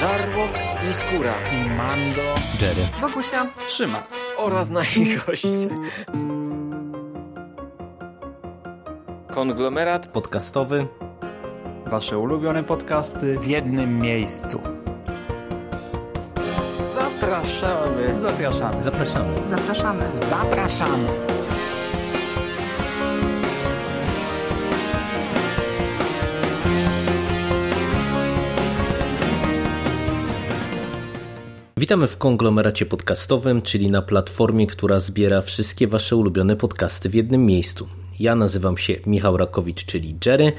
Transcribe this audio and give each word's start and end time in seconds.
Żarłok 0.00 0.50
i 0.90 0.92
Skóra 0.92 1.34
i 1.52 1.70
Mando, 1.70 2.22
Jerry, 2.60 2.88
Wokusia, 3.00 3.46
Trzyma 3.68 4.02
oraz 4.36 4.70
nasi 4.70 5.16
goście. 5.26 5.68
Konglomerat 9.30 10.06
podcastowy. 10.06 10.86
Wasze 11.86 12.18
ulubione 12.18 12.64
podcasty 12.64 13.38
w 13.38 13.46
jednym 13.46 13.98
miejscu. 13.98 14.60
Zapraszamy. 16.94 18.20
Zapraszamy. 18.20 18.82
Zapraszamy. 18.82 19.46
zapraszamy. 19.46 20.04
Zapraszamy. 20.12 21.08
Witamy 31.90 32.06
w 32.06 32.18
konglomeracie 32.18 32.86
podcastowym, 32.86 33.62
czyli 33.62 33.90
na 33.90 34.02
platformie, 34.02 34.66
która 34.66 35.00
zbiera 35.00 35.42
wszystkie 35.42 35.88
Wasze 35.88 36.16
ulubione 36.16 36.56
podcasty 36.56 37.08
w 37.08 37.14
jednym 37.14 37.46
miejscu. 37.46 37.88
Ja 38.20 38.34
nazywam 38.34 38.76
się 38.76 38.94
Michał 39.06 39.36
Rakowicz, 39.36 39.84
czyli 39.84 40.16
Jerry 40.26 40.52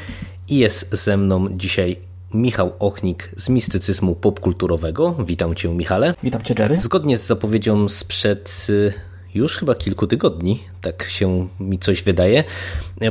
i 0.47 0.57
jest 0.57 0.95
ze 0.95 1.17
mną 1.17 1.47
dzisiaj 1.57 1.97
Michał 2.33 2.73
Ochnik 2.79 3.29
z 3.37 3.49
mistycyzmu 3.49 4.15
popkulturowego. 4.15 5.15
Witam 5.25 5.55
Cię, 5.55 5.69
Michale. 5.69 6.13
Witam 6.23 6.41
Cię, 6.41 6.55
Jerry. 6.59 6.81
Zgodnie 6.81 7.17
z 7.17 7.27
zapowiedzią 7.27 7.89
sprzed 7.89 8.67
y, 8.69 8.93
już 9.35 9.57
chyba 9.57 9.75
kilku 9.75 10.07
tygodni, 10.07 10.63
tak 10.81 11.03
się 11.03 11.47
mi 11.59 11.79
coś 11.79 12.03
wydaje, 12.03 12.43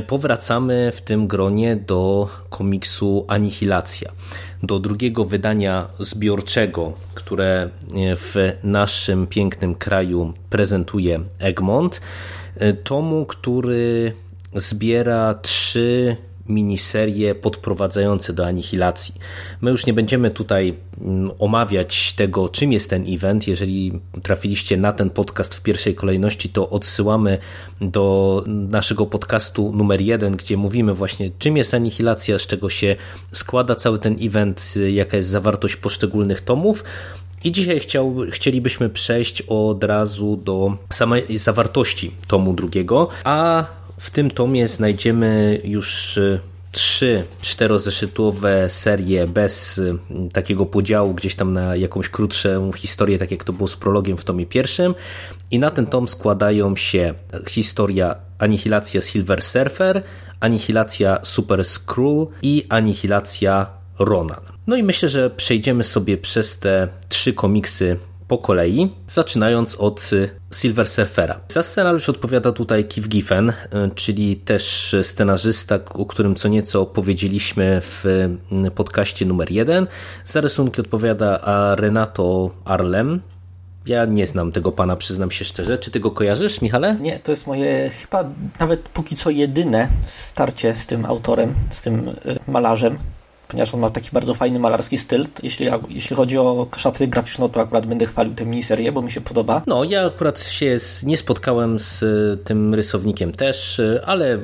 powracamy 0.07 0.91
w 0.95 1.01
tym 1.01 1.27
gronie 1.27 1.75
do 1.75 2.29
komiksu 2.49 3.25
Anihilacja. 3.27 4.11
Do 4.63 4.79
drugiego 4.79 5.25
wydania 5.25 5.87
zbiorczego, 5.99 6.93
które 7.15 7.69
w 8.15 8.57
naszym 8.63 9.27
pięknym 9.27 9.75
kraju 9.75 10.33
prezentuje 10.49 11.19
Egmont. 11.39 12.01
Tomu, 12.83 13.25
który 13.25 14.13
zbiera 14.55 15.33
trzy 15.33 16.17
miniserie 16.49 17.35
podprowadzające 17.35 18.33
do 18.33 18.45
anihilacji. 18.45 19.15
My 19.61 19.71
już 19.71 19.85
nie 19.85 19.93
będziemy 19.93 20.31
tutaj 20.31 20.73
mm, 21.01 21.31
omawiać 21.39 22.13
tego, 22.13 22.49
czym 22.49 22.71
jest 22.71 22.89
ten 22.89 23.05
event. 23.07 23.47
Jeżeli 23.47 23.99
trafiliście 24.23 24.77
na 24.77 24.91
ten 24.91 25.09
podcast 25.09 25.55
w 25.55 25.61
pierwszej 25.61 25.95
kolejności, 25.95 26.49
to 26.49 26.69
odsyłamy 26.69 27.37
do 27.81 28.43
naszego 28.47 29.05
podcastu 29.05 29.71
numer 29.73 30.01
jeden, 30.01 30.35
gdzie 30.35 30.57
mówimy 30.57 30.93
właśnie, 30.93 31.31
czym 31.39 31.57
jest 31.57 31.73
anihilacja, 31.73 32.39
z 32.39 32.47
czego 32.47 32.69
się 32.69 32.95
składa 33.31 33.75
cały 33.75 33.99
ten 33.99 34.15
event, 34.21 34.73
jaka 34.91 35.17
jest 35.17 35.29
zawartość 35.29 35.75
poszczególnych 35.75 36.41
tomów. 36.41 36.83
I 37.43 37.51
dzisiaj 37.51 37.79
chciał, 37.79 38.15
chcielibyśmy 38.31 38.89
przejść 38.89 39.43
od 39.47 39.83
razu 39.83 40.37
do 40.37 40.77
samej 40.93 41.37
zawartości 41.37 42.11
tomu 42.27 42.53
drugiego, 42.53 43.07
a 43.23 43.65
w 44.01 44.09
tym 44.09 44.31
tomie 44.31 44.67
znajdziemy 44.67 45.61
już 45.63 46.17
y, 46.17 46.39
trzy 46.71 47.23
czterozeszytowe 47.41 48.69
serie 48.69 49.27
bez 49.27 49.77
y, 49.77 49.97
takiego 50.33 50.65
podziału 50.65 51.13
gdzieś 51.13 51.35
tam 51.35 51.53
na 51.53 51.75
jakąś 51.75 52.09
krótszą 52.09 52.71
historię, 52.71 53.17
tak 53.17 53.31
jak 53.31 53.43
to 53.43 53.53
było 53.53 53.67
z 53.67 53.75
prologiem 53.75 54.17
w 54.17 54.25
tomie 54.25 54.45
pierwszym. 54.45 54.95
I 55.51 55.59
na 55.59 55.69
ten 55.69 55.85
tom 55.85 56.07
składają 56.07 56.75
się 56.75 57.13
historia 57.49 58.15
Anihilacja 58.39 59.01
Silver 59.01 59.41
Surfer, 59.41 60.03
Anihilacja 60.39 61.19
Super 61.23 61.65
Skrull 61.65 62.27
i 62.41 62.65
Anihilacja 62.69 63.67
Ronan. 63.99 64.41
No 64.67 64.75
i 64.75 64.83
myślę, 64.83 65.09
że 65.09 65.29
przejdziemy 65.29 65.83
sobie 65.83 66.17
przez 66.17 66.59
te 66.59 66.87
trzy 67.09 67.33
komiksy 67.33 67.97
po 68.31 68.37
kolei, 68.37 68.89
zaczynając 69.07 69.75
od 69.75 70.13
y, 70.13 70.29
Silver 70.53 70.87
Surfera. 70.87 71.39
Za 71.49 71.63
scenariusz 71.63 72.09
odpowiada 72.09 72.51
tutaj 72.51 72.85
Keith 72.85 73.09
Giffen, 73.09 73.49
y, 73.49 73.53
czyli 73.95 74.35
też 74.35 74.95
scenarzysta, 75.03 75.79
o 75.93 76.05
którym 76.05 76.35
co 76.35 76.47
nieco 76.47 76.85
powiedzieliśmy 76.85 77.81
w 77.81 78.05
y, 78.65 78.71
podcaście 78.71 79.25
numer 79.25 79.51
jeden. 79.51 79.87
Za 80.25 80.41
rysunki 80.41 80.81
odpowiada 80.81 81.39
Renato 81.75 82.51
Arlem, 82.65 83.21
ja 83.85 84.05
nie 84.05 84.27
znam 84.27 84.51
tego 84.51 84.71
pana, 84.71 84.95
przyznam 84.95 85.31
się 85.31 85.45
szczerze. 85.45 85.77
Czy 85.77 85.91
ty 85.91 85.99
go 85.99 86.11
kojarzysz, 86.11 86.61
Michale? 86.61 86.97
Nie, 87.01 87.19
to 87.19 87.31
jest 87.31 87.47
moje 87.47 87.89
chyba 87.89 88.27
nawet 88.59 88.89
póki 88.89 89.15
co 89.15 89.29
jedyne 89.29 89.87
starcie 90.05 90.75
z 90.75 90.85
tym 90.85 91.05
autorem, 91.05 91.53
z 91.69 91.81
tym 91.81 92.15
malarzem 92.47 92.97
ponieważ 93.51 93.73
on 93.73 93.79
ma 93.79 93.89
taki 93.89 94.09
bardzo 94.13 94.33
fajny 94.33 94.59
malarski 94.59 94.97
styl. 94.97 95.27
Jeśli, 95.43 95.67
jeśli 95.89 96.15
chodzi 96.15 96.37
o 96.37 96.67
szaty 96.77 97.07
graficzną, 97.07 97.49
to 97.49 97.61
akurat 97.61 97.85
będę 97.85 98.05
chwalił 98.05 98.33
tę 98.33 98.45
miniserię, 98.45 98.91
bo 98.91 99.01
mi 99.01 99.11
się 99.11 99.21
podoba. 99.21 99.61
No, 99.67 99.83
ja 99.83 100.05
akurat 100.05 100.43
się 100.43 100.77
nie 101.03 101.17
spotkałem 101.17 101.79
z 101.79 102.03
e, 102.03 102.37
tym 102.37 102.75
rysownikiem 102.75 103.31
też, 103.31 103.79
e, 103.79 104.01
ale 104.05 104.39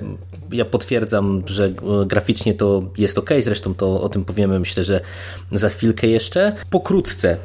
ja 0.52 0.66
potwierdzam, 0.66 1.44
że 1.46 1.66
e, 1.66 1.72
graficznie 2.06 2.54
to 2.54 2.84
jest 2.98 3.18
ok, 3.18 3.30
zresztą 3.42 3.76
to 3.76 4.02
o 4.02 4.10
tym 4.10 4.26
powiemy 4.26 4.60
myślę, 4.60 4.84
że 4.84 5.02
za 5.52 5.70
chwilkę 5.70 6.08
jeszcze. 6.08 6.56
Pokrótce, 6.70 7.38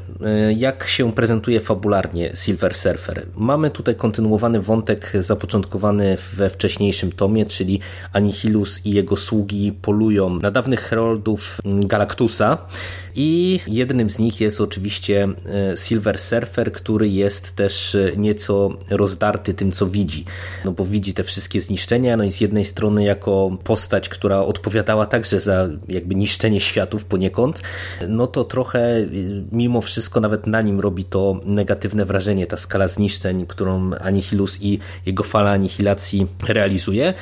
jak 0.56 0.88
się 0.88 1.12
prezentuje 1.12 1.60
fabularnie 1.60 2.30
Silver 2.34 2.74
Surfer. 2.74 3.26
Mamy 3.36 3.70
tutaj 3.70 3.94
kontynuowany 3.94 4.60
wątek 4.60 5.12
zapoczątkowany 5.20 6.16
we 6.32 6.50
wcześniejszym 6.50 7.12
tomie, 7.12 7.46
czyli 7.46 7.80
Anihilus 8.12 8.86
i 8.86 8.90
jego 8.90 9.16
sługi 9.16 9.72
polują 9.82 10.38
na 10.38 10.50
dawnych 10.50 10.80
heroldów 10.80 11.51
Galactusa 11.64 12.66
i 13.14 13.60
jednym 13.66 14.10
z 14.10 14.18
nich 14.18 14.40
jest 14.40 14.60
oczywiście 14.60 15.28
e, 15.72 15.76
Silver 15.76 16.18
Surfer, 16.18 16.72
który 16.72 17.08
jest 17.08 17.56
też 17.56 17.94
e, 17.94 18.12
nieco 18.16 18.70
rozdarty 18.90 19.54
tym, 19.54 19.72
co 19.72 19.86
widzi. 19.86 20.24
No 20.64 20.72
bo 20.72 20.84
widzi 20.84 21.14
te 21.14 21.24
wszystkie 21.24 21.60
zniszczenia, 21.60 22.16
no 22.16 22.24
i 22.24 22.30
z 22.30 22.40
jednej 22.40 22.64
strony 22.64 23.04
jako 23.04 23.58
postać, 23.64 24.08
która 24.08 24.40
odpowiadała 24.40 25.06
także 25.06 25.40
za 25.40 25.68
jakby 25.88 26.14
niszczenie 26.14 26.60
światów 26.60 27.04
poniekąd, 27.04 27.62
no 28.08 28.26
to 28.26 28.44
trochę 28.44 28.80
e, 28.80 29.06
mimo 29.52 29.80
wszystko 29.80 30.20
nawet 30.20 30.46
na 30.46 30.62
nim 30.62 30.80
robi 30.80 31.04
to 31.04 31.40
negatywne 31.44 32.04
wrażenie, 32.04 32.46
ta 32.46 32.56
skala 32.56 32.88
zniszczeń, 32.88 33.46
którą 33.46 33.94
Anihilus 33.94 34.58
i 34.60 34.78
jego 35.06 35.24
fala 35.24 35.50
anihilacji 35.50 36.26
realizuje. 36.48 37.14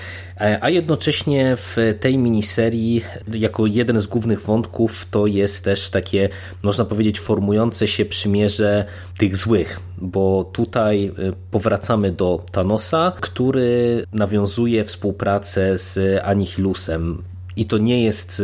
A 0.60 0.70
jednocześnie 0.70 1.56
w 1.56 1.76
tej 2.00 2.18
miniserii 2.18 3.04
jako 3.32 3.66
jeden 3.66 4.00
z 4.00 4.06
głównych 4.06 4.40
wątków 4.40 5.06
to 5.10 5.26
jest 5.26 5.64
też 5.64 5.79
takie, 5.88 6.28
można 6.62 6.84
powiedzieć, 6.84 7.20
formujące 7.20 7.88
się 7.88 8.04
przymierze 8.04 8.84
tych 9.18 9.36
złych, 9.36 9.80
bo 9.98 10.50
tutaj 10.52 11.12
y, 11.18 11.32
powracamy 11.50 12.12
do 12.12 12.44
Thanosa, 12.52 13.12
który 13.20 14.04
nawiązuje 14.12 14.84
współpracę 14.84 15.78
z 15.78 16.20
Anihilusem. 16.24 17.22
I 17.56 17.64
to 17.64 17.78
nie 17.78 18.04
jest 18.04 18.42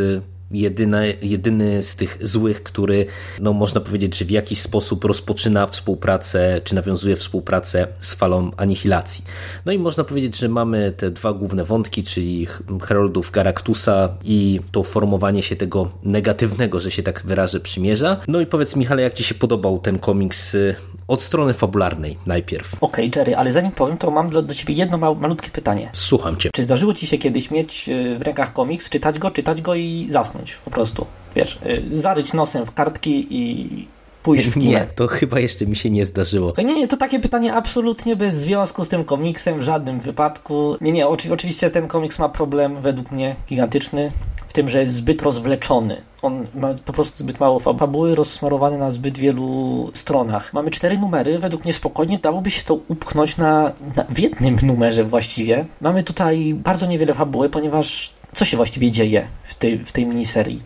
y, 0.51 1.17
jedyny, 1.21 1.83
z 1.83 1.95
tych 1.95 2.17
złych, 2.21 2.63
który, 2.63 3.05
no 3.39 3.53
można 3.53 3.81
powiedzieć, 3.81 4.17
że 4.17 4.25
w 4.25 4.31
jakiś 4.31 4.61
sposób 4.61 5.03
rozpoczyna 5.03 5.67
współpracę, 5.67 6.61
czy 6.63 6.75
nawiązuje 6.75 7.15
współpracę 7.15 7.87
z 7.99 8.13
falą 8.13 8.51
anihilacji. 8.57 9.23
No 9.65 9.71
i 9.71 9.79
można 9.79 10.03
powiedzieć, 10.03 10.37
że 10.37 10.49
mamy 10.49 10.91
te 10.97 11.11
dwa 11.11 11.33
główne 11.33 11.63
wątki, 11.63 12.03
czyli 12.03 12.47
Heroldów 12.87 13.31
Garactusa 13.31 14.09
i 14.23 14.59
to 14.71 14.83
formowanie 14.83 15.43
się 15.43 15.55
tego 15.55 15.91
negatywnego, 16.03 16.79
że 16.79 16.91
się 16.91 17.03
tak 17.03 17.21
wyrażę, 17.25 17.59
przymierza. 17.59 18.17
No 18.27 18.41
i 18.41 18.45
powiedz 18.45 18.75
Michale, 18.75 19.01
jak 19.01 19.13
Ci 19.13 19.23
się 19.23 19.35
podobał 19.35 19.79
ten 19.79 19.99
komiks 19.99 20.55
y, 20.55 20.75
od 21.07 21.21
strony 21.21 21.53
fabularnej 21.53 22.17
najpierw? 22.25 22.73
Okej, 22.73 23.09
okay, 23.09 23.19
Jerry, 23.19 23.35
ale 23.35 23.51
zanim 23.51 23.71
powiem, 23.71 23.97
to 23.97 24.11
mam 24.11 24.29
do 24.29 24.53
Ciebie 24.53 24.73
jedno 24.73 24.97
malutkie 24.97 25.49
pytanie. 25.49 25.89
Słucham 25.93 26.37
Cię. 26.37 26.49
Czy 26.53 26.63
zdarzyło 26.63 26.93
Ci 26.93 27.07
się 27.07 27.17
kiedyś 27.17 27.51
mieć 27.51 27.89
y, 27.89 28.17
w 28.19 28.21
rękach 28.21 28.53
komiks, 28.53 28.89
czytać 28.89 29.19
go, 29.19 29.31
czytać 29.31 29.61
go 29.61 29.75
i 29.75 30.05
zasnąć? 30.09 30.36
Zasnąć 30.37 30.59
po 30.65 30.71
prostu. 30.71 31.05
Wiesz, 31.35 31.59
y, 31.65 31.83
zaryć 31.89 32.33
nosem 32.33 32.65
w 32.65 32.73
kartki 32.73 33.27
i 33.29 33.87
pójść 34.23 34.47
w. 34.47 34.57
Nie, 34.57 34.87
to 34.95 35.07
chyba 35.07 35.39
jeszcze 35.39 35.65
mi 35.65 35.75
się 35.75 35.89
nie 35.89 36.05
zdarzyło. 36.05 36.51
To 36.51 36.61
nie, 36.61 36.75
nie, 36.75 36.87
to 36.87 36.97
takie 36.97 37.19
pytanie 37.19 37.53
absolutnie 37.53 38.15
bez 38.15 38.35
związku 38.35 38.83
z 38.83 38.87
tym 38.87 39.05
komiksem, 39.05 39.59
w 39.59 39.63
żadnym 39.63 39.99
wypadku. 39.99 40.77
Nie, 40.81 40.91
nie, 40.91 41.07
oczywiście 41.07 41.69
ten 41.69 41.87
komiks 41.87 42.19
ma 42.19 42.29
problem 42.29 42.81
według 42.81 43.11
mnie 43.11 43.35
gigantyczny 43.49 44.11
tym, 44.57 44.69
że 44.69 44.79
jest 44.79 44.93
zbyt 44.93 45.21
rozwleczony. 45.21 46.01
On 46.21 46.45
ma 46.55 46.73
po 46.85 46.93
prostu 46.93 47.17
zbyt 47.17 47.39
mało 47.39 47.59
fabuły 47.59 48.15
rozsmarowane 48.15 48.77
na 48.77 48.91
zbyt 48.91 49.17
wielu 49.17 49.89
stronach. 49.93 50.53
Mamy 50.53 50.71
cztery 50.71 50.97
numery, 50.97 51.39
według 51.39 51.63
mnie 51.63 51.73
spokojnie 51.73 52.19
dałoby 52.19 52.51
się 52.51 52.63
to 52.63 52.73
upchnąć 52.87 53.37
na, 53.37 53.71
na 53.95 54.03
w 54.09 54.19
jednym 54.19 54.57
numerze 54.63 55.03
właściwie. 55.03 55.65
Mamy 55.81 56.03
tutaj 56.03 56.53
bardzo 56.53 56.85
niewiele 56.85 57.13
fabuły, 57.13 57.49
ponieważ 57.49 58.13
co 58.33 58.45
się 58.45 58.57
właściwie 58.57 58.91
dzieje 58.91 59.27
w 59.43 59.55
tej, 59.55 59.77
w 59.77 59.91
tej 59.91 60.05
miniserii? 60.05 60.61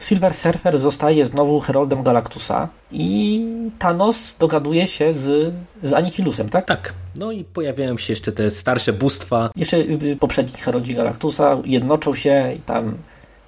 Silver 0.00 0.34
Surfer 0.34 0.78
zostaje 0.78 1.26
znowu 1.26 1.60
Heroldem 1.60 2.02
Galactusa 2.02 2.68
i 2.92 3.46
Thanos 3.78 4.36
dogaduje 4.38 4.86
się 4.86 5.12
z, 5.12 5.54
z 5.82 5.92
Anihilusem, 5.92 6.48
tak? 6.48 6.66
Tak. 6.66 6.94
No 7.16 7.32
i 7.32 7.44
pojawiają 7.44 7.98
się 7.98 8.12
jeszcze 8.12 8.32
te 8.32 8.50
starsze 8.50 8.92
bóstwa. 8.92 9.50
Jeszcze 9.56 9.76
poprzedni 10.20 10.60
Heroldzi 10.60 10.94
Galactusa 10.94 11.58
jednoczą 11.64 12.14
się 12.14 12.52
i 12.56 12.60
tam 12.60 12.94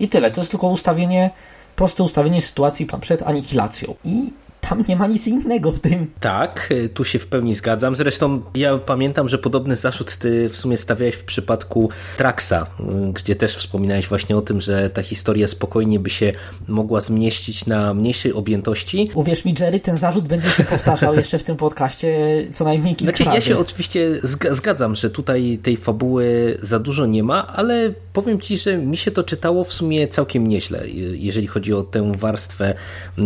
i 0.00 0.08
tyle. 0.08 0.30
To 0.30 0.40
jest 0.40 0.50
tylko 0.50 0.68
ustawienie 0.68 1.30
proste 1.76 2.02
ustawienie 2.02 2.42
sytuacji 2.42 2.86
przed 3.00 3.22
anihilacją. 3.22 3.94
I 4.04 4.32
tam 4.68 4.84
nie 4.88 4.96
ma 4.96 5.06
nic 5.06 5.26
innego 5.26 5.72
w 5.72 5.80
tym. 5.80 6.10
Tak, 6.20 6.68
y, 6.70 6.88
tu 6.88 7.04
się 7.04 7.18
w 7.18 7.26
pełni 7.26 7.54
zgadzam. 7.54 7.96
Zresztą 7.96 8.42
ja 8.54 8.78
pamiętam, 8.78 9.28
że 9.28 9.38
podobny 9.38 9.76
zarzut 9.76 10.16
ty 10.16 10.48
w 10.48 10.56
sumie 10.56 10.76
stawiałeś 10.76 11.14
w 11.14 11.24
przypadku 11.24 11.90
Traxa, 12.16 12.52
y, 12.52 13.12
gdzie 13.12 13.36
też 13.36 13.56
wspominałeś 13.56 14.08
właśnie 14.08 14.36
o 14.36 14.40
tym, 14.40 14.60
że 14.60 14.90
ta 14.90 15.02
historia 15.02 15.48
spokojnie 15.48 16.00
by 16.00 16.10
się 16.10 16.32
mogła 16.68 17.00
zmieścić 17.00 17.66
na 17.66 17.94
mniejszej 17.94 18.32
objętości. 18.32 19.10
Uwierz 19.14 19.44
mi, 19.44 19.54
Jerry, 19.60 19.80
ten 19.80 19.96
zarzut 19.96 20.28
będzie 20.28 20.50
się 20.50 20.64
powtarzał 20.64 21.14
jeszcze 21.24 21.38
w 21.38 21.44
tym 21.44 21.56
podcaście 21.56 22.18
co 22.50 22.64
najmniej 22.64 22.96
kilka 22.96 23.16
znaczy, 23.16 23.24
razy. 23.24 23.36
Ja 23.36 23.40
się 23.40 23.58
oczywiście 23.58 24.20
zgadzam, 24.50 24.94
że 24.94 25.10
tutaj 25.10 25.58
tej 25.62 25.76
fabuły 25.76 26.56
za 26.62 26.78
dużo 26.78 27.06
nie 27.06 27.22
ma, 27.22 27.46
ale 27.46 27.94
powiem 28.12 28.40
ci, 28.40 28.58
że 28.58 28.76
mi 28.76 28.96
się 28.96 29.10
to 29.10 29.22
czytało 29.22 29.64
w 29.64 29.72
sumie 29.72 30.08
całkiem 30.08 30.46
nieźle, 30.46 30.84
y, 30.84 30.88
jeżeli 31.16 31.46
chodzi 31.46 31.74
o 31.74 31.82
tę 31.82 32.12
warstwę 32.16 32.74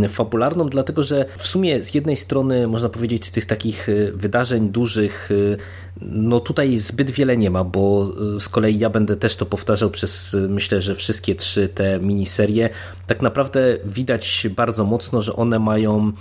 fabularną, 0.08 0.68
dlatego 0.68 1.02
że 1.02 1.27
w 1.36 1.46
sumie 1.46 1.82
z 1.82 1.94
jednej 1.94 2.16
strony 2.16 2.68
można 2.68 2.88
powiedzieć 2.88 3.30
tych 3.30 3.46
takich 3.46 3.88
y, 3.88 4.12
wydarzeń 4.14 4.68
dużych 4.68 5.30
y, 5.30 5.56
no 6.00 6.40
tutaj 6.40 6.78
zbyt 6.78 7.10
wiele 7.10 7.36
nie 7.36 7.50
ma, 7.50 7.64
bo 7.64 8.10
y, 8.36 8.40
z 8.40 8.48
kolei 8.48 8.78
ja 8.78 8.90
będę 8.90 9.16
też 9.16 9.36
to 9.36 9.46
powtarzał 9.46 9.90
przez 9.90 10.36
myślę, 10.48 10.82
że 10.82 10.94
wszystkie 10.94 11.34
trzy 11.34 11.68
te 11.68 12.00
miniserie. 12.00 12.70
Tak 13.06 13.22
naprawdę 13.22 13.60
widać 13.84 14.46
bardzo 14.56 14.84
mocno, 14.84 15.22
że 15.22 15.36
one 15.36 15.58
mają 15.58 16.12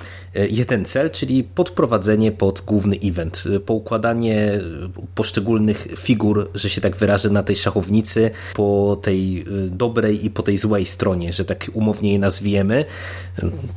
jeden 0.50 0.86
cel, 0.86 1.12
czyli 1.12 1.44
podprowadzenie 1.44 2.32
pod 2.32 2.62
główny 2.62 2.98
event, 3.04 3.44
poukładanie 3.66 4.60
poszczególnych 5.16 5.88
figur, 5.98 6.50
że 6.54 6.70
się 6.70 6.82
tak 6.82 6.98
wyrażę, 6.98 7.30
na 7.30 7.44
tej 7.44 7.56
szachownicy 7.56 8.32
po 8.56 8.98
tej 9.02 9.46
dobrej 9.70 10.26
i 10.26 10.30
po 10.30 10.44
tej 10.44 10.58
złej 10.58 10.86
stronie, 10.86 11.34
że 11.34 11.46
tak 11.46 11.70
umownie 11.74 12.12
je 12.12 12.20
nazwiemy, 12.20 12.86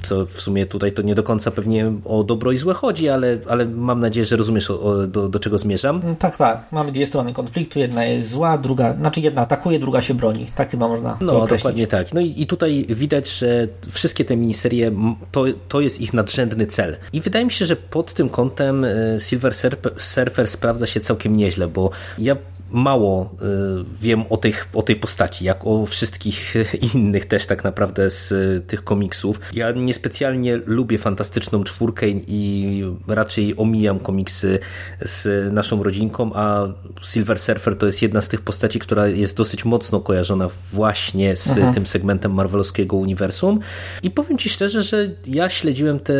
co 0.02 0.26
w 0.26 0.40
sumie 0.40 0.66
tutaj 0.66 0.92
to 0.92 1.02
nie 1.02 1.14
do 1.14 1.22
końca 1.22 1.50
pewnie 1.50 1.92
o 2.04 2.24
dobro 2.24 2.52
i 2.52 2.58
złe 2.58 2.74
chodzi, 2.74 3.08
ale, 3.08 3.38
ale 3.48 3.66
mam 3.66 4.00
nadzieję, 4.00 4.26
że 4.26 4.36
rozumiesz 4.36 4.68
do, 5.08 5.28
do 5.28 5.38
czego 5.38 5.58
zmierzam. 5.58 5.89
Tak, 6.18 6.36
tak. 6.36 6.72
Mamy 6.72 6.92
dwie 6.92 7.06
strony 7.06 7.32
konfliktu. 7.32 7.78
Jedna 7.78 8.04
jest 8.04 8.28
zła, 8.28 8.58
druga, 8.58 8.92
znaczy 8.92 9.20
jedna 9.20 9.42
atakuje, 9.42 9.78
druga 9.78 10.00
się 10.00 10.14
broni. 10.14 10.46
Tak 10.54 10.70
chyba 10.70 10.88
można 10.88 11.16
No, 11.20 11.32
to 11.32 11.46
dokładnie 11.46 11.86
tak. 11.86 12.14
No 12.14 12.20
i, 12.20 12.42
i 12.42 12.46
tutaj 12.46 12.86
widać, 12.88 13.28
że 13.28 13.68
wszystkie 13.90 14.24
te 14.24 14.36
miniserie 14.36 14.92
to, 15.32 15.44
to 15.68 15.80
jest 15.80 16.00
ich 16.00 16.12
nadrzędny 16.12 16.66
cel. 16.66 16.96
I 17.12 17.20
wydaje 17.20 17.44
mi 17.44 17.52
się, 17.52 17.66
że 17.66 17.76
pod 17.76 18.14
tym 18.14 18.28
kątem 18.28 18.86
Silver 19.18 19.54
Surfer 19.98 20.48
sprawdza 20.48 20.86
się 20.86 21.00
całkiem 21.00 21.36
nieźle, 21.36 21.68
bo 21.68 21.90
ja 22.18 22.36
mało 22.70 23.34
y, 23.42 23.84
wiem 24.00 24.24
o 24.30 24.36
tej, 24.36 24.54
o 24.72 24.82
tej 24.82 24.96
postaci, 24.96 25.44
jak 25.44 25.66
o 25.66 25.86
wszystkich 25.86 26.54
innych 26.94 27.26
też 27.26 27.46
tak 27.46 27.64
naprawdę 27.64 28.10
z 28.10 28.32
y, 28.32 28.62
tych 28.66 28.84
komiksów. 28.84 29.40
Ja 29.52 29.72
niespecjalnie 29.72 30.60
lubię 30.66 30.98
Fantastyczną 30.98 31.64
Czwórkę 31.64 32.06
i 32.08 32.82
raczej 33.08 33.54
omijam 33.56 33.98
komiksy 33.98 34.58
z 35.00 35.52
naszą 35.52 35.82
rodzinką, 35.82 36.30
a 36.34 36.66
Silver 37.02 37.38
Surfer 37.38 37.78
to 37.78 37.86
jest 37.86 38.02
jedna 38.02 38.22
z 38.22 38.28
tych 38.28 38.40
postaci, 38.40 38.78
która 38.78 39.06
jest 39.06 39.36
dosyć 39.36 39.64
mocno 39.64 40.00
kojarzona 40.00 40.48
właśnie 40.72 41.36
z 41.36 41.58
Aha. 41.58 41.72
tym 41.74 41.86
segmentem 41.86 42.34
marvelowskiego 42.34 42.96
uniwersum. 42.96 43.60
I 44.02 44.10
powiem 44.10 44.38
Ci 44.38 44.48
szczerze, 44.48 44.82
że 44.82 45.10
ja 45.26 45.50
śledziłem 45.50 46.00
te 46.00 46.14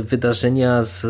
wydarzenia 0.00 0.82
z 0.82 1.06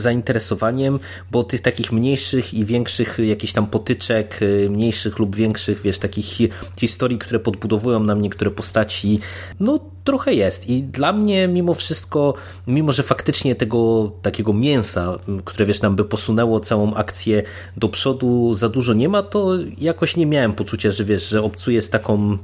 zainteresowaniem, 0.00 1.00
bo 1.30 1.44
tych 1.44 1.60
takich 1.60 1.92
mniejszych 1.92 2.54
i 2.54 2.64
większych 2.64 3.18
jakichś 3.18 3.52
tam 3.52 3.66
potyczek 3.66 4.11
Y, 4.42 4.70
mniejszych 4.70 5.18
lub 5.18 5.36
większych, 5.36 5.80
wiesz, 5.82 5.98
takich 5.98 6.38
historii, 6.80 7.18
które 7.18 7.40
podbudowują 7.40 8.00
nam 8.00 8.22
niektóre 8.22 8.50
postaci, 8.50 9.20
no 9.60 9.78
trochę 10.04 10.34
jest. 10.34 10.66
I 10.66 10.82
dla 10.82 11.12
mnie 11.12 11.48
mimo 11.48 11.74
wszystko, 11.74 12.34
mimo 12.66 12.92
że 12.92 13.02
faktycznie 13.02 13.54
tego 13.54 14.12
takiego 14.22 14.52
mięsa, 14.52 15.18
które 15.44 15.66
wiesz, 15.66 15.82
nam 15.82 15.96
by 15.96 16.04
posunęło 16.04 16.60
całą 16.60 16.94
akcję 16.94 17.42
do 17.76 17.88
przodu, 17.88 18.54
za 18.54 18.68
dużo 18.68 18.92
nie 18.92 19.08
ma, 19.08 19.22
to 19.22 19.50
jakoś 19.78 20.16
nie 20.16 20.26
miałem 20.26 20.52
poczucia, 20.52 20.90
że 20.90 21.04
wiesz, 21.04 21.28
że 21.28 21.42
obcuję 21.42 21.82
z 21.82 21.90
taką 21.90 22.38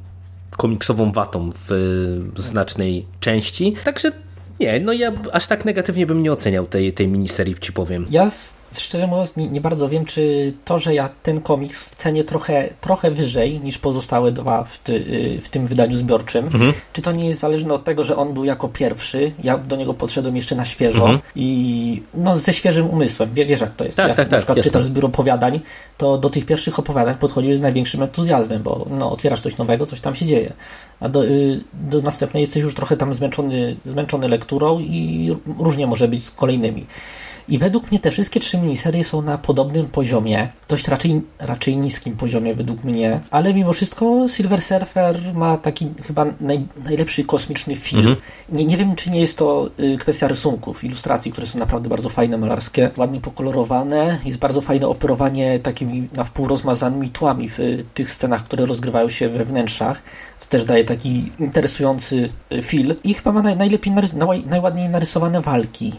komiksową 0.56 1.12
watą 1.12 1.50
w 1.52 2.42
znacznej 2.42 3.06
części. 3.20 3.74
Także 3.84 4.12
nie, 4.60 4.80
no 4.80 4.92
ja 4.92 5.12
aż 5.32 5.46
tak 5.46 5.64
negatywnie 5.64 6.06
bym 6.06 6.22
nie 6.22 6.32
oceniał 6.32 6.66
tej, 6.66 6.92
tej 6.92 7.08
miniserii, 7.08 7.54
ci 7.60 7.72
powiem. 7.72 8.06
Ja 8.10 8.28
szczerze 8.78 9.06
mówiąc 9.06 9.36
nie, 9.36 9.48
nie, 9.48 9.60
bardzo 9.60 9.88
wiem, 9.88 10.04
czy 10.04 10.52
to, 10.64 10.78
że 10.78 10.94
ja 10.94 11.10
ten 11.22 11.40
komiks 11.40 11.94
cenię 11.94 12.24
trochę, 12.24 12.68
trochę 12.80 13.10
wyżej 13.10 13.60
niż 13.60 13.78
pozostałe 13.78 14.32
dwa 14.32 14.64
w, 14.64 14.78
ty, 14.78 14.92
y, 14.94 15.40
w 15.40 15.48
tym 15.48 15.66
wydaniu 15.66 15.96
zbiorczym, 15.96 16.44
mhm. 16.44 16.72
czy 16.92 17.02
to 17.02 17.12
nie 17.12 17.28
jest 17.28 17.40
zależne 17.40 17.74
od 17.74 17.84
tego, 17.84 18.04
że 18.04 18.16
on 18.16 18.34
był 18.34 18.44
jako 18.44 18.68
pierwszy, 18.68 19.32
ja 19.44 19.58
do 19.58 19.76
niego 19.76 19.94
podszedłem 19.94 20.36
jeszcze 20.36 20.54
na 20.54 20.64
świeżo 20.64 21.02
mhm. 21.02 21.18
i 21.36 22.02
no 22.14 22.36
ze 22.36 22.52
świeżym 22.52 22.90
umysłem, 22.90 23.34
Wie, 23.34 23.46
wiesz 23.46 23.60
jak 23.60 23.72
to 23.72 23.84
jest. 23.84 23.96
Tak, 23.96 24.08
jak 24.08 24.16
tak, 24.16 24.26
na 24.26 24.30
tak, 24.30 24.40
przykład 24.40 24.64
czytasz 24.64 24.84
zbiór 24.84 25.04
opowiadań, 25.04 25.60
to 25.96 26.18
do 26.18 26.30
tych 26.30 26.46
pierwszych 26.46 26.78
opowiadań 26.78 27.14
podchodzisz 27.14 27.56
z 27.56 27.60
największym 27.60 28.02
entuzjazmem, 28.02 28.62
bo 28.62 28.86
no, 28.90 29.12
otwierasz 29.12 29.40
coś 29.40 29.56
nowego, 29.56 29.86
coś 29.86 30.00
tam 30.00 30.14
się 30.14 30.26
dzieje, 30.26 30.52
a 31.00 31.08
do, 31.08 31.24
y, 31.24 31.60
do 31.72 32.00
następnej 32.00 32.40
jesteś 32.40 32.62
już 32.62 32.74
trochę 32.74 32.96
tam 32.96 33.14
zmęczony, 33.14 33.76
zmęczony 33.84 34.28
lekturą, 34.28 34.47
i 34.80 35.36
różnie 35.58 35.86
może 35.86 36.08
być 36.08 36.24
z 36.24 36.30
kolejnymi. 36.30 36.86
I 37.48 37.58
według 37.58 37.90
mnie 37.90 38.00
te 38.00 38.10
wszystkie 38.10 38.40
trzy 38.40 38.58
miniserie 38.58 39.04
są 39.04 39.22
na 39.22 39.38
podobnym 39.38 39.86
poziomie, 39.86 40.48
dość 40.68 40.88
raczej, 40.88 41.22
raczej 41.38 41.76
niskim 41.76 42.16
poziomie 42.16 42.54
według 42.54 42.84
mnie, 42.84 43.20
ale 43.30 43.54
mimo 43.54 43.72
wszystko 43.72 44.28
Silver 44.28 44.62
Surfer 44.62 45.20
ma 45.34 45.58
taki 45.58 45.88
chyba 46.06 46.26
naj, 46.40 46.66
najlepszy 46.84 47.24
kosmiczny 47.24 47.76
film. 47.76 48.00
Mhm. 48.00 48.16
Nie, 48.48 48.64
nie 48.64 48.76
wiem, 48.76 48.94
czy 48.94 49.10
nie 49.10 49.20
jest 49.20 49.38
to 49.38 49.70
y, 49.80 49.96
kwestia 49.96 50.28
rysunków, 50.28 50.84
ilustracji, 50.84 51.32
które 51.32 51.46
są 51.46 51.58
naprawdę 51.58 51.88
bardzo 51.88 52.08
fajne, 52.08 52.38
malarskie, 52.38 52.90
ładnie 52.96 53.20
pokolorowane, 53.20 54.18
jest 54.24 54.38
bardzo 54.38 54.60
fajne 54.60 54.86
operowanie 54.86 55.58
takimi 55.58 56.08
na 56.16 56.24
wpół 56.24 56.48
rozmazanymi 56.48 57.10
tłami 57.10 57.48
w 57.48 57.60
y, 57.60 57.84
tych 57.94 58.12
scenach, 58.12 58.44
które 58.44 58.66
rozgrywają 58.66 59.08
się 59.08 59.28
we 59.28 59.44
wnętrzach, 59.44 60.02
co 60.36 60.48
też 60.48 60.64
daje 60.64 60.84
taki 60.84 61.32
interesujący 61.38 62.28
y, 62.52 62.62
film. 62.62 62.94
I 63.04 63.14
chyba 63.14 63.32
ma 63.32 63.42
naj, 63.42 63.56
najlepiej, 63.56 63.92
naj, 63.92 64.44
najładniej 64.46 64.88
narysowane 64.88 65.40
walki. 65.40 65.92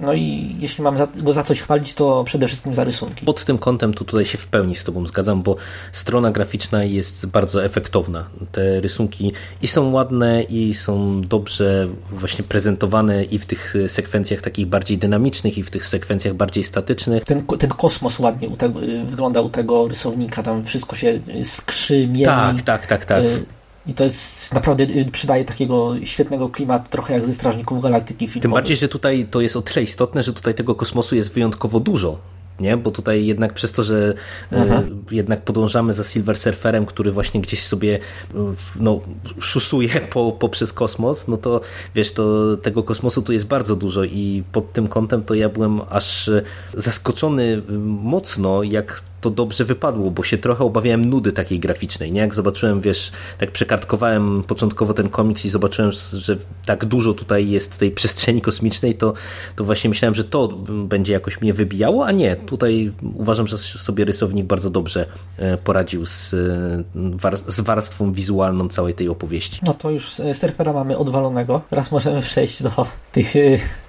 No 0.00 0.14
i 0.14 0.56
jeśli 0.58 0.84
mam 0.84 0.96
go 1.16 1.32
za 1.32 1.42
coś 1.42 1.60
chwalić, 1.60 1.94
to 1.94 2.24
przede 2.24 2.46
wszystkim 2.46 2.74
za 2.74 2.84
rysunki. 2.84 3.26
Pod 3.26 3.44
tym 3.44 3.58
kątem 3.58 3.94
to 3.94 4.04
tutaj 4.04 4.24
się 4.24 4.38
w 4.38 4.46
pełni 4.46 4.74
z 4.74 4.84
Tobą 4.84 5.06
zgadzam, 5.06 5.42
bo 5.42 5.56
strona 5.92 6.30
graficzna 6.30 6.84
jest 6.84 7.26
bardzo 7.26 7.64
efektowna. 7.64 8.24
Te 8.52 8.80
rysunki 8.80 9.32
i 9.62 9.68
są 9.68 9.90
ładne, 9.90 10.42
i 10.42 10.74
są 10.74 11.20
dobrze 11.20 11.88
właśnie 12.10 12.44
prezentowane 12.44 13.24
i 13.24 13.38
w 13.38 13.46
tych 13.46 13.74
sekwencjach 13.88 14.40
takich 14.40 14.66
bardziej 14.66 14.98
dynamicznych, 14.98 15.58
i 15.58 15.62
w 15.62 15.70
tych 15.70 15.86
sekwencjach 15.86 16.34
bardziej 16.34 16.64
statycznych. 16.64 17.24
Ten, 17.24 17.46
ten 17.46 17.70
kosmos 17.70 18.18
ładnie 18.18 18.48
u 18.48 18.56
tego, 18.56 18.80
wygląda 19.04 19.40
u 19.40 19.48
tego 19.48 19.88
rysownika, 19.88 20.42
tam 20.42 20.64
wszystko 20.64 20.96
się 20.96 21.20
skrzy, 21.42 22.06
mieli. 22.06 22.24
Tak, 22.24 22.62
tak, 22.62 22.86
tak, 22.86 23.04
tak. 23.04 23.22
Y 23.86 23.90
i 23.90 23.94
to 23.94 24.04
jest 24.04 24.54
naprawdę 24.54 24.84
y, 24.84 25.10
przydaje 25.12 25.44
takiego 25.44 25.94
świetnego 26.04 26.48
klimatu, 26.48 26.90
trochę 26.90 27.14
jak 27.14 27.24
ze 27.24 27.32
Strażników 27.32 27.82
Galaktyki 27.82 28.28
filmowych. 28.28 28.42
Tym 28.42 28.50
bardziej, 28.50 28.76
że 28.76 28.88
tutaj 28.88 29.26
to 29.30 29.40
jest 29.40 29.56
o 29.56 29.62
tyle 29.62 29.82
istotne, 29.82 30.22
że 30.22 30.32
tutaj 30.32 30.54
tego 30.54 30.74
kosmosu 30.74 31.16
jest 31.16 31.32
wyjątkowo 31.32 31.80
dużo 31.80 32.18
nie? 32.60 32.76
Bo 32.76 32.90
tutaj 32.90 33.26
jednak 33.26 33.52
przez 33.52 33.72
to, 33.72 33.82
że 33.82 34.14
e, 34.52 34.82
jednak 35.10 35.44
podążamy 35.44 35.92
za 35.92 36.04
Silver 36.04 36.38
Surferem, 36.38 36.86
który 36.86 37.12
właśnie 37.12 37.40
gdzieś 37.40 37.62
sobie 37.62 37.98
no, 38.80 39.00
szusuje 39.38 39.88
po, 40.12 40.32
poprzez 40.32 40.72
kosmos, 40.72 41.28
no 41.28 41.36
to 41.36 41.60
wiesz, 41.94 42.12
to 42.12 42.56
tego 42.56 42.82
kosmosu 42.82 43.22
tu 43.22 43.32
jest 43.32 43.46
bardzo 43.46 43.76
dużo 43.76 44.04
i 44.04 44.44
pod 44.52 44.72
tym 44.72 44.88
kątem 44.88 45.24
to 45.24 45.34
ja 45.34 45.48
byłem 45.48 45.80
aż 45.90 46.30
zaskoczony 46.74 47.62
mocno, 48.02 48.62
jak 48.62 49.02
to 49.20 49.30
dobrze 49.30 49.64
wypadło, 49.64 50.10
bo 50.10 50.22
się 50.22 50.38
trochę 50.38 50.64
obawiałem 50.64 51.04
nudy 51.04 51.32
takiej 51.32 51.60
graficznej, 51.60 52.12
nie? 52.12 52.20
Jak 52.20 52.34
zobaczyłem, 52.34 52.80
wiesz, 52.80 53.12
tak 53.38 53.50
przekartkowałem 53.50 54.42
początkowo 54.46 54.94
ten 54.94 55.08
komiks 55.08 55.44
i 55.44 55.50
zobaczyłem, 55.50 55.92
że 56.12 56.36
tak 56.66 56.84
dużo 56.84 57.14
tutaj 57.14 57.50
jest 57.50 57.78
tej 57.78 57.90
przestrzeni 57.90 58.40
kosmicznej, 58.40 58.94
to, 58.94 59.12
to 59.56 59.64
właśnie 59.64 59.90
myślałem, 59.90 60.14
że 60.14 60.24
to 60.24 60.48
będzie 60.68 61.12
jakoś 61.12 61.40
mnie 61.40 61.54
wybijało, 61.54 62.06
a 62.06 62.12
nie. 62.12 62.36
Tutaj 62.36 62.92
uważam, 63.14 63.46
że 63.46 63.58
sobie 63.58 64.04
rysownik 64.04 64.46
bardzo 64.46 64.70
dobrze 64.70 65.06
e, 65.36 65.56
poradził 65.56 66.06
z, 66.06 66.34
e, 66.34 67.52
z 67.52 67.60
warstwą 67.60 68.12
wizualną 68.12 68.68
całej 68.68 68.94
tej 68.94 69.08
opowieści. 69.08 69.60
No 69.66 69.74
to 69.74 69.90
już 69.90 70.20
e, 70.20 70.34
surfera 70.34 70.72
mamy 70.72 70.98
odwalonego. 70.98 71.60
Teraz 71.70 71.92
możemy 71.92 72.22
przejść 72.22 72.62
do 72.62 72.86
tych 73.12 73.34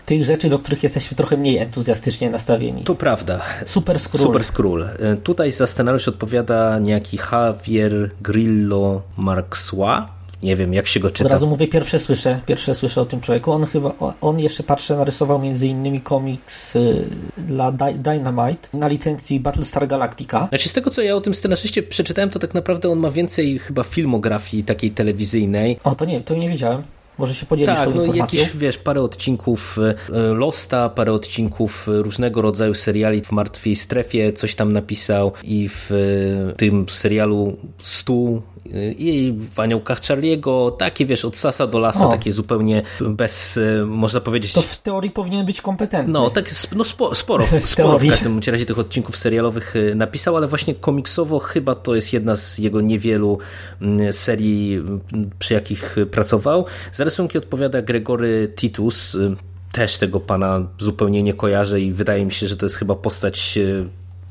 tych 0.05 0.25
rzeczy, 0.25 0.49
do 0.49 0.59
których 0.59 0.83
jesteśmy 0.83 1.17
trochę 1.17 1.37
mniej 1.37 1.57
entuzjastycznie 1.57 2.29
nastawieni. 2.29 2.83
To 2.83 2.95
prawda. 2.95 3.41
Super 3.65 3.99
Skrull. 3.99 4.23
Super 4.23 4.43
Skrull. 4.43 4.85
Tutaj 5.23 5.51
za 5.51 5.67
scenariusz 5.67 6.07
odpowiada 6.07 6.79
niejaki 6.79 7.17
Javier 7.31 8.09
Grillo 8.21 9.01
Marxua. 9.17 10.21
Nie 10.43 10.55
wiem, 10.55 10.73
jak 10.73 10.87
się 10.87 10.99
go 10.99 11.09
czyta. 11.09 11.25
Od 11.25 11.31
razu 11.31 11.47
mówię, 11.47 11.67
pierwsze 11.67 11.99
słyszę, 11.99 12.39
pierwsze 12.45 12.75
słyszę 12.75 13.01
o 13.01 13.05
tym 13.05 13.21
człowieku. 13.21 13.51
On 13.51 13.65
chyba, 13.65 13.93
on 14.21 14.39
jeszcze 14.39 14.63
patrzę, 14.63 14.95
narysował 14.95 15.39
między 15.39 15.67
innymi 15.67 16.01
komiks 16.01 16.75
y, 16.75 17.05
dla 17.37 17.71
Dynamite 17.97 18.69
na 18.73 18.87
licencji 18.87 19.39
Battlestar 19.39 19.87
Galactica. 19.87 20.47
Znaczy 20.49 20.69
z 20.69 20.73
tego, 20.73 20.91
co 20.91 21.01
ja 21.01 21.15
o 21.15 21.21
tym 21.21 21.33
scenarzyście 21.33 21.83
przeczytałem, 21.83 22.29
to 22.29 22.39
tak 22.39 22.53
naprawdę 22.53 22.89
on 22.89 22.99
ma 22.99 23.11
więcej 23.11 23.59
chyba 23.59 23.83
filmografii 23.83 24.63
takiej 24.63 24.91
telewizyjnej. 24.91 25.77
O, 25.83 25.95
to 25.95 26.05
nie, 26.05 26.21
to 26.21 26.35
nie 26.35 26.49
widziałem. 26.49 26.83
Może 27.21 27.35
się 27.35 27.45
podzielić 27.45 27.75
tak, 27.75 27.85
tą 27.85 27.95
no 27.95 28.03
informacją. 28.03 28.39
jakieś, 28.39 28.57
wiesz, 28.57 28.77
parę 28.77 29.01
odcinków 29.01 29.77
e, 29.77 29.93
Losta, 30.33 30.89
parę 30.89 31.13
odcinków 31.13 31.87
różnego 31.87 32.41
rodzaju 32.41 32.73
seriali 32.73 33.21
w 33.21 33.31
Martwej 33.31 33.75
Strefie, 33.75 34.33
coś 34.33 34.55
tam 34.55 34.73
napisał 34.73 35.31
i 35.43 35.69
w 35.69 35.91
e, 35.91 36.53
tym 36.53 36.85
serialu 36.89 37.57
Stół 37.81 38.41
i 38.97 39.33
w 39.55 39.59
Aniołkach 39.59 40.01
Charlie'ego, 40.01 40.77
takie 40.77 41.05
wiesz, 41.05 41.25
od 41.25 41.37
sasa 41.37 41.67
do 41.67 41.79
lasa, 41.79 42.07
O. 42.07 42.11
takie 42.11 42.33
zupełnie 42.33 42.83
bez, 43.01 43.57
e, 43.57 43.85
można 43.85 44.19
powiedzieć... 44.19 44.53
To 44.53 44.61
w 44.61 44.77
teorii 44.77 45.11
powinien 45.11 45.45
być 45.45 45.61
kompetentny. 45.61 46.13
No, 46.13 46.29
tak 46.29 46.51
no 46.75 46.83
spo, 46.83 47.15
sporo, 47.15 47.45
sporo 47.65 47.99
w 47.99 48.07
każdym 48.09 48.39
razie 48.47 48.65
tych 48.65 48.79
odcinków 48.79 49.17
serialowych 49.17 49.73
napisał, 49.95 50.37
ale 50.37 50.47
właśnie 50.47 50.75
komiksowo 50.75 51.39
chyba 51.39 51.75
to 51.75 51.95
jest 51.95 52.13
jedna 52.13 52.35
z 52.35 52.57
jego 52.57 52.81
niewielu 52.81 53.37
mm, 53.81 54.13
serii, 54.13 54.83
przy 55.39 55.53
jakich 55.53 55.95
pracował. 56.11 56.65
Za 56.93 57.05
rysunki 57.11 57.37
odpowiada 57.37 57.81
Gregory 57.81 58.53
Titus, 58.55 59.15
y, 59.15 59.35
też 59.71 59.97
tego 59.97 60.19
pana 60.19 60.67
zupełnie 60.79 61.23
nie 61.23 61.33
kojarzę 61.33 61.81
i 61.81 61.93
wydaje 61.93 62.25
mi 62.25 62.31
się, 62.31 62.47
że 62.47 62.57
to 62.57 62.65
jest 62.65 62.75
chyba 62.75 62.95
postać 62.95 63.57
y, 63.57 63.85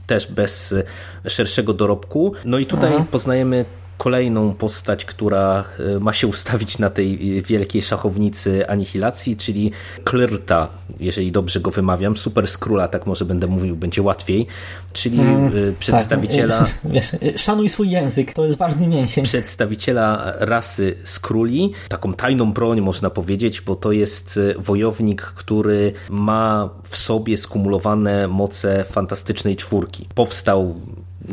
też 0.07 0.27
bez 0.27 0.73
y, 0.73 0.85
szerszego 1.27 1.73
dorobku. 1.73 2.33
No 2.45 2.59
i 2.59 2.67
tutaj 2.67 2.93
poznajemy 3.11 3.65
kolejną 4.01 4.55
postać, 4.55 5.05
która 5.05 5.65
y, 5.97 6.01
ma 6.01 6.13
się 6.13 6.27
ustawić 6.27 6.79
na 6.79 6.91
tej 6.91 7.39
y, 7.39 7.43
wielkiej 7.43 7.83
szachownicy 7.83 8.69
anihilacji, 8.69 9.37
czyli 9.37 9.71
Klyrta, 10.05 10.69
jeżeli 11.01 11.33
dobrze 11.33 11.61
go 11.61 11.71
wymawiam, 11.71 12.17
Super 12.17 12.49
Skróla, 12.49 12.89
tak 12.89 13.07
może 13.07 13.25
będę 13.25 13.47
mówił, 13.47 13.77
będzie 13.77 14.03
łatwiej, 14.03 14.47
czyli 14.93 15.21
y, 15.55 15.75
przedstawiciela... 15.79 16.59
Tak, 16.59 16.81
wiesz, 16.95 17.17
szanuj 17.37 17.69
swój 17.69 17.91
język, 17.91 18.33
to 18.33 18.45
jest 18.45 18.59
ważny 18.59 18.87
mięsień. 18.87 19.25
przedstawiciela 19.25 20.33
rasy 20.39 20.97
Skruli, 21.05 21.73
taką 21.89 22.13
tajną 22.13 22.53
broń 22.53 22.81
można 22.81 23.11
powiedzieć, 23.11 23.61
bo 23.61 23.77
to 23.77 23.93
jest 23.93 24.41
wojownik, 24.59 25.23
który 25.23 25.93
ma 26.11 26.71
w 26.83 26.97
sobie 26.97 27.37
skumulowane 27.37 28.29
moce 28.29 28.85
fantastycznej 28.85 29.57
czwórki. 29.57 30.07
Powstał 30.15 30.75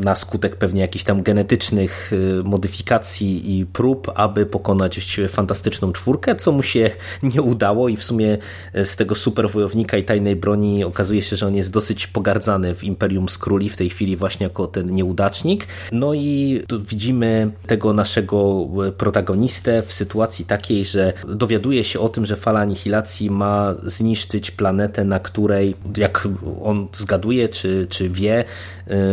na 0.00 0.14
skutek 0.14 0.56
pewnie 0.56 0.80
jakichś 0.80 1.04
tam 1.04 1.22
genetycznych 1.22 2.12
y, 2.12 2.42
modyfikacji 2.44 3.58
i 3.58 3.66
prób, 3.66 4.12
aby 4.14 4.46
pokonać 4.46 5.20
fantastyczną 5.28 5.92
czwórkę, 5.92 6.36
co 6.36 6.52
mu 6.52 6.62
się 6.62 6.90
nie 7.34 7.42
udało 7.42 7.88
i 7.88 7.96
w 7.96 8.02
sumie 8.02 8.38
y, 8.76 8.86
z 8.86 8.96
tego 8.96 9.14
super 9.14 9.50
wojownika 9.50 9.96
i 9.96 10.04
tajnej 10.04 10.36
broni 10.36 10.84
okazuje 10.84 11.22
się, 11.22 11.36
że 11.36 11.46
on 11.46 11.56
jest 11.56 11.70
dosyć 11.70 12.06
pogardzany 12.06 12.74
w 12.74 12.84
Imperium 12.84 13.28
Skruli 13.28 13.68
w 13.68 13.76
tej 13.76 13.90
chwili 13.90 14.16
właśnie 14.16 14.44
jako 14.44 14.66
ten 14.66 14.94
nieudacznik. 14.94 15.66
No 15.92 16.14
i 16.14 16.62
widzimy 16.88 17.50
tego 17.66 17.92
naszego 17.92 18.66
y, 18.88 18.92
protagonistę 18.92 19.82
w 19.82 19.92
sytuacji 19.92 20.44
takiej, 20.44 20.84
że 20.84 21.12
dowiaduje 21.28 21.84
się 21.84 22.00
o 22.00 22.08
tym, 22.08 22.26
że 22.26 22.36
fala 22.36 22.60
anihilacji 22.60 23.30
ma 23.30 23.74
zniszczyć 23.82 24.50
planetę, 24.50 25.04
na 25.04 25.20
której, 25.20 25.74
jak 25.96 26.28
on 26.62 26.88
zgaduje, 26.92 27.48
czy, 27.48 27.86
czy 27.90 28.08
wie, 28.08 28.44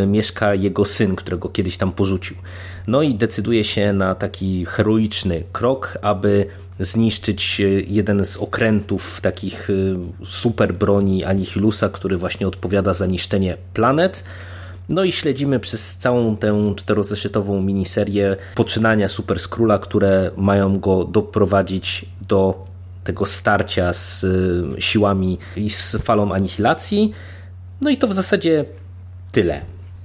mieszka 0.06 0.54
jego 0.54 0.84
syn, 0.84 1.16
którego 1.16 1.48
kiedyś 1.48 1.76
tam 1.76 1.92
porzucił. 1.92 2.36
No 2.86 3.02
i 3.02 3.14
decyduje 3.14 3.64
się 3.64 3.92
na 3.92 4.14
taki 4.14 4.66
heroiczny 4.66 5.44
krok, 5.52 5.98
aby 6.02 6.46
zniszczyć 6.80 7.60
y, 7.60 7.84
jeden 7.88 8.24
z 8.24 8.36
okrętów 8.36 9.20
takich 9.20 9.70
y, 9.70 9.96
super 10.24 10.74
broni 10.74 11.24
Anihilusa, 11.24 11.88
który 11.88 12.16
właśnie 12.16 12.48
odpowiada 12.48 12.94
za 12.94 13.06
niszczenie 13.06 13.56
planet. 13.74 14.24
No 14.88 15.04
i 15.04 15.12
śledzimy 15.12 15.60
przez 15.60 15.96
całą 15.96 16.36
tę 16.36 16.74
czterozeszytową 16.76 17.62
miniserię 17.62 18.36
poczynania 18.54 19.08
Super 19.08 19.40
Skróla, 19.40 19.78
które 19.78 20.30
mają 20.36 20.78
go 20.78 21.04
doprowadzić 21.04 22.04
do 22.28 22.64
tego 23.04 23.26
starcia 23.26 23.92
z 23.92 24.24
y, 24.24 24.82
siłami 24.82 25.38
i 25.56 25.70
z 25.70 25.96
falą 25.96 26.32
anihilacji. 26.32 27.12
No 27.80 27.90
i 27.90 27.96
to 27.96 28.08
w 28.08 28.12
zasadzie 28.12 28.64
tyle. 29.32 29.60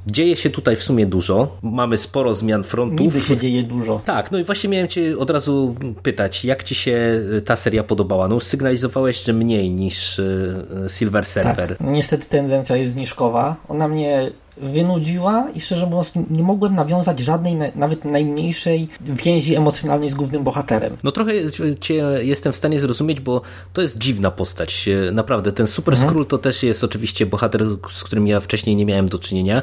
Dzieje 0.07 0.35
się 0.35 0.49
tutaj 0.49 0.75
w 0.75 0.83
sumie 0.83 1.05
dużo. 1.05 1.57
Mamy 1.61 1.97
sporo 1.97 2.35
zmian 2.35 2.63
frontów. 2.63 2.99
Niby 2.99 3.21
się 3.21 3.37
dzieje 3.37 3.63
dużo. 3.63 4.01
Tak, 4.05 4.31
no 4.31 4.39
i 4.39 4.43
właśnie 4.43 4.69
miałem 4.69 4.87
Cię 4.87 5.17
od 5.17 5.29
razu 5.29 5.75
pytać, 6.03 6.45
jak 6.45 6.63
Ci 6.63 6.75
się 6.75 7.23
ta 7.45 7.55
seria 7.55 7.83
podobała? 7.83 8.27
No 8.27 8.35
już 8.35 8.43
sygnalizowałeś, 8.43 9.23
że 9.23 9.33
mniej 9.33 9.69
niż 9.69 10.19
y, 10.19 10.65
Silver 10.87 11.25
Surfer. 11.25 11.77
Tak, 11.77 11.87
niestety 11.87 12.29
tendencja 12.29 12.75
jest 12.75 12.91
zniżkowa. 12.93 13.55
Ona 13.67 13.87
mnie 13.87 14.31
wynudziła 14.57 15.47
i 15.55 15.61
szczerze 15.61 15.85
mówiąc 15.85 16.13
nie 16.29 16.43
mogłem 16.43 16.75
nawiązać 16.75 17.19
żadnej, 17.19 17.55
na- 17.55 17.71
nawet 17.75 18.05
najmniejszej 18.05 18.87
więzi 19.01 19.55
emocjonalnej 19.55 20.09
z 20.09 20.13
głównym 20.13 20.43
bohaterem. 20.43 20.97
No 21.03 21.11
trochę 21.11 21.31
Cię 21.79 21.93
jestem 22.21 22.53
w 22.53 22.55
stanie 22.55 22.79
zrozumieć, 22.79 23.19
bo 23.19 23.41
to 23.73 23.81
jest 23.81 23.97
dziwna 23.97 24.31
postać. 24.31 24.89
Naprawdę, 25.11 25.51
ten 25.51 25.67
Super 25.67 25.93
Mhm. 25.93 26.09
Skrull 26.09 26.25
to 26.25 26.37
też 26.37 26.63
jest 26.63 26.83
oczywiście 26.83 27.25
bohater, 27.25 27.65
z 27.91 28.03
którym 28.03 28.27
ja 28.27 28.39
wcześniej 28.39 28.75
nie 28.75 28.85
miałem 28.85 29.05
do 29.07 29.19
czynienia 29.19 29.61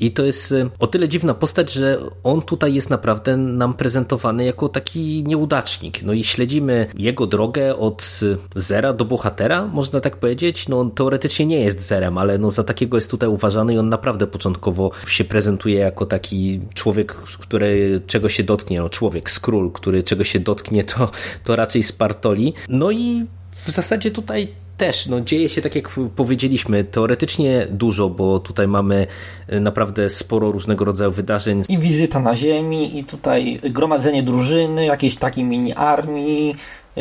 i 0.00 0.10
to 0.10 0.24
jest 0.24 0.54
o 0.78 0.86
tyle 0.86 1.08
dziwna 1.08 1.34
postać, 1.34 1.72
że 1.72 1.98
on 2.24 2.42
tutaj 2.42 2.74
jest 2.74 2.90
naprawdę 2.90 3.36
nam 3.36 3.74
prezentowany 3.74 4.44
jako 4.44 4.68
taki 4.68 5.24
nieudacznik. 5.26 6.02
No 6.02 6.12
i 6.12 6.24
śledzimy 6.24 6.86
jego 6.98 7.26
drogę 7.26 7.76
od 7.76 8.20
zera 8.56 8.92
do 8.92 9.04
bohatera, 9.04 9.66
można 9.66 10.00
tak 10.00 10.16
powiedzieć. 10.16 10.68
No 10.68 10.80
on 10.80 10.90
teoretycznie 10.90 11.46
nie 11.46 11.60
jest 11.60 11.80
zerem, 11.80 12.18
ale 12.18 12.38
no 12.38 12.50
za 12.50 12.64
takiego 12.64 12.96
jest 12.96 13.10
tutaj 13.10 13.28
uważany 13.28 13.74
i 13.74 13.78
on 13.78 13.88
naprawdę 13.88 14.26
początkowo 14.30 14.90
się 15.06 15.24
prezentuje 15.24 15.78
jako 15.78 16.06
taki 16.06 16.60
człowiek, 16.74 17.14
który 17.14 18.00
czego 18.06 18.28
się 18.28 18.42
dotknie, 18.42 18.80
no 18.80 18.88
człowiek, 18.88 19.30
skról, 19.30 19.72
który 19.72 20.02
czego 20.02 20.24
się 20.24 20.40
dotknie, 20.40 20.84
to, 20.84 21.10
to 21.44 21.56
raczej 21.56 21.82
spartoli. 21.82 22.54
No 22.68 22.90
i 22.90 23.26
w 23.52 23.70
zasadzie 23.70 24.10
tutaj 24.10 24.48
też, 24.80 25.06
no 25.06 25.20
dzieje 25.20 25.48
się 25.48 25.62
tak 25.62 25.74
jak 25.74 25.90
powiedzieliśmy, 26.16 26.84
teoretycznie 26.84 27.66
dużo, 27.70 28.08
bo 28.08 28.38
tutaj 28.38 28.68
mamy 28.68 29.06
e, 29.48 29.60
naprawdę 29.60 30.10
sporo 30.10 30.52
różnego 30.52 30.84
rodzaju 30.84 31.10
wydarzeń. 31.10 31.62
I 31.68 31.78
wizyta 31.78 32.20
na 32.20 32.36
ziemi, 32.36 32.98
i 32.98 33.04
tutaj 33.04 33.60
gromadzenie 33.62 34.22
drużyny, 34.22 34.86
jakiejś 34.86 35.16
takiej 35.16 35.44
mini 35.44 35.72
armii, 35.72 36.54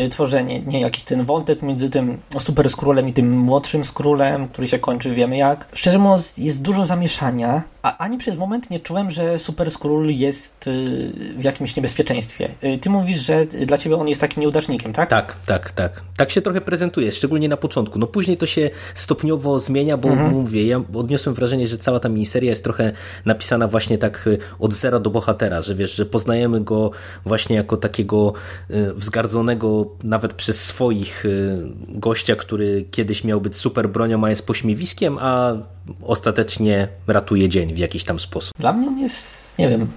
tworzenie, 0.08 0.60
nie, 0.60 0.82
jakiś 0.82 1.04
ten 1.04 1.26
wątek 1.26 1.62
między 1.62 1.90
tym 1.90 2.18
Super 2.40 2.70
Skrólem 2.70 3.08
i 3.08 3.14
tym 3.14 3.38
młodszym 3.38 3.86
Skrólem, 3.86 4.48
który 4.48 4.68
się 4.68 4.80
kończy 4.80 5.16
wiemy 5.16 5.38
jak. 5.38 5.68
Szczerze 5.74 6.00
mówiąc, 6.00 6.38
jest 6.38 6.62
dużo 6.62 6.86
zamieszania, 6.86 7.64
a 7.82 7.98
ani 7.98 8.18
przez 8.18 8.38
moment 8.38 8.70
nie 8.70 8.80
czułem, 8.80 9.12
że 9.12 9.40
Super 9.40 9.72
Skról 9.72 10.10
jest 10.10 10.68
y, 10.68 11.12
w 11.38 11.44
jakimś 11.44 11.76
niebezpieczeństwie. 11.76 12.50
Y, 12.64 12.78
Ty 12.78 12.90
mówisz, 12.90 13.18
że 13.18 13.46
dla 13.46 13.78
ciebie 13.78 13.96
on 13.96 14.08
jest 14.08 14.22
takim 14.22 14.42
nieudacznikiem, 14.42 14.94
tak? 14.94 15.10
Tak, 15.10 15.36
tak, 15.46 15.72
tak. 15.72 16.02
Tak 16.18 16.32
się 16.32 16.42
trochę 16.42 16.62
prezentuje, 16.62 17.12
szczególnie 17.12 17.50
na 17.50 17.58
początku. 17.58 18.00
No 18.00 18.08
później 18.08 18.38
to 18.38 18.46
się 18.46 18.70
stopniowo 18.96 19.60
zmienia, 19.60 19.98
bo 19.98 20.10
mówię, 20.16 20.68
ja 20.68 20.82
odniosłem 20.94 21.36
wrażenie, 21.36 21.68
że 21.68 21.78
cała 21.78 22.00
ta 22.00 22.10
miniseria 22.10 22.50
jest 22.50 22.64
trochę 22.64 22.92
napisana 23.26 23.68
właśnie 23.68 23.98
tak 23.98 24.28
y, 24.28 24.38
od 24.60 24.74
zera 24.74 25.00
do 25.00 25.10
bohatera, 25.10 25.62
że 25.62 25.76
wiesz, 25.76 25.96
że 25.96 26.06
poznajemy 26.06 26.62
go 26.62 26.92
właśnie 27.26 27.56
jako 27.56 27.78
takiego 27.78 28.34
y, 28.72 28.94
wzgardzonego 28.94 29.86
nawet 30.04 30.34
przez 30.34 30.64
swoich 30.64 31.26
y, 31.26 31.58
gościa, 31.88 32.36
który 32.36 32.86
kiedyś 32.92 33.24
miał 33.24 33.42
być 33.42 33.56
super 33.56 33.90
bronią, 33.90 34.24
a 34.24 34.30
jest 34.30 34.48
pośmiewiskiem, 34.48 35.18
a 35.22 35.54
ostatecznie 36.04 36.88
ratuje 37.08 37.50
dzień 37.50 37.74
w 37.74 37.78
jakiś 37.78 38.04
tam 38.04 38.20
sposób. 38.20 38.54
Dla 38.60 38.74
mnie 38.74 38.88
on 38.88 39.00
jest, 39.00 39.58
nie 39.58 39.70
wiem, 39.70 39.88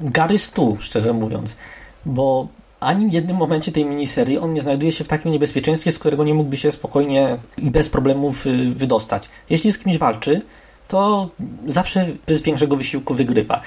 Gary 0.00 0.38
Stu, 0.38 0.76
szczerze 0.80 1.12
mówiąc, 1.12 1.56
bo 2.04 2.48
ani 2.80 3.08
w 3.08 3.12
jednym 3.12 3.36
momencie 3.36 3.72
tej 3.72 3.84
miniserii 3.84 4.38
on 4.38 4.52
nie 4.52 4.62
znajduje 4.62 4.92
się 4.92 5.04
w 5.04 5.08
takim 5.08 5.32
niebezpieczeństwie, 5.32 5.92
z 5.92 5.98
którego 5.98 6.24
nie 6.24 6.34
mógłby 6.34 6.56
się 6.56 6.72
spokojnie 6.72 7.36
i 7.58 7.70
bez 7.70 7.88
problemów 7.88 8.46
y, 8.46 8.74
wydostać. 8.74 9.28
Jeśli 9.50 9.72
z 9.72 9.78
kimś 9.78 9.98
walczy, 9.98 10.42
to 10.88 11.30
zawsze 11.66 12.06
bez 12.26 12.42
większego 12.42 12.76
wysiłku 12.76 13.14
wygrywa. 13.14 13.60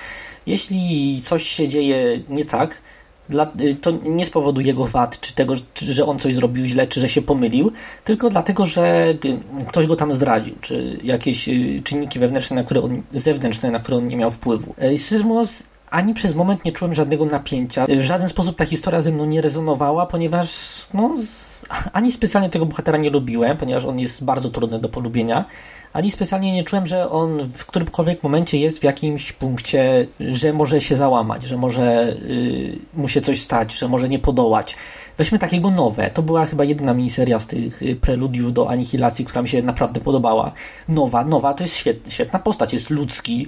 Jeśli 0.45 1.21
coś 1.21 1.43
się 1.43 1.67
dzieje 1.67 2.21
nie 2.29 2.45
tak, 2.45 2.81
dla, 3.29 3.51
y, 3.61 3.75
to 3.75 3.91
nie 3.91 4.25
z 4.25 4.29
powodu 4.29 4.61
jego 4.61 4.85
wad, 4.85 5.19
czy 5.19 5.35
tego, 5.35 5.55
czy, 5.73 5.93
że 5.93 6.05
on 6.05 6.19
coś 6.19 6.35
zrobił 6.35 6.65
źle, 6.65 6.87
czy 6.87 6.99
że 6.99 7.09
się 7.09 7.21
pomylił, 7.21 7.71
tylko 8.03 8.29
dlatego, 8.29 8.65
że 8.65 9.13
y, 9.25 9.65
ktoś 9.67 9.87
go 9.87 9.95
tam 9.95 10.15
zdradził, 10.15 10.55
czy 10.61 10.97
jakieś 11.03 11.49
y, 11.49 11.81
czynniki 11.83 12.19
wewnętrzne, 12.19 12.55
na 12.55 12.63
które 12.63 12.81
on, 12.81 13.03
zewnętrzne, 13.11 13.71
na 13.71 13.79
które 13.79 13.97
on 13.97 14.07
nie 14.07 14.17
miał 14.17 14.31
wpływu. 14.31 14.75
Szczerze 14.97 15.23
mówiąc, 15.23 15.63
ani 15.93 16.13
przez 16.13 16.35
moment 16.35 16.65
nie 16.65 16.71
czułem 16.71 16.93
żadnego 16.93 17.25
napięcia. 17.25 17.85
W 17.85 18.01
żaden 18.01 18.29
sposób 18.29 18.55
ta 18.55 18.65
historia 18.65 19.01
ze 19.01 19.11
mną 19.11 19.25
nie 19.25 19.41
rezonowała, 19.41 20.05
ponieważ 20.05 20.49
no, 20.93 21.15
z, 21.17 21.65
ani 21.93 22.11
specjalnie 22.11 22.49
tego 22.49 22.65
bohatera 22.65 22.97
nie 22.97 23.09
lubiłem, 23.09 23.57
ponieważ 23.57 23.85
on 23.85 23.99
jest 23.99 24.23
bardzo 24.23 24.49
trudny 24.49 24.79
do 24.79 24.89
polubienia, 24.89 25.45
ani 25.93 26.11
specjalnie 26.11 26.53
nie 26.53 26.63
czułem, 26.63 26.87
że 26.87 27.09
on 27.09 27.49
w 27.49 27.65
którymkolwiek 27.65 28.23
momencie 28.23 28.59
jest 28.59 28.79
w 28.79 28.83
jakimś 28.83 29.33
punkcie, 29.33 30.07
że 30.19 30.53
może 30.53 30.81
się 30.81 30.95
załamać, 30.95 31.43
że 31.43 31.57
może 31.57 32.15
y, 32.21 32.77
mu 32.93 33.07
się 33.07 33.21
coś 33.21 33.41
stać, 33.41 33.73
że 33.73 33.87
może 33.87 34.09
nie 34.09 34.19
podołać. 34.19 34.75
Weźmy 35.17 35.39
takiego 35.39 35.71
nowe. 35.71 36.09
To 36.09 36.21
była 36.21 36.45
chyba 36.45 36.63
jedyna 36.63 36.93
miniseria 36.93 37.39
z 37.39 37.47
tych 37.47 37.81
y, 37.81 37.95
preludiów 37.95 38.53
do 38.53 38.69
Anihilacji, 38.69 39.25
która 39.25 39.41
mi 39.41 39.49
się 39.49 39.63
naprawdę 39.63 39.99
podobała. 40.01 40.51
Nowa, 40.87 41.25
nowa 41.25 41.53
to 41.53 41.63
jest 41.63 41.75
świet, 41.75 41.97
świetna 42.09 42.39
postać, 42.39 42.73
jest 42.73 42.89
ludzki, 42.89 43.47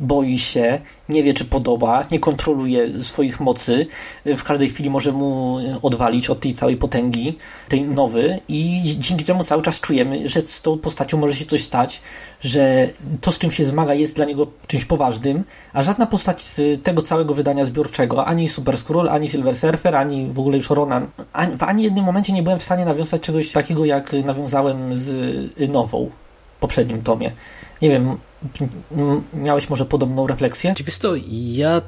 boi 0.00 0.38
się, 0.38 0.80
nie 1.08 1.22
wie 1.22 1.34
czy 1.34 1.44
podoba, 1.44 2.04
nie 2.10 2.20
kontroluje 2.20 3.02
swoich 3.02 3.40
mocy, 3.40 3.86
w 4.24 4.42
każdej 4.42 4.68
chwili 4.70 4.90
może 4.90 5.12
mu 5.12 5.58
odwalić 5.82 6.30
od 6.30 6.40
tej 6.40 6.54
całej 6.54 6.76
potęgi, 6.76 7.38
tej 7.68 7.82
nowy 7.82 8.40
i 8.48 8.82
dzięki 8.98 9.24
temu 9.24 9.44
cały 9.44 9.62
czas 9.62 9.80
czujemy, 9.80 10.28
że 10.28 10.40
z 10.40 10.62
tą 10.62 10.78
postacią 10.78 11.18
może 11.18 11.34
się 11.34 11.44
coś 11.44 11.62
stać, 11.62 12.00
że 12.40 12.90
to 13.20 13.32
z 13.32 13.38
czym 13.38 13.50
się 13.50 13.64
zmaga 13.64 13.94
jest 13.94 14.16
dla 14.16 14.24
niego 14.24 14.46
czymś 14.66 14.84
poważnym, 14.84 15.44
a 15.72 15.82
żadna 15.82 16.06
postać 16.06 16.42
z 16.42 16.82
tego 16.82 17.02
całego 17.02 17.34
wydania 17.34 17.64
zbiorczego, 17.64 18.26
ani 18.26 18.48
Super 18.48 18.78
Skrull, 18.78 19.08
ani 19.08 19.28
Silver 19.28 19.56
Surfer, 19.56 19.96
ani 19.96 20.26
w 20.26 20.38
ogóle 20.38 20.56
już 20.56 20.70
Ronan, 20.70 21.06
ani, 21.32 21.56
w 21.56 21.62
ani 21.62 21.82
jednym 21.82 22.04
momencie 22.04 22.32
nie 22.32 22.42
byłem 22.42 22.58
w 22.58 22.62
stanie 22.62 22.84
nawiązać 22.84 23.20
czegoś 23.20 23.52
takiego, 23.52 23.84
jak 23.84 24.12
nawiązałem 24.12 24.96
z 24.96 25.70
nową 25.72 26.10
w 26.56 26.58
poprzednim 26.58 27.02
tomie. 27.02 27.32
Nie 27.82 27.90
wiem, 27.90 28.16
miałeś 29.34 29.70
może 29.70 29.84
podobną 29.84 30.26
refleksję? 30.26 30.74
Wiesz 30.84 30.98
to, 30.98 31.14
ja 31.32 31.82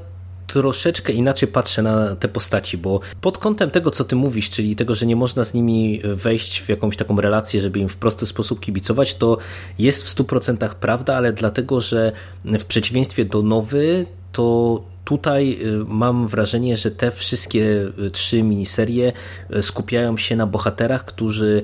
troszeczkę 0.47 1.13
inaczej 1.13 1.49
patrzę 1.49 1.83
na 1.83 2.17
te 2.17 2.29
postaci, 2.29 2.79
bo 2.79 3.01
pod 3.21 3.39
kątem 3.39 3.71
tego, 3.71 3.91
co 3.91 4.05
ty 4.05 4.17
mówisz, 4.17 4.51
czyli 4.51 4.77
tego, 4.77 4.95
że 4.95 5.07
nie 5.07 5.17
można 5.17 5.45
z 5.45 5.55
nimi 5.55 6.01
wejść 6.05 6.61
w 6.61 6.69
jakąś 6.69 6.97
taką 6.97 7.21
relację, 7.21 7.61
żeby 7.61 7.79
im 7.79 7.89
w 7.89 7.97
prosty 7.97 8.27
sposób 8.27 8.61
kibicować, 8.61 9.15
to 9.15 9.39
jest 9.79 10.09
w 10.09 10.17
100% 10.17 10.75
prawda, 10.75 11.17
ale 11.17 11.33
dlatego, 11.33 11.81
że 11.81 12.13
w 12.45 12.65
przeciwieństwie 12.65 13.25
do 13.25 13.43
nowy, 13.43 14.07
to 14.33 14.81
tutaj 15.09 15.59
y, 15.63 15.85
mam 15.87 16.27
wrażenie, 16.27 16.77
że 16.77 16.91
te 16.91 17.11
wszystkie 17.11 17.61
y, 18.07 18.11
trzy 18.11 18.43
miniserie 18.43 19.13
y, 19.57 19.63
skupiają 19.63 20.17
się 20.17 20.37
na 20.37 20.47
bohaterach, 20.47 21.05
którzy 21.05 21.63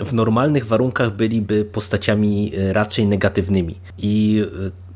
w 0.00 0.12
normalnych 0.12 0.66
warunkach 0.66 1.16
byliby 1.16 1.64
postaciami 1.64 2.52
raczej 2.72 3.06
negatywnymi. 3.06 3.74
I 3.98 4.44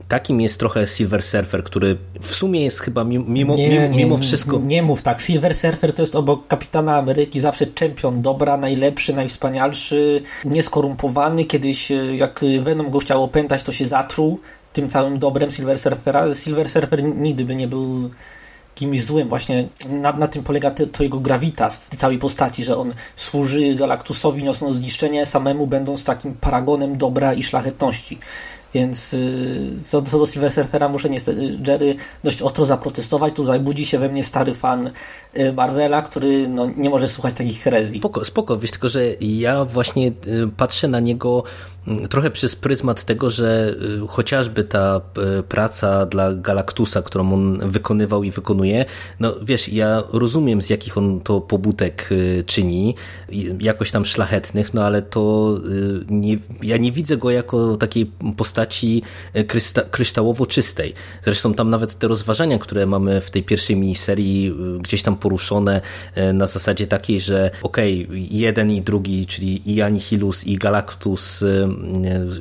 takim 0.09 0.41
jest 0.41 0.59
trochę 0.59 0.87
Silver 0.87 1.23
Surfer, 1.23 1.65
który 1.65 1.97
w 2.21 2.35
sumie 2.35 2.65
jest 2.65 2.81
chyba 2.81 3.05
mimo, 3.05 3.55
nie, 3.57 3.69
mimo, 3.69 3.97
mimo 3.97 4.19
wszystko. 4.19 4.59
Nie, 4.59 4.67
nie 4.67 4.83
mów 4.83 5.03
tak. 5.03 5.21
Silver 5.21 5.55
Surfer 5.55 5.93
to 5.93 6.03
jest 6.03 6.17
obok 6.17 6.47
Kapitana 6.47 6.97
Ameryki 6.97 7.41
zawsze 7.41 7.67
czempion 7.67 8.23
dobra, 8.23 8.57
najlepszy, 8.57 9.13
najwspanialszy, 9.13 10.23
nieskorumpowany. 10.45 11.45
Kiedyś 11.45 11.93
jak 12.17 12.41
Venom 12.63 12.91
go 12.91 12.99
chciał 12.99 13.25
opętać, 13.25 13.63
to 13.63 13.73
się 13.73 13.87
zatruł 13.87 14.41
tym 14.73 14.89
całym 14.89 15.19
dobrem 15.19 15.51
Silver 15.51 15.79
Surfera. 15.79 16.35
Silver 16.35 16.69
Surfer 16.69 17.05
nigdy 17.05 17.45
by 17.45 17.55
nie 17.55 17.69
był 17.69 18.11
kimś 18.75 19.05
złym. 19.05 19.29
Właśnie 19.29 19.69
na, 19.89 20.13
na 20.13 20.29
tym 20.29 20.43
polega 20.43 20.71
to, 20.71 20.87
to 20.87 21.03
jego 21.03 21.21
gravitas 21.21 21.89
tej 21.89 21.99
całej 21.99 22.19
postaci, 22.19 22.65
że 22.65 22.77
on 22.77 22.93
służy 23.17 23.75
Galactusowi 23.75 24.43
niosąc 24.43 24.77
zniszczenie, 24.77 25.27
samemu 25.27 25.67
będąc 25.67 26.05
takim 26.05 26.35
paragonem 26.35 26.99
dobra 26.99 27.35
i 27.35 27.43
szlachetności. 27.43 28.19
Więc 28.75 29.15
y, 29.15 29.75
co, 29.85 30.03
co 30.03 30.19
do 30.19 30.27
Silver 30.27 30.53
Surfera 30.53 30.89
muszę 30.89 31.11
niestety 31.11 31.59
Jerry 31.67 31.95
dość 32.25 32.43
ostro 32.43 32.67
zaprotestować. 32.67 33.35
Tutaj 33.35 33.61
budzi 33.61 33.87
się 33.87 33.99
we 33.99 34.09
mnie 34.09 34.25
stary 34.25 34.55
fan 34.55 34.91
y, 35.39 35.53
Marvela, 35.53 36.03
który 36.03 36.49
no, 36.49 36.71
nie 36.77 36.91
może 36.91 37.09
słuchać 37.09 37.35
takich 37.35 37.63
herezji. 37.63 37.99
Spoko, 37.99 38.25
spoko, 38.25 38.59
wiesz, 38.59 38.71
tylko 38.71 38.89
że 38.89 39.05
ja 39.21 39.65
właśnie 39.65 40.09
y, 40.09 40.13
patrzę 40.57 40.89
na 40.89 41.01
niego 41.01 41.45
trochę 42.11 42.31
przez 42.31 42.57
pryzmat 42.57 43.05
tego, 43.05 43.31
że 43.31 43.75
y, 44.05 44.09
chociażby 44.09 44.65
ta 44.65 45.01
y, 45.39 45.43
praca 45.43 46.07
dla 46.07 46.35
Galactusa, 46.35 47.03
którą 47.03 47.33
on 47.33 47.71
wykonywał 47.71 48.25
i 48.25 48.31
wykonuje, 48.31 48.85
no 49.21 49.35
wiesz, 49.43 49.69
ja 49.69 50.03
rozumiem 50.13 50.63
z 50.63 50.71
jakich 50.71 50.99
on 50.99 51.21
to 51.21 51.41
pobudek 51.41 52.09
y, 52.13 52.45
czyni, 52.47 52.95
jakoś 53.61 53.91
tam 53.91 54.05
szlachetnych, 54.05 54.75
no 54.75 54.85
ale 54.85 55.03
to 55.03 55.55
nie, 56.09 56.39
ja 56.63 56.77
nie 56.77 56.93
widzę 56.93 57.17
go 57.17 57.31
jako 57.31 57.77
takiej 57.77 58.11
postaci 58.37 59.03
krysta, 59.47 59.83
kryształowo 59.83 60.47
czystej. 60.47 60.95
Zresztą 61.23 61.55
tam 61.55 61.71
nawet 61.71 61.99
te 61.99 62.09
rozważania, 62.09 62.59
które 62.59 62.87
mamy 62.87 63.21
w 63.21 63.31
tej 63.31 63.43
pierwszej 63.43 63.77
miniserii 63.77 64.55
gdzieś 64.81 65.03
tam 65.03 65.17
poruszone 65.17 65.81
na 66.35 66.47
zasadzie 66.47 66.87
takiej, 66.87 67.21
że 67.21 67.51
okej, 67.63 68.07
okay, 68.07 68.19
jeden 68.31 68.71
i 68.71 68.83
drugi, 68.83 69.27
czyli 69.27 69.75
i 69.75 69.83
Anihilus 69.83 70.45
i 70.45 70.57
Galactus 70.57 71.45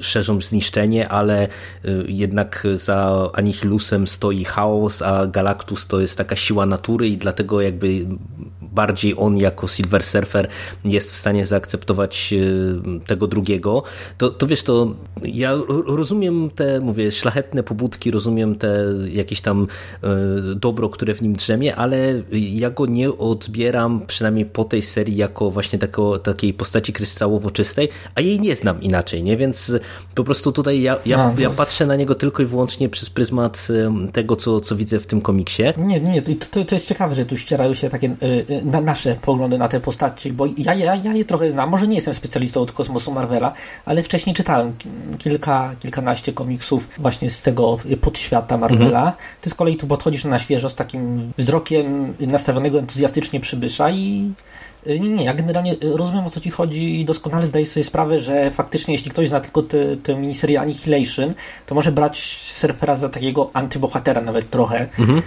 szerzą 0.02 0.42
zniszczenie, 0.42 1.10
ale 1.10 1.48
y, 1.86 2.06
jednak 2.08 2.68
za 2.76 3.30
Anihilusem 3.34 4.08
stoi 4.08 4.44
chaos, 4.44 5.02
a 5.02 5.28
Galactus 5.28 5.88
to 5.88 6.00
jest 6.00 6.18
taka 6.18 6.36
siła 6.36 6.66
natury 6.66 7.08
i 7.08 7.18
dlatego 7.18 7.62
jakby 7.62 8.06
bardziej 8.72 9.14
on 9.18 9.38
jako 9.38 9.68
Silver 9.68 10.04
Surfer 10.04 10.48
jest 10.86 11.12
w 11.12 11.16
stanie 11.16 11.46
zaakceptować 11.46 12.34
y, 12.34 13.06
tego 13.08 13.28
drugiego, 13.28 13.84
to, 14.18 14.30
to 14.30 14.48
wiesz, 14.48 14.64
to 14.64 14.96
ja 15.24 15.58
rozumiem 15.88 16.50
te, 16.56 16.80
mówię, 16.80 17.12
szlachetne 17.12 17.64
pobudki, 17.64 18.12
rozumiem 18.12 18.56
te 18.56 18.86
jakieś 19.12 19.42
tam 19.42 19.68
y, 20.54 20.56
dobro, 20.56 20.90
które 20.90 21.14
w 21.14 21.22
nim 21.22 21.34
drzemie, 21.34 21.76
ale 21.76 22.22
ja 22.32 22.70
go 22.70 22.86
nie 22.86 23.18
odbieram, 23.18 24.02
przynajmniej 24.08 24.46
po 24.46 24.64
tej 24.64 24.82
serii, 24.82 25.16
jako 25.16 25.52
właśnie 25.52 25.80
tako, 25.80 26.20
takiej 26.20 26.54
postaci 26.54 26.94
kryształowo 26.94 27.52
czystej, 27.52 27.90
a 28.16 28.22
jej 28.22 28.40
nie 28.40 28.56
znam 28.56 28.82
inaczej, 28.82 29.24
nie? 29.24 29.38
Więc 29.38 29.72
po 30.16 30.24
prostu 30.24 30.52
tutaj 30.52 30.82
ja, 30.82 30.98
ja, 31.06 31.34
ja 31.38 31.50
patrzę 31.50 31.88
na 31.88 31.96
niego 31.96 32.16
tylko 32.16 32.44
i 32.44 32.46
wyłącznie 32.46 32.90
przez 32.90 33.10
pryzmat 33.10 33.68
tego, 34.14 34.36
co, 34.36 34.62
co 34.62 34.76
widzę 34.76 35.00
w 35.00 35.08
tym 35.08 35.22
komiksie. 35.22 35.64
Nie, 35.78 36.00
nie, 36.00 36.22
to, 36.22 36.66
to 36.66 36.76
jest 36.76 36.88
ciekawe, 36.88 37.16
że 37.16 37.26
tu 37.26 37.38
ścierają 37.38 37.74
się 37.74 37.90
takie 37.90 38.16
na 38.64 38.82
nasze 38.82 39.16
poglądy 39.16 39.58
na 39.58 39.68
te 39.68 39.80
postaci, 39.80 40.34
bo 40.34 40.46
ja, 40.58 40.74
ja, 40.74 40.96
ja 40.96 41.14
je 41.14 41.26
trochę 41.26 41.52
znam. 41.52 41.70
Może 41.70 41.88
nie 41.88 41.96
jestem 41.96 42.14
specjalistą 42.14 42.62
od 42.62 42.72
kosmosu 42.72 43.12
Marvela, 43.12 43.54
ale 43.86 44.04
wcześniej 44.04 44.36
czytałem 44.36 44.74
kilka, 45.18 45.76
kilkanaście 45.80 46.34
komiksów 46.34 46.90
właśnie 46.98 47.30
z 47.30 47.42
tego 47.42 47.78
podświata 48.02 48.58
Marvela. 48.58 49.00
Mhm. 49.00 49.16
Ty 49.42 49.50
z 49.50 49.54
kolei 49.54 49.78
tu 49.78 49.88
podchodzisz 49.88 50.24
na 50.24 50.40
świeżo 50.40 50.70
z 50.70 50.76
takim 50.76 51.34
wzrokiem 51.38 52.14
nastawionego 52.20 52.80
entuzjastycznie 52.80 53.40
przybysza 53.40 53.90
i 53.90 54.32
nie, 54.86 55.10
nie, 55.10 55.24
ja 55.24 55.34
generalnie 55.34 55.76
rozumiem 55.82 56.26
o 56.26 56.30
co 56.30 56.40
ci 56.40 56.52
chodzi 56.52 57.02
i 57.02 57.06
doskonale 57.06 57.48
zdaję 57.48 57.66
sobie 57.66 57.84
sprawę, 57.84 58.20
że 58.20 58.52
faktycznie 58.52 58.94
jeśli 58.94 59.12
ktoś 59.12 59.30
zna 59.30 59.40
tylko 59.40 59.64
tę 60.04 60.16
miniserię 60.16 60.62
Annihilation, 60.62 61.34
to 61.66 61.76
może 61.76 61.92
brać 61.92 62.38
Surfera 62.42 62.96
za 62.96 63.10
takiego 63.10 63.50
antybohatera 63.54 64.22
nawet 64.22 64.50
trochę. 64.50 64.88
Mhm. 65.00 65.22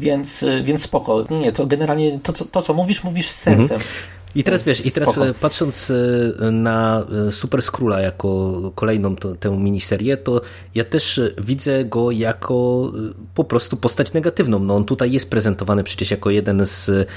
Więc, 0.00 0.44
więc 0.64 0.82
spoko. 0.82 1.24
Nie, 1.30 1.38
nie, 1.38 1.52
to 1.52 1.66
generalnie 1.66 2.18
to, 2.18 2.32
co, 2.32 2.44
to, 2.44 2.62
co 2.62 2.74
mówisz, 2.74 3.04
mówisz 3.04 3.28
z 3.28 3.36
sensem. 3.36 3.76
Mhm. 3.76 3.90
I 4.34 4.44
teraz 4.44 4.64
wiesz, 4.64 4.86
i 4.86 4.90
teraz 4.90 5.08
spoko. 5.08 5.34
patrząc 5.40 5.90
e, 5.90 6.50
na 6.50 7.06
e, 7.28 7.32
Super 7.32 7.62
Skróla 7.62 8.00
jako 8.00 8.72
kolejną 8.74 9.16
to, 9.16 9.36
tę 9.36 9.58
miniserię, 9.58 10.16
to 10.16 10.40
ja 10.74 10.84
też 10.84 11.20
widzę 11.38 11.84
go 11.84 12.10
jako 12.10 12.92
e, 12.94 13.12
po 13.34 13.44
prostu 13.44 13.76
postać 13.76 14.12
negatywną. 14.12 14.58
No 14.58 14.76
on 14.76 14.84
tutaj 14.84 15.12
jest 15.12 15.30
prezentowany 15.30 15.84
przecież 15.84 16.10
jako 16.10 16.30
jeden 16.30 16.66
z 16.66 17.08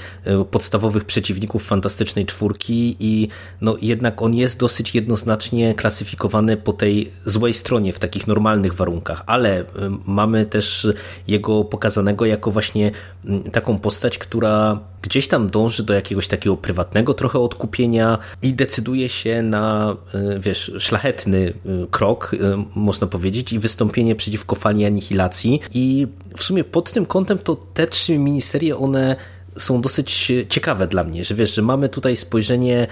podstawowych 0.52 1.06
przeciwników 1.06 1.64
Fantastycznej 1.66 2.26
Czwórki 2.26 2.96
i 3.00 3.28
no 3.62 3.78
jednak 3.82 4.22
on 4.22 4.36
jest 4.36 4.58
dosyć 4.58 4.96
jednoznacznie 4.96 5.74
klasyfikowany 5.74 6.58
po 6.58 6.74
tej 6.74 7.12
złej 7.26 7.54
stronie 7.54 7.94
w 7.94 8.00
takich 8.00 8.28
normalnych 8.28 8.74
warunkach, 8.74 9.24
ale 9.26 9.66
mamy 10.06 10.46
też 10.46 10.88
jego 11.28 11.64
pokazanego 11.64 12.26
jako 12.26 12.52
właśnie 12.52 12.92
taką 13.52 13.80
postać, 13.80 14.18
która 14.18 14.80
gdzieś 15.02 15.28
tam 15.28 15.50
dąży 15.50 15.84
do 15.84 15.94
jakiegoś 15.94 16.28
takiego 16.28 16.58
prywatnego 16.58 17.03
trochę 17.14 17.40
odkupienia 17.40 18.18
i 18.42 18.54
decyduje 18.54 19.10
się 19.10 19.42
na, 19.42 19.96
e, 20.14 20.40
wiesz, 20.40 20.72
szlachetny 20.80 21.54
e, 21.66 21.70
krok, 21.92 22.36
e, 22.40 22.64
można 22.76 23.08
powiedzieć, 23.08 23.54
i 23.54 23.60
wystąpienie 23.60 24.16
przeciwko 24.16 24.56
fali 24.56 24.86
anihilacji. 24.86 25.60
I 25.74 26.08
w 26.38 26.44
sumie 26.44 26.64
pod 26.64 26.92
tym 26.92 27.06
kątem 27.06 27.38
to 27.38 27.56
te 27.74 27.88
trzy 27.88 28.18
miniserie, 28.18 28.78
one 28.78 29.16
są 29.58 29.82
dosyć 29.82 30.32
ciekawe 30.50 30.88
dla 30.88 31.04
mnie, 31.04 31.26
że 31.26 31.36
wiesz, 31.36 31.56
że 31.56 31.62
mamy 31.62 31.90
tutaj 31.90 32.18
spojrzenie 32.18 32.88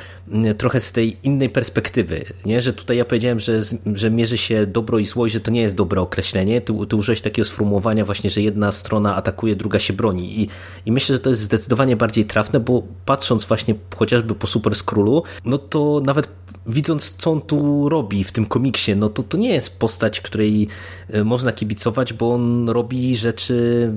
trochę 0.57 0.81
z 0.81 0.91
tej 0.91 1.17
innej 1.23 1.49
perspektywy, 1.49 2.25
nie? 2.45 2.61
że 2.61 2.73
tutaj 2.73 2.97
ja 2.97 3.05
powiedziałem, 3.05 3.39
że, 3.39 3.61
że 3.93 4.11
mierzy 4.11 4.37
się 4.37 4.65
dobro 4.65 4.99
i 4.99 5.05
złość, 5.05 5.33
że 5.33 5.39
to 5.39 5.51
nie 5.51 5.61
jest 5.61 5.75
dobre 5.75 6.01
określenie, 6.01 6.61
ty, 6.61 6.73
ty 6.89 6.95
użyłeś 6.95 7.21
takiego 7.21 7.47
sformułowania 7.47 8.05
właśnie, 8.05 8.29
że 8.29 8.41
jedna 8.41 8.71
strona 8.71 9.15
atakuje, 9.15 9.55
druga 9.55 9.79
się 9.79 9.93
broni 9.93 10.41
I, 10.41 10.49
i 10.85 10.91
myślę, 10.91 11.15
że 11.15 11.19
to 11.19 11.29
jest 11.29 11.41
zdecydowanie 11.41 11.95
bardziej 11.95 12.25
trafne, 12.25 12.59
bo 12.59 12.83
patrząc 13.05 13.45
właśnie 13.45 13.75
chociażby 13.95 14.35
po 14.35 14.47
Super 14.47 14.75
Skrólu, 14.75 15.23
no 15.45 15.57
to 15.57 16.01
nawet 16.05 16.27
widząc 16.67 17.13
co 17.17 17.31
on 17.31 17.41
tu 17.41 17.89
robi 17.89 18.23
w 18.23 18.31
tym 18.31 18.45
komiksie, 18.45 18.95
no 18.95 19.09
to 19.09 19.23
to 19.23 19.37
nie 19.37 19.53
jest 19.53 19.79
postać, 19.79 20.21
której 20.21 20.67
e, 21.09 21.23
można 21.23 21.51
kibicować, 21.51 22.13
bo 22.13 22.33
on 22.33 22.69
robi 22.69 23.17
rzeczy 23.17 23.91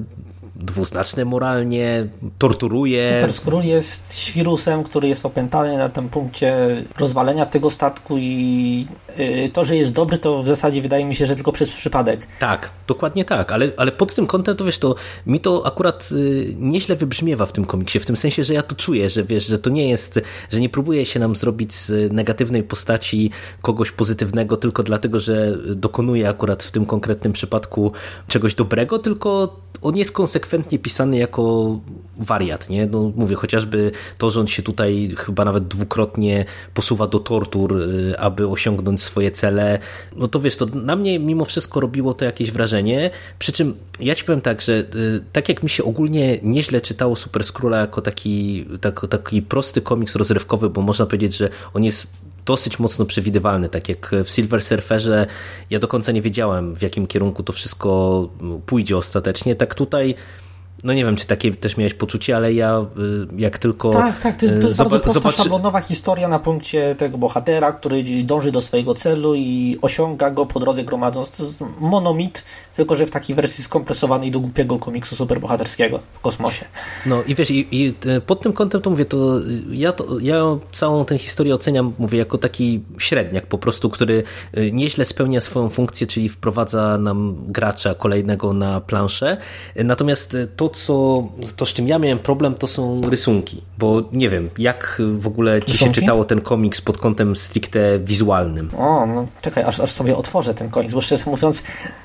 dwuznaczne 0.57 1.25
moralnie, 1.25 2.07
torturuje. 2.39 3.09
Super 3.09 3.33
Skrull 3.33 3.63
jest 3.63 4.19
świrusem, 4.19 4.85
który 4.85 5.09
jest 5.09 5.27
opętany 5.27 5.79
na 5.79 5.89
tym 5.89 6.09
punkcie 6.09 6.77
rozwalenia 6.99 7.47
tego 7.47 7.71
statku 7.71 8.19
i 8.19 8.87
y, 9.19 9.51
to, 9.53 9.65
że 9.65 9.77
jest 9.77 9.93
dobry, 9.93 10.19
to 10.19 10.43
w 10.43 10.47
zasadzie 10.47 10.83
wydaje 10.83 11.05
mi 11.05 11.15
się, 11.15 11.27
że 11.27 11.35
tylko 11.35 11.53
przez 11.53 11.71
przypadek. 11.71 12.27
Tak, 12.41 12.71
dokładnie 12.87 13.25
tak, 13.25 13.53
ale, 13.53 13.69
ale 13.77 13.93
pod 13.93 14.15
tym 14.15 14.27
kątem 14.27 14.57
to 14.57 14.65
wiesz, 14.65 14.79
to 14.79 14.95
mi 15.27 15.41
to 15.41 15.67
akurat 15.67 16.09
y, 16.13 16.55
nieźle 16.59 16.97
wybrzmiewa 16.97 17.47
w 17.47 17.53
tym 17.53 17.65
komiksie, 17.65 18.01
w 18.01 18.07
tym 18.07 18.17
sensie, 18.17 18.45
że 18.45 18.55
ja 18.55 18.63
to 18.63 18.75
czuję, 18.75 19.11
że 19.11 19.25
wiesz, 19.25 19.47
że 19.47 19.59
to 19.59 19.71
nie 19.71 19.89
jest, 19.89 20.21
że 20.53 20.61
nie 20.61 20.69
próbuje 20.69 21.07
się 21.07 21.21
nam 21.21 21.37
zrobić 21.37 21.75
z 21.75 22.13
negatywnej 22.13 22.63
postaci 22.63 23.31
kogoś 23.63 23.91
pozytywnego 23.93 24.57
tylko 24.57 24.83
dlatego, 24.83 25.21
że 25.21 25.59
dokonuje 25.77 26.29
akurat 26.29 26.63
w 26.63 26.71
tym 26.71 26.87
konkretnym 26.87 27.33
przypadku 27.33 27.93
czegoś 28.29 28.55
dobrego, 28.55 28.99
tylko 28.99 29.65
on 29.83 29.97
jest 29.97 30.13
konsekwentnie 30.45 30.79
pisany 30.79 31.17
jako 31.17 31.81
wariat, 32.17 32.71
nie? 32.71 32.87
No, 32.87 33.13
mówię, 33.17 33.37
chociażby 33.37 33.91
to, 34.19 34.31
że 34.31 34.41
on 34.41 34.47
się 34.47 34.63
tutaj 34.63 35.15
chyba 35.19 35.45
nawet 35.45 35.69
dwukrotnie 35.69 36.45
posuwa 36.75 37.07
do 37.07 37.19
tortur, 37.19 37.83
y, 37.83 38.19
aby 38.19 38.49
osiągnąć 38.49 39.03
swoje 39.03 39.31
cele, 39.31 39.79
no 40.17 40.29
to 40.29 40.41
wiesz, 40.41 40.57
to 40.57 40.67
na 40.67 40.97
mnie 40.97 41.19
mimo 41.19 41.45
wszystko 41.45 41.81
robiło 41.81 42.15
to 42.15 42.25
jakieś 42.25 42.51
wrażenie, 42.51 43.11
przy 43.39 43.53
czym 43.53 43.75
ja 44.01 44.15
ci 44.15 44.25
powiem 44.25 44.41
tak, 44.41 44.61
że 44.61 44.73
y, 44.73 45.21
tak 45.33 45.49
jak 45.49 45.63
mi 45.63 45.69
się 45.69 45.85
ogólnie 45.85 46.39
nieźle 46.43 46.81
czytało 46.81 47.17
Super 47.17 47.45
Skróla 47.45 47.79
jako 47.79 48.03
taki, 48.03 48.67
tak, 48.81 49.07
taki 49.11 49.43
prosty 49.43 49.81
komiks 49.81 50.15
rozrywkowy, 50.17 50.71
bo 50.71 50.83
można 50.83 51.07
powiedzieć, 51.07 51.37
że 51.37 51.49
on 51.75 51.85
jest 51.85 52.07
dosyć 52.47 52.79
mocno 52.79 53.05
przewidywalny. 53.05 53.69
Tak 53.69 53.89
jak 53.89 54.11
w 54.25 54.31
Silver 54.31 54.63
Surferze 54.63 55.27
ja 55.71 55.79
do 55.79 55.89
końca 55.89 56.13
nie 56.13 56.23
wiedziałem, 56.23 56.77
w 56.77 56.83
jakim 56.83 57.07
kierunku 57.07 57.43
to 57.43 57.53
wszystko 57.53 58.29
pójdzie 58.67 58.97
ostatecznie. 58.97 59.57
Tak 59.57 59.75
tutaj 59.75 60.15
no 60.85 60.93
nie 60.93 61.05
wiem, 61.05 61.17
czy 61.17 61.27
takie 61.27 61.53
też 61.53 61.77
miałeś 61.77 61.95
poczucie, 61.95 62.37
ale 62.37 62.53
ja 62.53 62.79
y, 62.81 63.27
jak 63.37 63.59
tylko... 63.59 63.91
Tak, 63.91 64.19
tak, 64.19 64.37
to 64.37 64.47
jest, 64.47 64.61
to 64.61 64.69
jest 64.69 64.79
bardzo 64.79 65.01
prosta, 65.01 65.31
szablonowa 65.31 65.81
historia 65.81 66.29
na 66.29 66.39
punkcie 66.39 66.95
tego 66.95 67.19
bohatera, 67.19 67.73
który 67.73 68.03
dąży 68.25 68.53
do 68.53 68.61
swojego 68.61 68.95
celu 68.95 69.35
i 69.35 69.79
osiąga 69.83 70.31
go 70.31 70.47
po 70.47 70.61
drodze 70.61 70.85
gromadząc. 70.85 71.31
To 71.31 71.43
jest 71.43 71.61
monomit, 71.81 72.45
tylko 72.77 72.97
że 72.97 73.07
w 73.07 73.11
takiej 73.11 73.37
wersji 73.37 73.65
skompresowanej 73.65 74.31
do 74.31 74.41
głupiego 74.41 74.79
komiksu 74.79 75.17
superbohaterskiego 75.17 76.01
w 76.13 76.21
kosmosie. 76.21 76.65
No 77.07 77.23
i 77.27 77.35
wiesz, 77.35 77.51
i, 77.51 77.67
i 77.71 77.95
y, 78.07 78.21
pod 78.21 78.41
tym 78.41 78.53
kątem 78.53 78.81
to 78.81 78.91
mówię, 78.91 79.05
to 79.05 79.41
ja, 79.71 79.93
to 79.93 80.19
ja 80.19 80.43
całą 80.73 81.05
tę 81.05 81.19
historię 81.19 81.55
oceniam, 81.55 81.95
mówię, 81.99 82.19
jako 82.19 82.39
taki 82.39 82.83
średniak 82.99 83.47
po 83.47 83.59
prostu, 83.59 83.91
który 83.91 84.23
y, 84.59 84.73
nieźle 84.73 85.05
spełnia 85.05 85.41
swoją 85.41 85.69
funkcję, 85.69 86.07
czyli 86.07 86.29
wprowadza 86.29 86.99
nam 86.99 87.37
gracza 87.49 87.95
kolejnego 87.95 88.53
na 88.53 88.81
planszę. 88.81 89.37
Natomiast 89.77 90.37
to, 90.57 90.74
co, 90.75 91.25
to, 91.57 91.67
z 91.67 91.73
czym 91.73 91.89
ja 91.89 91.99
miałem 91.99 92.19
problem, 92.19 92.55
to 92.55 92.67
są 92.67 93.11
rysunki, 93.11 93.63
bo 93.79 94.03
nie 94.13 94.29
wiem, 94.29 94.51
jak 94.59 95.03
w 95.15 95.27
ogóle 95.27 95.63
ci 95.63 95.73
rysunki? 95.73 95.95
się 95.95 96.01
czytało 96.01 96.25
ten 96.25 96.41
komiks 96.41 96.81
pod 96.81 96.99
kątem 96.99 97.37
stricte 97.37 97.99
wizualnym. 97.99 98.71
O, 98.79 99.07
no 99.07 99.27
czekaj, 99.43 99.65
aż, 99.65 99.81
aż 99.81 99.91
sobie 99.91 100.17
otworzę 100.17 100.55
ten 100.55 100.71
komiks, 100.71 100.95
bo 100.95 101.01
szczerze 101.01 101.25
mówiąc, 101.27 101.63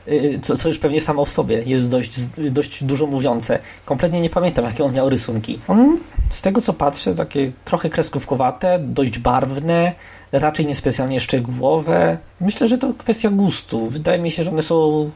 y, 0.08 0.40
co, 0.42 0.58
co 0.58 0.70
już 0.70 0.80
pewnie 0.80 1.02
samo 1.02 1.26
w 1.26 1.30
sobie 1.30 1.64
jest 1.64 1.90
dość, 1.90 2.20
dość 2.52 2.84
dużo 2.84 3.06
mówiące. 3.06 3.60
Kompletnie 3.86 4.22
nie 4.22 4.30
pamiętam, 4.30 4.66
jakie 4.66 4.84
on 4.84 4.94
miał 4.94 5.10
rysunki. 5.10 5.60
On, 5.68 5.98
z 6.30 6.42
tego 6.42 6.62
co 6.62 6.74
patrzę, 6.74 7.16
takie 7.16 7.52
trochę 7.66 7.90
kreskówkowate, 7.90 8.80
dość 8.80 9.20
barwne, 9.20 9.94
raczej 10.32 10.66
niespecjalnie 10.66 11.20
szczegółowe. 11.20 12.18
Myślę, 12.42 12.68
że 12.68 12.78
to 12.78 12.94
kwestia 12.94 13.30
gustu. 13.30 13.90
Wydaje 13.90 14.22
mi 14.22 14.32
się, 14.32 14.44
że 14.44 14.52
one 14.52 14.62
są 14.62 15.10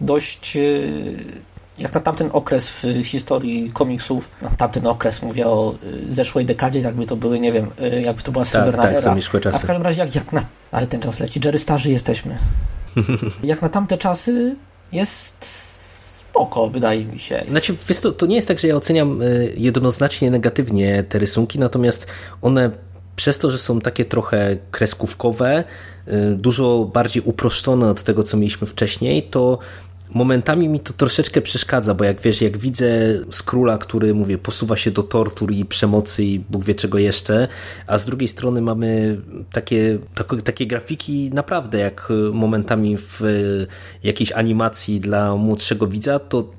dość 0.00 0.56
y, 0.56 1.55
jak 1.78 1.94
na 1.94 2.00
tamten 2.00 2.30
okres 2.32 2.70
w 2.70 3.04
historii 3.04 3.70
komiksów, 3.70 4.30
na 4.42 4.50
tamten 4.50 4.86
okres, 4.86 5.22
mówię 5.22 5.46
o 5.46 5.74
y, 6.08 6.12
zeszłej 6.12 6.46
dekadzie, 6.46 6.80
jakby 6.80 7.06
to 7.06 7.16
były, 7.16 7.40
nie 7.40 7.52
wiem, 7.52 7.70
y, 7.80 8.00
jakby 8.00 8.22
to 8.22 8.32
była 8.32 8.44
tak, 8.44 8.50
srebrna 8.50 8.82
tak, 8.82 8.92
era. 8.92 9.16
A 9.52 9.58
w 9.58 9.66
każdym 9.66 9.82
razie, 9.82 10.02
jak, 10.02 10.14
jak 10.14 10.32
na... 10.32 10.42
Ale 10.72 10.86
ten 10.86 11.00
czas 11.00 11.20
leci, 11.20 11.40
Jerry 11.44 11.58
starzy 11.58 11.90
jesteśmy. 11.90 12.38
jak 13.42 13.62
na 13.62 13.68
tamte 13.68 13.98
czasy 13.98 14.56
jest 14.92 15.44
spoko, 15.44 16.68
wydaje 16.68 17.04
mi 17.04 17.18
się. 17.18 17.44
Znaczy, 17.48 17.74
wiesz, 17.88 18.00
to, 18.00 18.12
to 18.12 18.26
nie 18.26 18.36
jest 18.36 18.48
tak, 18.48 18.58
że 18.58 18.68
ja 18.68 18.74
oceniam 18.74 19.22
y, 19.22 19.54
jednoznacznie 19.56 20.30
negatywnie 20.30 21.02
te 21.02 21.18
rysunki, 21.18 21.58
natomiast 21.58 22.06
one 22.42 22.70
przez 23.16 23.38
to, 23.38 23.50
że 23.50 23.58
są 23.58 23.80
takie 23.80 24.04
trochę 24.04 24.56
kreskówkowe, 24.70 25.64
dużo 26.34 26.90
bardziej 26.92 27.22
uproszczone 27.22 27.90
od 27.90 28.02
tego, 28.02 28.22
co 28.22 28.36
mieliśmy 28.36 28.66
wcześniej, 28.66 29.22
to 29.22 29.58
momentami 30.14 30.68
mi 30.68 30.80
to 30.80 30.92
troszeczkę 30.92 31.40
przeszkadza, 31.40 31.94
bo 31.94 32.04
jak 32.04 32.20
wiesz, 32.20 32.40
jak 32.40 32.58
widzę 32.58 32.88
Skróla, 33.30 33.78
który, 33.78 34.14
mówię, 34.14 34.38
posuwa 34.38 34.76
się 34.76 34.90
do 34.90 35.02
tortur 35.02 35.52
i 35.52 35.64
przemocy 35.64 36.24
i 36.24 36.38
Bóg 36.38 36.64
wie 36.64 36.74
czego 36.74 36.98
jeszcze, 36.98 37.48
a 37.86 37.98
z 37.98 38.04
drugiej 38.04 38.28
strony 38.28 38.60
mamy 38.60 39.20
takie, 39.52 39.98
takie, 40.44 40.66
grafiki 40.66 41.30
naprawdę 41.34 41.78
jak 41.78 42.08
momentami 42.32 42.96
w 42.98 43.20
jakiejś 44.02 44.32
animacji 44.32 45.00
dla 45.00 45.36
młodszego 45.36 45.86
widza, 45.86 46.18
to 46.18 46.50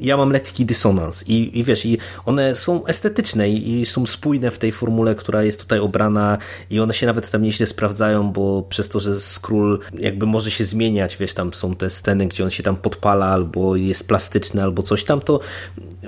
ja 0.00 0.16
mam 0.16 0.30
lekki 0.30 0.66
dysonans 0.66 1.24
i, 1.28 1.58
i 1.58 1.64
wiesz, 1.64 1.86
i 1.86 1.98
one 2.24 2.54
są 2.54 2.86
estetyczne 2.86 3.48
i, 3.48 3.80
i, 3.80 3.86
są 3.86 4.06
spójne 4.06 4.50
w 4.50 4.58
tej 4.58 4.72
formule, 4.72 5.14
która 5.14 5.42
jest 5.42 5.60
tutaj 5.60 5.78
obrana 5.78 6.38
i 6.70 6.80
one 6.80 6.94
się 6.94 7.06
nawet 7.06 7.30
tam 7.30 7.42
nieźle 7.42 7.66
sprawdzają, 7.66 8.32
bo 8.32 8.62
przez 8.62 8.88
to, 8.88 9.00
że 9.00 9.20
Skrull 9.20 9.78
jakby 9.98 10.26
może 10.26 10.50
się 10.50 10.64
zmieniać, 10.64 11.16
wiesz, 11.16 11.34
tam 11.34 11.52
są 11.52 11.76
te 11.76 11.90
sceny, 11.90 12.26
gdzie 12.26 12.44
on 12.44 12.50
się 12.50 12.62
tam 12.62 12.76
podpala 12.76 13.26
albo 13.26 13.76
jest 13.76 14.08
plastyczny 14.08 14.62
albo 14.62 14.82
coś 14.82 15.04
tam, 15.04 15.20
to 15.20 15.40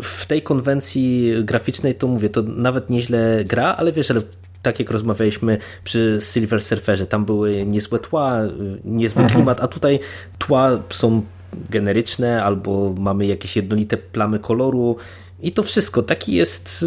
w 0.03 0.27
tej 0.27 0.43
konwencji 0.43 1.35
graficznej 1.43 1.95
to 1.95 2.07
mówię, 2.07 2.29
to 2.29 2.43
nawet 2.43 2.91
nieźle 2.91 3.45
gra, 3.45 3.75
ale 3.79 3.93
wiesz, 3.93 4.11
ale 4.11 4.21
tak 4.63 4.79
jak 4.79 4.91
rozmawialiśmy 4.91 5.59
przy 5.85 6.19
Silver 6.33 6.63
Surferze, 6.63 7.07
tam 7.07 7.25
były 7.25 7.67
niezłe 7.67 7.99
tła, 7.99 8.41
niezły 8.85 9.23
mhm. 9.23 9.35
klimat, 9.35 9.61
a 9.61 9.69
tutaj 9.69 10.01
tła 10.39 10.83
są 10.91 11.23
generyczne, 11.71 12.45
albo 12.45 12.95
mamy 12.99 13.27
jakieś 13.27 13.57
jednolite 13.57 13.97
plamy 13.97 14.39
koloru. 14.39 14.97
I 15.41 15.53
to 15.53 15.63
wszystko 15.63 16.03
taki 16.03 16.33
jest, 16.33 16.85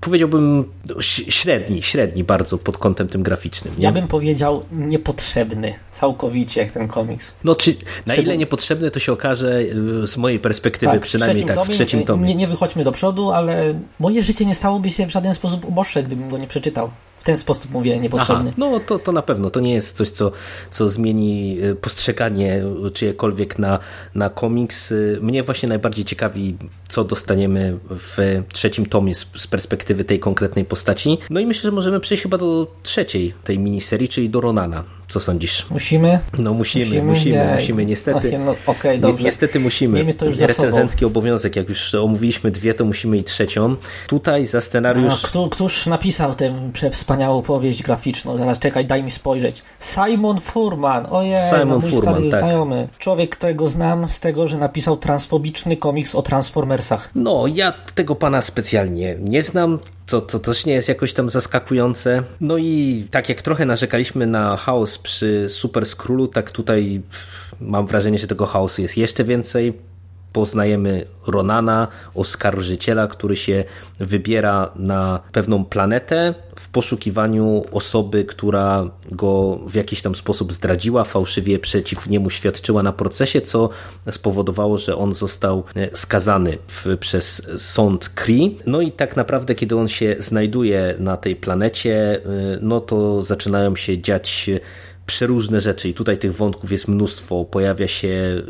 powiedziałbym, 0.00 0.64
średni, 1.28 1.82
średni 1.82 2.24
bardzo 2.24 2.58
pod 2.58 2.78
kątem 2.78 3.08
tym 3.08 3.22
graficznym. 3.22 3.74
Nie? 3.78 3.84
Ja 3.84 3.92
bym 3.92 4.08
powiedział 4.08 4.64
niepotrzebny 4.72 5.74
całkowicie 5.90 6.60
jak 6.60 6.70
ten 6.70 6.88
komiks. 6.88 7.34
No 7.44 7.54
czy 7.54 7.74
na 8.06 8.14
ile 8.14 8.36
niepotrzebny 8.36 8.90
to 8.90 9.00
się 9.00 9.12
okaże 9.12 9.60
y, 10.02 10.06
z 10.06 10.16
mojej 10.16 10.40
perspektywy, 10.40 10.92
tak, 10.92 11.02
przynajmniej 11.02 11.46
tak, 11.46 11.64
w 11.64 11.68
trzecim 11.68 12.04
tomie. 12.04 12.28
Nie, 12.28 12.34
nie 12.34 12.48
wychodźmy 12.48 12.84
do 12.84 12.92
przodu, 12.92 13.30
ale 13.30 13.74
moje 13.98 14.24
życie 14.24 14.44
nie 14.44 14.54
stałoby 14.54 14.90
się 14.90 15.06
w 15.06 15.10
żaden 15.10 15.34
sposób 15.34 15.64
uboższe, 15.64 16.02
gdybym 16.02 16.28
go 16.28 16.38
nie 16.38 16.46
przeczytał 16.46 16.90
w 17.22 17.24
ten 17.24 17.38
sposób 17.38 17.70
mówię, 17.70 18.00
niepotrzebny. 18.00 18.50
Aha, 18.50 18.54
no 18.58 18.80
to, 18.80 18.98
to 18.98 19.12
na 19.12 19.22
pewno, 19.22 19.50
to 19.50 19.60
nie 19.60 19.74
jest 19.74 19.96
coś, 19.96 20.10
co, 20.10 20.32
co 20.70 20.88
zmieni 20.88 21.58
y, 21.64 21.74
postrzeganie 21.74 22.62
czyjekolwiek 22.94 23.58
na, 23.58 23.78
na 24.14 24.30
komiks. 24.30 24.92
Y, 24.92 25.18
mnie 25.20 25.42
właśnie 25.42 25.68
najbardziej 25.68 26.04
ciekawi, 26.04 26.56
co 26.88 27.04
dostaniemy 27.04 27.78
w 27.90 28.42
trzecim 28.52 28.86
tomie 28.86 29.14
z, 29.14 29.26
z 29.36 29.46
perspektywy 29.46 30.04
tej 30.04 30.20
konkretnej 30.20 30.64
postaci. 30.64 31.18
No 31.30 31.40
i 31.40 31.46
myślę, 31.46 31.70
że 31.70 31.74
możemy 31.74 32.00
przejść 32.00 32.22
chyba 32.22 32.38
do 32.38 32.66
trzeciej 32.82 33.34
tej 33.44 33.58
miniserii, 33.58 34.08
czyli 34.08 34.30
do 34.30 34.40
Ronana. 34.40 34.84
Co 35.08 35.20
sądzisz? 35.20 35.66
Musimy? 35.70 36.18
No 36.38 36.54
musimy, 36.54 36.84
musimy, 36.84 37.02
musimy, 37.02 37.54
musimy 37.54 37.86
niestety. 37.86 38.38
No, 38.38 38.54
okay, 38.66 38.98
dobrze. 38.98 39.24
niestety 39.24 39.60
musimy. 39.60 39.94
Miejmy 39.94 40.14
to 40.14 40.26
już 40.26 40.38
Recenzencki 40.38 41.04
obowiązek, 41.04 41.56
jak 41.56 41.68
już 41.68 41.94
omówiliśmy 41.94 42.50
dwie, 42.50 42.74
to 42.74 42.84
musimy 42.84 43.16
i 43.18 43.24
trzecią. 43.24 43.76
Tutaj 44.08 44.46
za 44.46 44.60
scenariusz... 44.60 45.08
No, 45.08 45.18
kto, 45.22 45.48
któż 45.48 45.86
napisał 45.86 46.34
tę 46.34 46.54
wspaniałą 46.90 47.42
powieść 47.42 47.82
graficzną? 47.82 48.36
Zaraz 48.36 48.58
czekaj, 48.58 48.86
daj 48.86 49.02
mi 49.02 49.10
spojrzeć. 49.10 49.62
Simon 49.80 50.40
Furman, 50.40 51.06
ojej, 51.10 51.40
Simon 51.48 51.68
no, 51.68 51.78
mój 51.78 51.90
Furman, 51.90 52.14
stary 52.14 52.30
tak. 52.30 52.40
znajomy. 52.40 52.88
Człowiek, 52.98 53.36
którego 53.36 53.68
znam 53.68 54.10
z 54.10 54.20
tego, 54.20 54.46
że 54.46 54.58
napisał 54.58 54.96
transfobiczny 54.96 55.76
komiks 55.76 56.14
o 56.14 56.22
Transformersach. 56.22 57.10
No, 57.14 57.44
ja 57.54 57.72
tego 57.94 58.14
pana 58.14 58.42
specjalnie 58.42 59.16
nie 59.20 59.42
znam 59.42 59.78
co, 60.06 60.22
co 60.22 60.38
też 60.38 60.66
nie 60.66 60.72
jest 60.72 60.88
jakoś 60.88 61.12
tam 61.12 61.30
zaskakujące. 61.30 62.22
No 62.40 62.58
i 62.58 63.04
tak 63.10 63.28
jak 63.28 63.42
trochę 63.42 63.66
narzekaliśmy 63.66 64.26
na 64.26 64.56
chaos 64.56 64.98
przy 64.98 65.46
Super 65.48 65.86
Skrullu, 65.86 66.28
tak 66.28 66.50
tutaj 66.50 67.02
mam 67.60 67.86
wrażenie, 67.86 68.18
że 68.18 68.26
tego 68.26 68.46
chaosu 68.46 68.82
jest 68.82 68.96
jeszcze 68.96 69.24
więcej 69.24 69.91
poznajemy 70.32 71.06
Ronana, 71.26 71.88
oskarżyciela, 72.14 73.06
który 73.06 73.36
się 73.36 73.64
wybiera 73.98 74.70
na 74.76 75.20
pewną 75.32 75.64
planetę 75.64 76.34
w 76.56 76.68
poszukiwaniu 76.68 77.64
osoby, 77.72 78.24
która 78.24 78.90
go 79.10 79.60
w 79.66 79.74
jakiś 79.74 80.02
tam 80.02 80.14
sposób 80.14 80.52
zdradziła, 80.52 81.04
fałszywie 81.04 81.58
przeciw 81.58 82.06
niemu 82.06 82.30
świadczyła 82.30 82.82
na 82.82 82.92
procesie, 82.92 83.40
co 83.40 83.68
spowodowało, 84.10 84.78
że 84.78 84.96
on 84.96 85.14
został 85.14 85.64
e, 85.76 85.96
skazany 85.96 86.58
w, 86.66 86.98
przez 86.98 87.42
sąd 87.58 88.08
Kree. 88.08 88.58
No 88.66 88.80
i 88.80 88.92
tak 88.92 89.16
naprawdę, 89.16 89.54
kiedy 89.54 89.76
on 89.76 89.88
się 89.88 90.16
znajduje 90.18 90.94
na 90.98 91.16
tej 91.16 91.36
planecie, 91.36 92.14
e, 92.14 92.20
no 92.60 92.80
to 92.80 93.22
zaczynają 93.22 93.76
się 93.76 93.98
dziać 93.98 94.50
przeróżne 95.06 95.60
rzeczy 95.60 95.88
i 95.88 95.94
tutaj 95.94 96.18
tych 96.18 96.34
wątków 96.34 96.72
jest 96.72 96.88
mnóstwo. 96.88 97.44
Pojawia 97.44 97.88
się 97.88 98.08
y, 98.08 98.42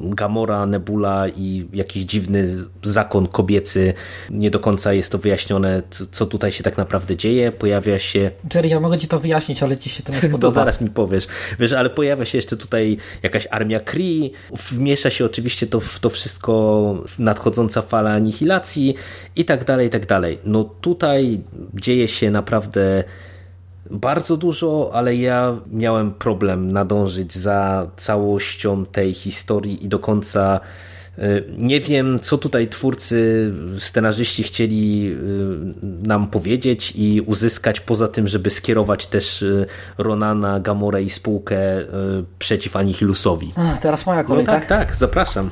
Gamora, 0.00 0.66
Nebula 0.66 1.28
i 1.28 1.68
jakiś 1.72 2.04
dziwny 2.04 2.48
zakon 2.82 3.26
kobiecy. 3.26 3.94
Nie 4.30 4.50
do 4.50 4.60
końca 4.60 4.92
jest 4.92 5.12
to 5.12 5.18
wyjaśnione, 5.18 5.82
co 6.10 6.26
tutaj 6.26 6.52
się 6.52 6.64
tak 6.64 6.76
naprawdę 6.76 7.16
dzieje. 7.16 7.52
Pojawia 7.52 7.98
się... 7.98 8.30
Jerry, 8.54 8.68
ja 8.68 8.80
mogę 8.80 8.98
ci 8.98 9.08
to 9.08 9.20
wyjaśnić, 9.20 9.62
ale 9.62 9.76
ci 9.76 9.90
się 9.90 10.02
to 10.02 10.12
nie 10.12 10.20
spodoba. 10.28 10.40
To 10.40 10.50
zaraz 10.50 10.80
mi 10.80 10.90
powiesz. 10.90 11.26
Wiesz, 11.58 11.72
ale 11.72 11.90
pojawia 11.90 12.24
się 12.24 12.38
jeszcze 12.38 12.56
tutaj 12.56 12.96
jakaś 13.22 13.48
armia 13.50 13.80
Kree. 13.80 14.32
Wmiesza 14.70 15.10
się 15.10 15.24
oczywiście 15.24 15.66
to 15.66 15.80
w 15.80 16.00
to 16.00 16.10
wszystko 16.10 17.04
nadchodząca 17.18 17.82
fala 17.82 18.12
anihilacji 18.12 18.94
i 19.36 19.44
tak 19.44 19.64
dalej, 19.64 19.86
i 19.86 19.90
tak 19.90 20.06
dalej. 20.06 20.38
No 20.44 20.64
tutaj 20.64 21.40
dzieje 21.74 22.08
się 22.08 22.30
naprawdę 22.30 23.04
bardzo 23.90 24.36
dużo, 24.36 24.90
ale 24.94 25.16
ja 25.16 25.56
miałem 25.72 26.12
problem 26.12 26.70
nadążyć 26.70 27.34
za 27.34 27.90
całością 27.96 28.86
tej 28.86 29.14
historii 29.14 29.84
i 29.84 29.88
do 29.88 29.98
końca 29.98 30.60
y, 31.18 31.44
nie 31.58 31.80
wiem, 31.80 32.18
co 32.18 32.38
tutaj 32.38 32.68
twórcy, 32.68 33.50
scenarzyści 33.78 34.42
chcieli 34.42 35.12
y, 35.12 36.06
nam 36.06 36.26
powiedzieć 36.26 36.92
i 36.96 37.20
uzyskać, 37.20 37.80
poza 37.80 38.08
tym, 38.08 38.28
żeby 38.28 38.50
skierować 38.50 39.06
też 39.06 39.42
y, 39.42 39.66
Ronana, 39.98 40.60
Gamorę 40.60 41.02
i 41.02 41.10
spółkę 41.10 41.56
przeciw 42.38 42.76
Anihilusowi. 42.76 43.52
Teraz 43.82 44.06
moja 44.06 44.24
kolej, 44.24 44.44
no 44.44 44.52
tak? 44.52 44.66
Tak, 44.66 44.86
tak, 44.86 44.96
zapraszam. 44.96 45.50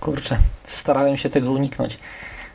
Kurczę, 0.00 0.38
starałem 0.64 1.16
się 1.16 1.28
tego 1.28 1.52
uniknąć. 1.52 1.98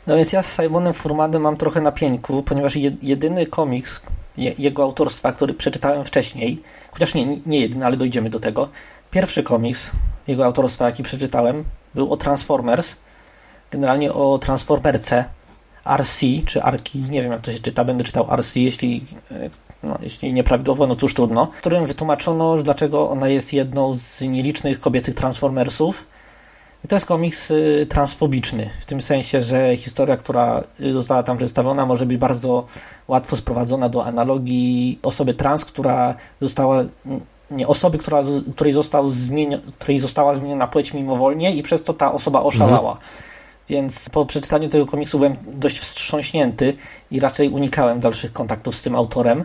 No 0.06 0.16
więc 0.16 0.32
ja 0.32 0.42
z 0.42 0.56
Simonem 0.56 0.94
Furmanem 0.94 1.42
mam 1.42 1.56
trochę 1.56 1.80
na 1.80 1.92
pieńku, 1.92 2.42
ponieważ 2.42 2.76
jedyny 3.02 3.46
komiks, 3.46 4.00
jego 4.36 4.82
autorstwa, 4.82 5.32
który 5.32 5.54
przeczytałem 5.54 6.04
wcześniej, 6.04 6.62
chociaż 6.92 7.14
nie, 7.14 7.26
nie 7.46 7.60
jedyny, 7.60 7.86
ale 7.86 7.96
dojdziemy 7.96 8.30
do 8.30 8.40
tego. 8.40 8.68
Pierwszy 9.10 9.42
komiks 9.42 9.92
jego 10.26 10.44
autorstwa, 10.44 10.86
jaki 10.86 11.02
przeczytałem, 11.02 11.64
był 11.94 12.12
o 12.12 12.16
Transformers, 12.16 12.96
generalnie 13.70 14.12
o 14.12 14.38
Transformerce 14.38 15.24
RC, 15.86 16.26
czy 16.46 16.62
Arki, 16.62 16.98
nie 16.98 17.22
wiem 17.22 17.32
jak 17.32 17.40
to 17.40 17.52
się 17.52 17.58
czyta, 17.58 17.84
będę 17.84 18.04
czytał 18.04 18.26
RC, 18.36 18.60
jeśli, 18.60 19.04
e, 19.30 19.50
no, 19.82 19.98
jeśli 20.02 20.32
nieprawidłowo, 20.32 20.86
no 20.86 20.96
cóż 20.96 21.14
trudno, 21.14 21.46
w 21.46 21.58
którym 21.58 21.86
wytłumaczono, 21.86 22.62
dlaczego 22.62 23.10
ona 23.10 23.28
jest 23.28 23.52
jedną 23.52 23.94
z 23.96 24.20
nielicznych 24.20 24.80
kobiecych 24.80 25.14
Transformersów, 25.14 26.06
to 26.88 26.96
jest 26.96 27.06
komiks 27.06 27.50
y, 27.50 27.86
transfobiczny, 27.88 28.70
w 28.80 28.84
tym 28.84 29.00
sensie, 29.00 29.42
że 29.42 29.76
historia, 29.76 30.16
która 30.16 30.62
y, 30.80 30.92
została 30.92 31.22
tam 31.22 31.36
przedstawiona, 31.36 31.86
może 31.86 32.06
być 32.06 32.18
bardzo 32.18 32.66
łatwo 33.08 33.36
sprowadzona 33.36 33.88
do 33.88 34.04
analogii 34.04 34.98
osoby 35.02 35.34
trans, 35.34 35.64
która 35.64 36.14
została 36.40 36.84
nie 37.50 37.66
osoby, 37.66 37.98
która, 37.98 38.22
której, 38.54 38.72
został 38.72 39.08
zmienio, 39.08 39.58
której 39.78 39.98
została 39.98 40.34
zmieniona 40.34 40.66
płeć 40.66 40.94
mimowolnie 40.94 41.52
i 41.52 41.62
przez 41.62 41.82
to 41.82 41.94
ta 41.94 42.12
osoba 42.12 42.42
oszalała. 42.42 42.92
Mhm. 42.92 43.08
Więc 43.68 44.10
po 44.10 44.26
przeczytaniu 44.26 44.68
tego 44.68 44.86
komiksu 44.86 45.18
byłem 45.18 45.36
dość 45.46 45.78
wstrząśnięty 45.78 46.76
i 47.10 47.20
raczej 47.20 47.48
unikałem 47.48 48.00
dalszych 48.00 48.32
kontaktów 48.32 48.76
z 48.76 48.82
tym 48.82 48.94
autorem. 48.94 49.44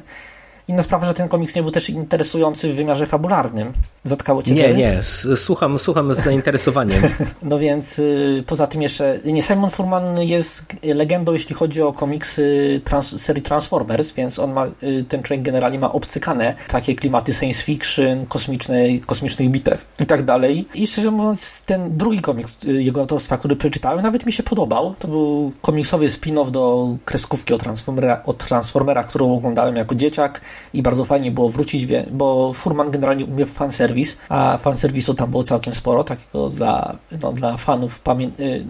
Inna 0.69 0.83
sprawa, 0.83 1.05
że 1.05 1.13
ten 1.13 1.27
komiks 1.27 1.55
nie 1.55 1.61
był 1.61 1.71
też 1.71 1.89
interesujący 1.89 2.73
w 2.73 2.75
wymiarze 2.75 3.05
fabularnym. 3.05 3.73
Zatkało 4.03 4.43
cię 4.43 4.53
Nie, 4.53 4.73
nie, 4.73 5.01
słucham, 5.35 5.79
słucham 5.79 6.15
z 6.15 6.19
zainteresowaniem. 6.19 7.01
no 7.43 7.59
więc 7.59 7.99
y, 7.99 8.43
poza 8.47 8.67
tym 8.67 8.81
jeszcze, 8.81 9.19
nie, 9.25 9.41
Simon 9.41 9.69
Furman 9.69 10.21
jest 10.21 10.65
legendą, 10.83 11.33
jeśli 11.33 11.55
chodzi 11.55 11.81
o 11.81 11.93
komiksy 11.93 12.81
trans, 12.83 13.21
serii 13.21 13.41
Transformers, 13.41 14.11
więc 14.11 14.39
on 14.39 14.53
ma, 14.53 14.65
y, 14.83 15.03
ten 15.03 15.23
człowiek 15.23 15.41
generalnie 15.45 15.79
ma 15.79 15.91
obcykane 15.91 16.55
takie 16.67 16.95
klimaty 16.95 17.33
science 17.33 17.63
fiction, 17.63 18.25
kosmicznej, 18.25 19.01
kosmicznych 19.01 19.49
bitew 19.49 19.85
i 19.99 20.05
tak 20.05 20.23
dalej. 20.23 20.67
I 20.75 20.87
szczerze 20.87 21.11
mówiąc, 21.11 21.61
ten 21.65 21.97
drugi 21.97 22.21
komiks 22.21 22.57
y, 22.63 22.83
jego 22.83 23.01
autorstwa, 23.01 23.37
który 23.37 23.55
przeczytałem, 23.55 24.01
nawet 24.01 24.25
mi 24.25 24.31
się 24.31 24.43
podobał. 24.43 24.95
To 24.99 25.07
był 25.07 25.51
komiksowy 25.61 26.07
spin-off 26.07 26.51
do 26.51 26.95
kreskówki 27.05 27.53
o, 27.53 27.57
Transformera, 27.57 28.21
o 28.25 28.33
Transformerach, 28.33 29.07
którą 29.07 29.33
oglądałem 29.33 29.75
jako 29.75 29.95
dzieciak 29.95 30.41
i 30.73 30.81
bardzo 30.81 31.05
fajnie 31.05 31.31
było 31.31 31.49
wrócić, 31.49 31.87
bo 32.11 32.53
Furman 32.53 32.91
generalnie 32.91 33.25
umie 33.25 33.45
fanserwis, 33.45 34.17
a 34.29 34.57
fanserwisu 34.57 35.13
tam 35.13 35.31
było 35.31 35.43
całkiem 35.43 35.75
sporo, 35.75 36.03
takiego 36.03 36.49
dla, 36.49 36.95
no, 37.21 37.33
dla 37.33 37.57
fanów 37.57 38.01
pamię- 38.03 38.29
y, 38.39 38.65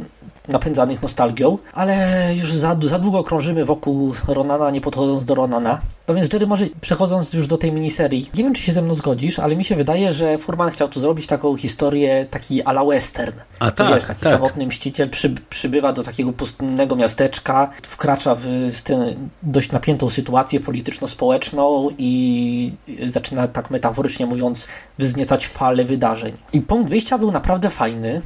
napędzanych 0.49 1.01
nostalgią, 1.01 1.57
ale 1.73 2.07
już 2.35 2.53
za, 2.53 2.77
za 2.81 2.99
długo 2.99 3.23
krążymy 3.23 3.65
wokół 3.65 4.13
Ronana, 4.27 4.71
nie 4.71 4.81
podchodząc 4.81 5.25
do 5.25 5.35
Ronana. 5.35 5.79
No 6.07 6.15
więc 6.15 6.33
Jerry, 6.33 6.47
może 6.47 6.65
przechodząc 6.81 7.33
już 7.33 7.47
do 7.47 7.57
tej 7.57 7.71
miniserii, 7.71 8.29
nie 8.35 8.43
wiem, 8.43 8.53
czy 8.53 8.61
się 8.61 8.73
ze 8.73 8.81
mną 8.81 8.93
zgodzisz, 8.93 9.39
ale 9.39 9.55
mi 9.55 9.63
się 9.63 9.75
wydaje, 9.75 10.13
że 10.13 10.37
Furman 10.37 10.69
chciał 10.69 10.87
tu 10.87 10.99
zrobić 10.99 11.27
taką 11.27 11.57
historię, 11.57 12.25
taki 12.29 12.63
ala 12.63 12.85
western. 12.85 13.33
A 13.59 13.71
tak, 13.71 13.95
wiesz, 13.95 14.05
taki 14.05 14.21
tak. 14.21 14.33
samotny 14.33 14.67
mściciel 14.67 15.09
przy, 15.09 15.35
przybywa 15.49 15.93
do 15.93 16.03
takiego 16.03 16.33
pustynnego 16.33 16.95
miasteczka, 16.95 17.69
wkracza 17.83 18.35
w 18.35 18.81
tę 18.83 19.13
dość 19.43 19.71
napiętą 19.71 20.09
sytuację 20.09 20.59
polityczno-społeczną 20.59 21.89
i 21.97 22.71
zaczyna, 23.05 23.47
tak 23.47 23.69
metaforycznie 23.71 24.25
mówiąc, 24.25 24.67
wzniecać 24.99 25.47
falę 25.47 25.83
wydarzeń. 25.83 26.33
I 26.53 26.61
punkt 26.61 26.89
wyjścia 26.89 27.17
był 27.17 27.31
naprawdę 27.31 27.69
fajny, 27.69 28.21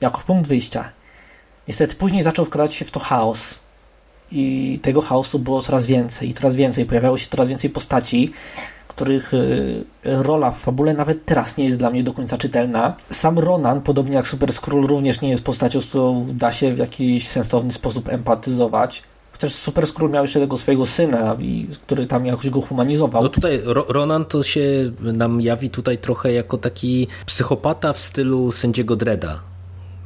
jako 0.00 0.20
punkt 0.26 0.48
wyjścia. 0.48 0.92
Niestety 1.68 1.94
później 1.94 2.22
zaczął 2.22 2.44
wkradać 2.44 2.74
się 2.74 2.84
w 2.84 2.90
to 2.90 3.00
chaos. 3.00 3.58
I 4.32 4.78
tego 4.82 5.00
chaosu 5.00 5.38
było 5.38 5.62
coraz 5.62 5.86
więcej 5.86 6.28
i 6.28 6.34
coraz 6.34 6.56
więcej. 6.56 6.86
Pojawiało 6.86 7.18
się 7.18 7.28
coraz 7.30 7.48
więcej 7.48 7.70
postaci, 7.70 8.32
których 8.88 9.34
y, 9.34 9.84
rola 10.04 10.50
w 10.50 10.58
fabule 10.58 10.94
nawet 10.94 11.24
teraz 11.24 11.56
nie 11.56 11.64
jest 11.64 11.78
dla 11.78 11.90
mnie 11.90 12.02
do 12.02 12.12
końca 12.12 12.38
czytelna. 12.38 12.96
Sam 13.10 13.38
Ronan, 13.38 13.80
podobnie 13.80 14.16
jak 14.16 14.28
Super 14.28 14.52
Skrull, 14.52 14.86
również 14.86 15.20
nie 15.20 15.28
jest 15.28 15.42
postacią, 15.42 15.80
z 15.80 15.88
którą 15.88 16.26
da 16.32 16.52
się 16.52 16.74
w 16.74 16.78
jakiś 16.78 17.28
sensowny 17.28 17.70
sposób 17.70 18.08
empatyzować. 18.08 19.02
Chociaż 19.32 19.52
Super 19.52 19.86
Skrull 19.86 20.10
miał 20.10 20.24
jeszcze 20.24 20.40
tego 20.40 20.58
swojego 20.58 20.86
syna, 20.86 21.36
który 21.82 22.06
tam 22.06 22.26
jakoś 22.26 22.50
go 22.50 22.60
humanizował. 22.60 23.22
No 23.22 23.28
tutaj 23.28 23.60
Ronan 23.64 24.24
to 24.24 24.42
się 24.42 24.92
nam 25.00 25.40
jawi 25.40 25.70
tutaj 25.70 25.98
trochę 25.98 26.32
jako 26.32 26.58
taki 26.58 27.08
psychopata 27.26 27.92
w 27.92 28.00
stylu 28.00 28.52
sędziego 28.52 28.96
Dreda. 28.96 29.40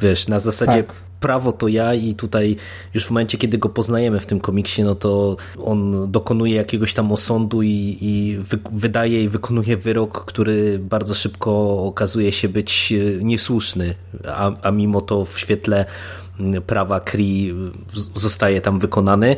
Wiesz, 0.00 0.28
na 0.28 0.40
zasadzie 0.40 0.84
tak 0.84 1.07
prawo 1.20 1.52
to 1.52 1.68
ja 1.68 1.94
i 1.94 2.14
tutaj 2.14 2.56
już 2.94 3.04
w 3.06 3.10
momencie, 3.10 3.38
kiedy 3.38 3.58
go 3.58 3.68
poznajemy 3.68 4.20
w 4.20 4.26
tym 4.26 4.40
komiksie, 4.40 4.82
no 4.82 4.94
to 4.94 5.36
on 5.64 6.10
dokonuje 6.12 6.54
jakiegoś 6.54 6.94
tam 6.94 7.12
osądu 7.12 7.62
i, 7.62 7.98
i 8.00 8.36
wy, 8.38 8.58
wydaje 8.72 9.24
i 9.24 9.28
wykonuje 9.28 9.76
wyrok, 9.76 10.24
który 10.24 10.78
bardzo 10.78 11.14
szybko 11.14 11.78
okazuje 11.84 12.32
się 12.32 12.48
być 12.48 12.92
e, 12.92 13.24
niesłuszny, 13.24 13.94
a, 14.26 14.52
a 14.62 14.70
mimo 14.70 15.00
to 15.00 15.24
w 15.24 15.38
świetle 15.38 15.84
prawa 16.66 17.00
Kree 17.00 17.54
zostaje 18.14 18.60
tam 18.60 18.78
wykonany. 18.78 19.36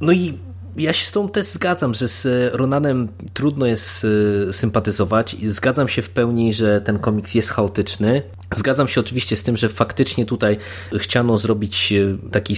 No 0.00 0.12
i 0.12 0.32
ja 0.76 0.92
się 0.92 1.06
z 1.06 1.12
tą 1.12 1.28
też 1.28 1.46
zgadzam, 1.46 1.94
że 1.94 2.08
z 2.08 2.54
Ronanem 2.54 3.08
trudno 3.32 3.66
jest 3.66 4.06
e, 4.48 4.52
sympatyzować. 4.52 5.36
Zgadzam 5.46 5.88
się 5.88 6.02
w 6.02 6.10
pełni, 6.10 6.52
że 6.52 6.80
ten 6.80 6.98
komiks 6.98 7.34
jest 7.34 7.50
chaotyczny. 7.50 8.22
Zgadzam 8.54 8.88
się 8.88 9.00
oczywiście 9.00 9.36
z 9.36 9.42
tym, 9.42 9.56
że 9.56 9.68
faktycznie 9.68 10.26
tutaj 10.26 10.58
chciano 10.98 11.38
zrobić 11.38 11.92
e, 11.92 12.30
taki 12.30 12.56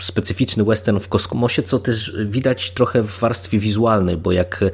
specyficzny 0.00 0.64
western 0.64 0.98
w 0.98 1.08
kosmosie, 1.08 1.62
co 1.62 1.78
też 1.78 2.16
widać 2.26 2.70
trochę 2.70 3.02
w 3.02 3.18
warstwie 3.18 3.58
wizualnej, 3.58 4.16
bo 4.16 4.32
jak 4.32 4.64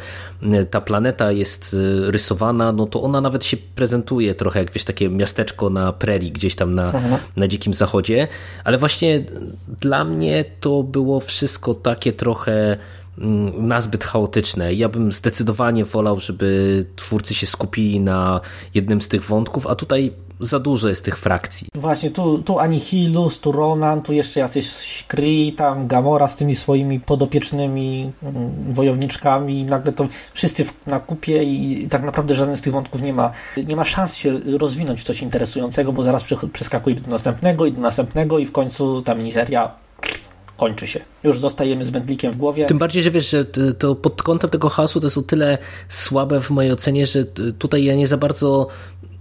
e, 0.43 0.65
ta 0.65 0.81
planeta 0.81 1.33
jest 1.33 1.77
rysowana, 2.07 2.73
no 2.73 2.87
to 2.87 3.03
ona 3.03 3.21
nawet 3.21 3.45
się 3.45 3.57
prezentuje 3.57 4.35
trochę 4.35 4.59
jak 4.59 4.71
wiesz, 4.71 4.85
takie 4.85 5.09
miasteczko 5.09 5.71
na 5.71 5.93
prerii, 5.93 6.33
gdzieś 6.33 6.55
tam 6.55 6.75
na, 6.75 6.87
mhm. 6.87 7.17
na 7.37 7.49
dzikim 7.49 7.75
zachodzie, 7.75 8.29
ale 8.65 8.79
właśnie 8.79 9.25
dla 9.81 10.05
mnie 10.05 10.45
to 10.61 10.83
było 10.83 11.21
wszystko 11.21 11.75
takie 11.75 12.13
trochę 12.13 12.79
Mm, 13.19 13.69
nazbyt 13.69 14.05
chaotyczne. 14.05 14.75
Ja 14.75 14.89
bym 14.89 15.13
zdecydowanie 15.13 15.85
wolał, 15.85 16.21
żeby 16.21 16.85
twórcy 16.97 17.35
się 17.35 17.47
skupili 17.47 18.01
na 18.01 18.41
jednym 18.75 19.01
z 19.01 19.09
tych 19.09 19.23
wątków, 19.23 19.67
a 19.67 19.75
tutaj 19.75 20.13
za 20.41 20.59
dużo 20.59 20.89
jest 20.89 21.05
tych 21.05 21.19
frakcji. 21.19 21.67
Właśnie, 21.75 22.11
tu, 22.11 22.43
tu 22.43 22.59
Anihilus, 22.59 23.41
tu 23.41 23.53
Ronan, 23.53 24.03
tu 24.03 24.13
jeszcze 24.13 24.41
jacyś 24.41 25.05
Kree, 25.09 25.53
tam 25.53 25.87
Gamora 25.87 26.29
z 26.29 26.37
tymi 26.37 26.55
swoimi 26.55 27.01
podopiecznymi 27.01 28.13
mm, 28.23 28.73
wojowniczkami 28.73 29.61
i 29.61 29.65
nagle 29.65 29.93
to 29.93 30.09
wszyscy 30.35 30.65
na 30.87 31.01
kupie 31.01 31.43
i, 31.43 31.89
tak 31.89 32.03
naprawdę 32.03 32.35
żaden 32.35 32.57
z 32.57 32.61
tych 32.61 32.73
wątków 32.73 33.03
nie 33.03 33.13
ma, 33.13 33.31
nie 33.67 33.77
ma 33.77 33.85
szans 33.85 34.17
się 34.17 34.41
rozwinąć 34.59 35.01
w 35.01 35.05
coś 35.05 35.23
interesującego, 35.23 35.93
bo 35.93 36.03
zaraz 36.03 36.25
przeskakuje 36.53 36.97
do 36.97 37.11
następnego 37.11 37.67
i 37.67 37.73
do 37.73 37.81
następnego 37.81 38.39
i 38.39 38.47
w 38.47 38.53
końcu 38.53 39.03
ta 39.03 39.15
miniseria 39.15 39.85
kończy 40.57 40.87
się. 40.87 41.01
Już 41.25 41.39
zostajemy 41.39 41.85
z 41.85 41.91
mętlikiem 41.91 42.33
w 42.33 42.37
głowie. 42.37 42.67
Tym 42.67 42.79
bardziej, 42.79 43.03
że 43.03 43.11
wiesz, 43.11 43.31
że 43.31 43.45
to 43.79 43.95
pod 43.95 44.23
kątem 44.23 44.51
tego 44.51 44.69
hasu 44.69 45.01
to 45.01 45.07
jest 45.07 45.19
o 45.19 45.23
tyle 45.23 45.59
słabe 45.89 46.41
w 46.41 46.51
mojej 46.51 46.73
ocenie, 46.73 47.07
że 47.07 47.25
tutaj 47.59 47.85
ja 47.85 47.95
nie 47.95 48.09
za 48.09 48.17
bardzo 48.17 48.69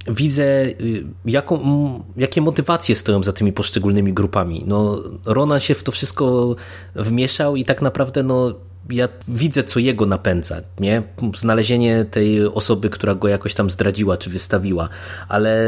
widzę, 0.08 0.44
y, 0.66 1.06
jaką, 1.26 1.60
jakie 2.18 2.42
motywacje 2.42 2.96
stoją 2.96 3.24
za 3.24 3.34
tymi 3.34 3.54
poszczególnymi 3.54 4.14
grupami. 4.14 4.64
No, 4.68 5.04
Ronan 5.26 5.60
się 5.60 5.76
w 5.76 5.84
to 5.84 5.92
wszystko 5.92 6.56
wmieszał 6.96 7.56
i 7.56 7.66
tak 7.66 7.82
naprawdę 7.82 8.24
no, 8.24 8.54
ja 8.90 9.10
widzę, 9.28 9.64
co 9.64 9.80
jego 9.80 10.06
napędza, 10.06 10.62
nie? 10.80 11.04
Znalezienie 11.36 12.06
tej 12.06 12.46
osoby, 12.46 12.90
która 12.90 13.16
go 13.16 13.28
jakoś 13.28 13.54
tam 13.54 13.70
zdradziła 13.70 14.18
czy 14.18 14.30
wystawiła, 14.30 14.90
ale 15.28 15.62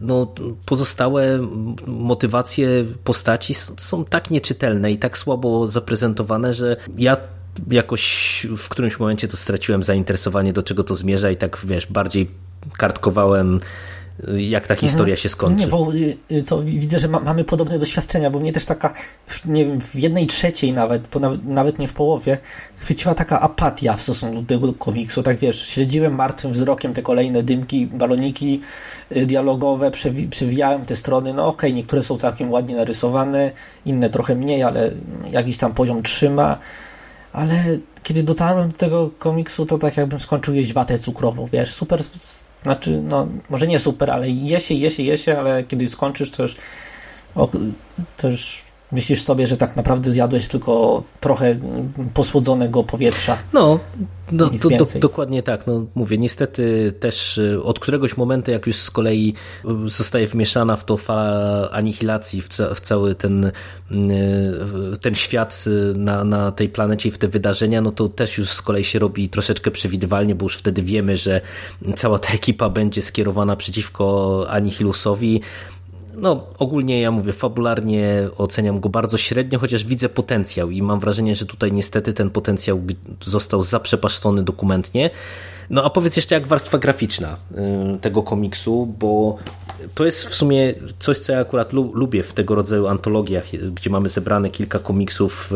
no, 0.00 0.34
pozostałe 0.66 1.38
motywacje 1.86 2.84
postaci 3.04 3.54
są 3.76 4.04
tak 4.04 4.30
nieczytelne 4.30 4.92
i 4.92 4.98
tak 4.98 5.18
słabo 5.18 5.66
zaprezentowane, 5.66 6.54
że 6.54 6.76
ja 6.98 7.16
jakoś 7.70 8.46
w 8.56 8.68
którymś 8.68 8.98
momencie 8.98 9.28
to 9.28 9.36
straciłem 9.36 9.82
zainteresowanie, 9.82 10.52
do 10.52 10.62
czego 10.62 10.84
to 10.84 10.96
zmierza 10.96 11.30
i 11.30 11.36
tak, 11.36 11.58
wiesz, 11.64 11.86
bardziej 11.86 12.30
kartkowałem 12.78 13.60
jak 14.36 14.66
ta 14.66 14.74
historia 14.74 15.16
się 15.16 15.28
skończy. 15.28 15.60
Nie, 15.60 15.66
bo 15.66 15.92
y, 16.30 16.42
to 16.42 16.62
widzę, 16.62 16.98
że 16.98 17.08
ma, 17.08 17.20
mamy 17.20 17.44
podobne 17.44 17.78
doświadczenia, 17.78 18.30
bo 18.30 18.40
mnie 18.40 18.52
też 18.52 18.64
taka, 18.64 18.92
nie 19.44 19.66
wiem, 19.66 19.80
w 19.80 19.94
jednej 19.94 20.26
trzeciej 20.26 20.72
nawet, 20.72 21.20
nawet, 21.20 21.44
nawet 21.44 21.78
nie 21.78 21.88
w 21.88 21.92
połowie, 21.92 22.38
chwyciła 22.76 23.14
taka 23.14 23.40
apatia 23.40 23.96
w 23.96 24.02
stosunku 24.02 24.42
do 24.42 24.46
tego 24.46 24.72
komiksu. 24.72 25.22
Tak 25.22 25.36
wiesz, 25.36 25.68
śledziłem 25.68 26.14
martwym 26.14 26.52
wzrokiem 26.52 26.94
te 26.94 27.02
kolejne 27.02 27.42
dymki, 27.42 27.86
baloniki 27.86 28.60
y, 29.16 29.26
dialogowe, 29.26 29.90
przewi 29.90 30.28
przewijałem 30.28 30.84
te 30.84 30.96
strony. 30.96 31.34
No 31.34 31.46
okej, 31.46 31.56
okay, 31.56 31.72
niektóre 31.72 32.02
są 32.02 32.18
całkiem 32.18 32.50
ładnie 32.50 32.76
narysowane, 32.76 33.50
inne 33.86 34.10
trochę 34.10 34.34
mniej, 34.34 34.62
ale 34.62 34.90
jakiś 35.30 35.58
tam 35.58 35.74
poziom 35.74 36.02
trzyma. 36.02 36.58
Ale 37.32 37.64
kiedy 38.02 38.22
dotarłem 38.22 38.70
do 38.70 38.76
tego 38.76 39.10
komiksu, 39.18 39.66
to 39.66 39.78
tak 39.78 39.96
jakbym 39.96 40.20
skończył 40.20 40.54
jeść 40.54 40.72
watę 40.72 40.98
cukrową, 40.98 41.46
wiesz, 41.46 41.74
super 41.74 42.02
znaczy, 42.62 43.02
no, 43.02 43.28
może 43.50 43.66
nie 43.66 43.78
super, 43.78 44.10
ale 44.10 44.30
je 44.30 44.60
się, 44.60 44.74
je 44.74 44.90
się, 44.90 45.02
je 45.02 45.18
się, 45.18 45.38
ale 45.38 45.64
kiedy 45.64 45.88
skończysz, 45.88 46.30
to 46.30 46.42
już, 46.42 46.56
o, 47.34 47.48
to 48.16 48.28
już 48.28 48.62
myślisz 48.92 49.22
sobie, 49.22 49.46
że 49.46 49.56
tak 49.56 49.76
naprawdę 49.76 50.10
zjadłeś 50.10 50.48
tylko 50.48 51.02
trochę 51.20 51.54
posłodzonego 52.14 52.82
powietrza. 52.82 53.38
No, 53.52 53.80
no 54.32 54.50
do, 54.62 54.70
do, 54.70 54.86
dokładnie 55.00 55.42
tak. 55.42 55.66
No, 55.66 55.86
mówię, 55.94 56.18
niestety 56.18 56.92
też 57.00 57.38
y, 57.38 57.62
od 57.62 57.80
któregoś 57.80 58.16
momentu, 58.16 58.50
jak 58.50 58.66
już 58.66 58.76
z 58.76 58.90
kolei 58.90 59.34
y, 59.86 59.88
zostaje 59.88 60.26
wmieszana 60.26 60.76
w 60.76 60.84
to 60.84 60.96
fala 60.96 61.70
anihilacji, 61.70 62.42
w, 62.42 62.48
ca, 62.48 62.74
w 62.74 62.80
cały 62.80 63.14
ten, 63.14 63.44
y, 63.44 63.52
ten 65.00 65.14
świat 65.14 65.64
na, 65.94 66.24
na 66.24 66.52
tej 66.52 66.68
planecie 66.68 67.08
i 67.08 67.12
w 67.12 67.18
te 67.18 67.28
wydarzenia, 67.28 67.80
no 67.80 67.90
to 67.90 68.08
też 68.08 68.38
już 68.38 68.50
z 68.50 68.62
kolei 68.62 68.84
się 68.84 68.98
robi 68.98 69.28
troszeczkę 69.28 69.70
przewidywalnie, 69.70 70.34
bo 70.34 70.44
już 70.44 70.56
wtedy 70.56 70.82
wiemy, 70.82 71.16
że 71.16 71.40
cała 71.96 72.18
ta 72.18 72.32
ekipa 72.32 72.68
będzie 72.68 73.02
skierowana 73.02 73.56
przeciwko 73.56 74.46
Anihilusowi 74.48 75.40
no 76.14 76.46
ogólnie 76.58 77.00
ja 77.00 77.10
mówię, 77.10 77.32
fabularnie 77.32 78.28
oceniam 78.38 78.80
go 78.80 78.88
bardzo 78.88 79.18
średnio, 79.18 79.58
chociaż 79.58 79.84
widzę 79.84 80.08
potencjał 80.08 80.70
i 80.70 80.82
mam 80.82 81.00
wrażenie, 81.00 81.34
że 81.34 81.46
tutaj 81.46 81.72
niestety 81.72 82.12
ten 82.12 82.30
potencjał 82.30 82.82
został 83.24 83.62
zaprzepaszczony 83.62 84.42
dokumentnie. 84.42 85.10
No 85.70 85.84
a 85.84 85.90
powiedz 85.90 86.16
jeszcze 86.16 86.34
jak 86.34 86.46
warstwa 86.46 86.78
graficzna 86.78 87.36
y, 87.96 87.98
tego 87.98 88.22
komiksu, 88.22 88.94
bo 88.98 89.38
to 89.94 90.04
jest 90.04 90.26
w 90.26 90.34
sumie 90.34 90.74
coś, 90.98 91.18
co 91.18 91.32
ja 91.32 91.40
akurat 91.40 91.72
lubię 91.72 92.22
w 92.22 92.32
tego 92.32 92.54
rodzaju 92.54 92.86
antologiach, 92.86 93.44
gdzie 93.74 93.90
mamy 93.90 94.08
zebrane 94.08 94.50
kilka 94.50 94.78
komiksów, 94.78 95.52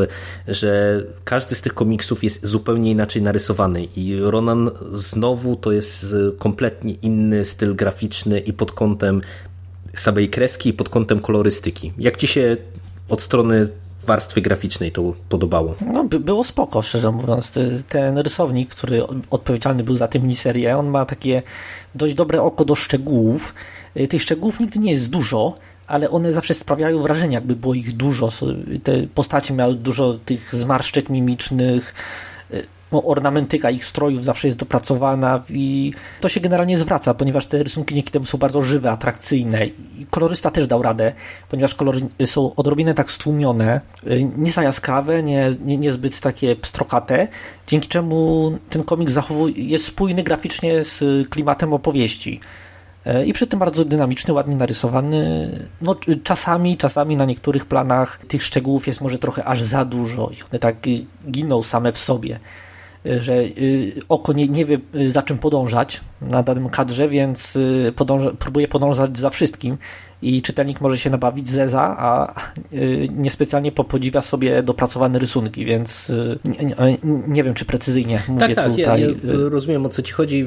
że 0.48 1.02
każdy 1.24 1.54
z 1.54 1.62
tych 1.62 1.74
komiksów 1.74 2.24
jest 2.24 2.46
zupełnie 2.46 2.90
inaczej 2.90 3.22
narysowany 3.22 3.84
i 3.96 4.20
Ronan 4.20 4.70
znowu 4.92 5.56
to 5.56 5.72
jest 5.72 6.14
kompletnie 6.38 6.92
inny 6.92 7.44
styl 7.44 7.76
graficzny 7.76 8.38
i 8.38 8.52
pod 8.52 8.72
kątem 8.72 9.20
samej 10.00 10.28
kreski 10.28 10.72
pod 10.72 10.88
kątem 10.88 11.20
kolorystyki. 11.20 11.92
Jak 11.98 12.16
ci 12.16 12.26
się 12.26 12.56
od 13.08 13.22
strony 13.22 13.68
warstwy 14.06 14.40
graficznej 14.40 14.92
to 14.92 15.14
podobało? 15.28 15.74
No, 15.92 16.04
by, 16.04 16.20
było 16.20 16.44
spoko, 16.44 16.82
szczerze 16.82 17.12
mówiąc. 17.12 17.52
Ten 17.88 18.18
rysownik, 18.18 18.70
który 18.70 19.02
odpowiedzialny 19.30 19.84
był 19.84 19.96
za 19.96 20.08
tę 20.08 20.18
miniserię, 20.18 20.76
on 20.76 20.88
ma 20.88 21.04
takie 21.04 21.42
dość 21.94 22.14
dobre 22.14 22.42
oko 22.42 22.64
do 22.64 22.74
szczegółów. 22.74 23.54
Y, 23.96 24.08
tych 24.08 24.22
szczegółów 24.22 24.60
nigdy 24.60 24.78
nie 24.78 24.92
jest 24.92 25.10
dużo, 25.10 25.54
ale 25.86 26.10
one 26.10 26.32
zawsze 26.32 26.54
sprawiają 26.54 27.02
wrażenie, 27.02 27.34
jakby 27.34 27.56
było 27.56 27.74
ich 27.74 27.96
dużo. 27.96 28.28
Te 28.82 29.06
postacie 29.14 29.54
miały 29.54 29.74
dużo 29.74 30.18
tych 30.24 30.54
zmarszczek 30.54 31.08
mimicznych, 31.08 31.94
y, 32.54 32.66
ornamentyka 32.90 33.70
ich 33.70 33.84
strojów 33.84 34.24
zawsze 34.24 34.48
jest 34.48 34.58
dopracowana 34.58 35.42
i 35.50 35.92
to 36.20 36.28
się 36.28 36.40
generalnie 36.40 36.78
zwraca, 36.78 37.14
ponieważ 37.14 37.46
te 37.46 37.62
rysunki 37.62 37.94
dzięki 37.94 38.10
temu 38.10 38.24
są 38.24 38.38
bardzo 38.38 38.62
żywe, 38.62 38.90
atrakcyjne 38.90 39.66
i 39.66 40.06
kolorysta 40.10 40.50
też 40.50 40.66
dał 40.66 40.82
radę, 40.82 41.12
ponieważ 41.48 41.74
kolory 41.74 42.00
są 42.26 42.54
odrobinę 42.54 42.94
tak 42.94 43.10
stłumione, 43.10 43.80
nie 44.36 44.52
za 44.52 44.62
jaskrawe, 44.62 45.22
nie, 45.22 45.50
nie, 45.60 45.78
niezbyt 45.78 46.20
takie 46.20 46.56
pstrokate, 46.56 47.28
dzięki 47.66 47.88
czemu 47.88 48.52
ten 48.70 48.82
komik 48.82 49.10
zachowuje, 49.10 49.54
jest 49.56 49.86
spójny 49.86 50.22
graficznie 50.22 50.84
z 50.84 51.28
klimatem 51.28 51.72
opowieści. 51.72 52.40
I 53.26 53.32
przy 53.32 53.46
tym 53.46 53.58
bardzo 53.58 53.84
dynamiczny, 53.84 54.34
ładnie 54.34 54.56
narysowany. 54.56 55.50
No, 55.80 55.96
czasami, 56.24 56.76
czasami 56.76 57.16
na 57.16 57.24
niektórych 57.24 57.66
planach 57.66 58.18
tych 58.28 58.44
szczegółów 58.44 58.86
jest 58.86 59.00
może 59.00 59.18
trochę 59.18 59.44
aż 59.44 59.62
za 59.62 59.84
dużo 59.84 60.30
i 60.30 60.42
one 60.50 60.58
tak 60.58 60.76
giną 61.30 61.62
same 61.62 61.92
w 61.92 61.98
sobie 61.98 62.38
że 63.20 63.34
y, 63.34 63.92
oko 64.08 64.32
nie, 64.32 64.48
nie 64.48 64.64
wie 64.64 64.78
y, 64.94 65.10
za 65.10 65.22
czym 65.22 65.38
podążać 65.38 66.00
na 66.20 66.42
danym 66.42 66.68
kadrze, 66.68 67.08
więc 67.08 67.56
y, 67.56 67.92
podąża, 67.96 68.30
próbuje 68.30 68.68
podążać 68.68 69.18
za 69.18 69.30
wszystkim 69.30 69.78
i 70.22 70.42
czytelnik 70.42 70.80
może 70.80 70.98
się 70.98 71.10
nabawić 71.10 71.48
zeza, 71.48 71.96
a 71.98 72.34
y, 72.72 73.08
niespecjalnie 73.12 73.72
podziwia 73.72 74.22
sobie 74.22 74.62
dopracowane 74.62 75.18
rysunki, 75.18 75.64
więc 75.64 76.10
y, 76.10 76.38
nie, 76.44 76.98
nie, 77.28 77.44
wiem, 77.44 77.54
czy 77.54 77.64
precyzyjnie 77.64 78.22
mówię 78.28 78.40
tak, 78.40 78.54
tak, 78.54 78.70
tutaj. 78.70 79.00
Ja, 79.00 79.08
ja 79.08 79.14
rozumiem 79.24 79.86
o 79.86 79.88
co 79.88 80.02
ci 80.02 80.12
chodzi. 80.12 80.46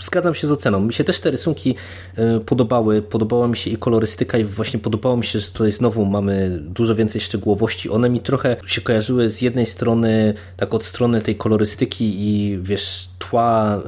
Zgadzam 0.00 0.34
się 0.34 0.46
z 0.46 0.50
oceną. 0.50 0.80
Mi 0.80 0.92
się 0.92 1.04
też 1.04 1.20
te 1.20 1.30
rysunki 1.30 1.74
y, 2.18 2.40
podobały. 2.40 3.02
Podobała 3.02 3.48
mi 3.48 3.56
się 3.56 3.70
i 3.70 3.76
kolorystyka 3.76 4.38
i 4.38 4.44
właśnie 4.44 4.80
podobało 4.80 5.16
mi 5.16 5.24
się, 5.24 5.38
że 5.38 5.50
tutaj 5.50 5.72
znowu 5.72 6.04
mamy 6.04 6.58
dużo 6.62 6.94
więcej 6.94 7.20
szczegółowości. 7.20 7.90
One 7.90 8.10
mi 8.10 8.20
trochę 8.20 8.56
się 8.66 8.80
kojarzyły 8.80 9.30
z 9.30 9.40
jednej 9.40 9.66
strony, 9.66 10.34
tak 10.56 10.74
od 10.74 10.84
strony 10.84 11.20
tej 11.20 11.36
kolorystyki 11.36 12.14
i 12.18 12.58
wiesz, 12.62 13.08
tła 13.18 13.82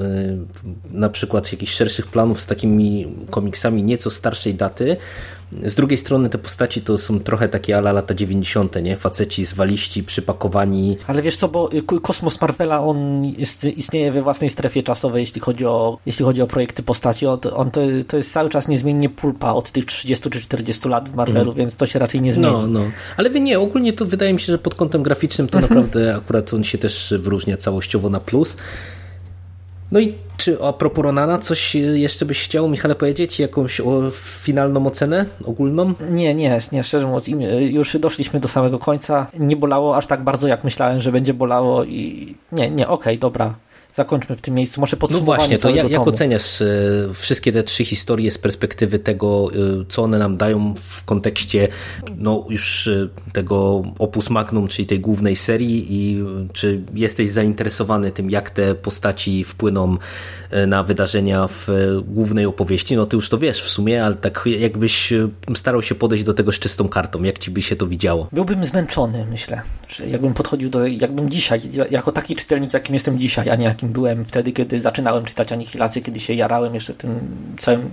na 0.90 1.08
przykład 1.08 1.52
jakichś 1.52 1.72
szerszych 1.72 2.06
planów 2.06 2.40
z 2.40 2.46
takimi 2.46 3.06
komiksami 3.30 3.82
nieco 3.82 4.10
starszej 4.10 4.54
daty, 4.54 4.87
z 5.52 5.74
drugiej 5.74 5.98
strony 5.98 6.28
te 6.28 6.38
postaci 6.38 6.80
to 6.80 6.98
są 6.98 7.20
trochę 7.20 7.48
takie 7.48 7.76
ala 7.78 7.92
lata 7.92 8.14
90., 8.14 8.82
nie? 8.82 8.96
Faceci 8.96 9.44
zwaliści, 9.44 10.02
przypakowani. 10.02 10.96
Ale 11.06 11.22
wiesz 11.22 11.36
co, 11.36 11.48
bo 11.48 11.68
kosmos 12.02 12.40
Marvela, 12.40 12.84
on 12.84 13.24
jest, 13.24 13.64
istnieje 13.64 14.12
we 14.12 14.22
własnej 14.22 14.50
strefie 14.50 14.82
czasowej, 14.82 15.20
jeśli 15.20 15.40
chodzi 15.40 15.66
o, 15.66 15.98
jeśli 16.06 16.24
chodzi 16.24 16.42
o 16.42 16.46
projekty 16.46 16.82
postaci. 16.82 17.26
On, 17.26 17.38
on 17.52 17.70
to, 17.70 17.80
to 18.08 18.16
jest 18.16 18.32
cały 18.32 18.50
czas 18.50 18.68
niezmiennie 18.68 19.08
pulpa 19.08 19.52
od 19.52 19.70
tych 19.70 19.84
30 19.84 20.30
czy 20.30 20.40
40 20.40 20.88
lat 20.88 21.08
w 21.08 21.14
Marvelu, 21.14 21.50
mm. 21.50 21.54
więc 21.54 21.76
to 21.76 21.86
się 21.86 21.98
raczej 21.98 22.22
nie 22.22 22.32
zmieni. 22.32 22.52
No, 22.52 22.66
no. 22.66 22.80
Ale 23.16 23.30
wie 23.30 23.40
nie, 23.40 23.60
ogólnie 23.60 23.92
to 23.92 24.04
wydaje 24.04 24.32
mi 24.32 24.40
się, 24.40 24.52
że 24.52 24.58
pod 24.58 24.74
kątem 24.74 25.02
graficznym 25.02 25.48
to 25.48 25.60
naprawdę 25.68 26.16
akurat 26.16 26.54
on 26.54 26.64
się 26.64 26.78
też 26.78 27.14
wyróżnia 27.18 27.56
całościowo 27.56 28.10
na 28.10 28.20
plus. 28.20 28.56
No 29.92 30.00
i 30.00 30.14
czy 30.36 30.62
a 30.64 30.72
propos 30.72 31.04
Ronana, 31.04 31.38
coś 31.38 31.74
jeszcze 31.74 32.26
byś 32.26 32.44
chciał, 32.44 32.68
Michale, 32.68 32.94
powiedzieć? 32.94 33.40
Jakąś 33.40 33.80
o, 33.80 34.10
finalną 34.12 34.86
ocenę 34.86 35.26
ogólną? 35.44 35.94
Nie, 36.10 36.34
nie, 36.34 36.58
nie, 36.72 36.84
szczerze 36.84 37.06
mówiąc, 37.06 37.28
już 37.70 37.98
doszliśmy 37.98 38.40
do 38.40 38.48
samego 38.48 38.78
końca. 38.78 39.26
Nie 39.38 39.56
bolało 39.56 39.96
aż 39.96 40.06
tak 40.06 40.24
bardzo, 40.24 40.48
jak 40.48 40.64
myślałem, 40.64 41.00
że 41.00 41.12
będzie 41.12 41.34
bolało 41.34 41.84
i 41.84 42.34
nie, 42.52 42.70
nie, 42.70 42.88
okej, 42.88 43.12
okay, 43.14 43.18
dobra 43.18 43.54
zakończmy 43.98 44.36
w 44.36 44.40
tym 44.40 44.54
miejscu. 44.54 44.80
Może 44.80 44.96
podsumowanie 44.96 45.42
No 45.42 45.46
właśnie, 45.48 45.58
to 45.58 45.70
jak, 45.70 45.90
jak 45.90 46.06
oceniasz 46.06 46.62
e, 46.62 46.66
wszystkie 47.14 47.52
te 47.52 47.62
trzy 47.62 47.84
historie 47.84 48.30
z 48.30 48.38
perspektywy 48.38 48.98
tego, 48.98 49.50
e, 49.52 49.84
co 49.88 50.02
one 50.02 50.18
nam 50.18 50.36
dają 50.36 50.74
w 50.84 51.04
kontekście 51.04 51.68
no, 52.16 52.46
już 52.48 52.88
e, 52.88 53.08
tego 53.32 53.82
opus 53.98 54.30
magnum, 54.30 54.68
czyli 54.68 54.86
tej 54.86 55.00
głównej 55.00 55.36
serii 55.36 55.86
i 55.90 56.24
czy 56.52 56.82
jesteś 56.94 57.30
zainteresowany 57.30 58.10
tym, 58.10 58.30
jak 58.30 58.50
te 58.50 58.74
postaci 58.74 59.44
wpłyną 59.44 59.96
na 60.66 60.82
wydarzenia 60.82 61.48
w 61.48 61.68
głównej 62.06 62.46
opowieści? 62.46 62.96
No 62.96 63.06
ty 63.06 63.16
już 63.16 63.28
to 63.28 63.38
wiesz 63.38 63.62
w 63.62 63.68
sumie, 63.68 64.04
ale 64.04 64.14
tak 64.14 64.44
jakbyś 64.46 65.12
starał 65.56 65.82
się 65.82 65.94
podejść 65.94 66.24
do 66.24 66.34
tego 66.34 66.52
z 66.52 66.58
czystą 66.58 66.88
kartą, 66.88 67.22
jak 67.22 67.38
ci 67.38 67.50
by 67.50 67.62
się 67.62 67.76
to 67.76 67.86
widziało? 67.86 68.28
Byłbym 68.32 68.64
zmęczony, 68.64 69.26
myślę. 69.30 69.62
Że 69.88 70.06
jakbym 70.08 70.34
podchodził 70.34 70.70
do, 70.70 70.86
jakbym 70.86 71.30
dzisiaj, 71.30 71.60
jako 71.90 72.12
taki 72.12 72.36
czytelnik, 72.36 72.72
jakim 72.72 72.94
jestem 72.94 73.18
dzisiaj, 73.18 73.50
a 73.50 73.56
nie 73.56 73.64
jakim 73.64 73.87
byłem 73.92 74.24
wtedy, 74.24 74.52
kiedy 74.52 74.80
zaczynałem 74.80 75.24
czytać 75.24 75.52
Anihilację, 75.52 76.02
kiedy 76.02 76.20
się 76.20 76.34
jarałem 76.34 76.74
jeszcze 76.74 76.94
tym 76.94 77.20
całym, 77.58 77.90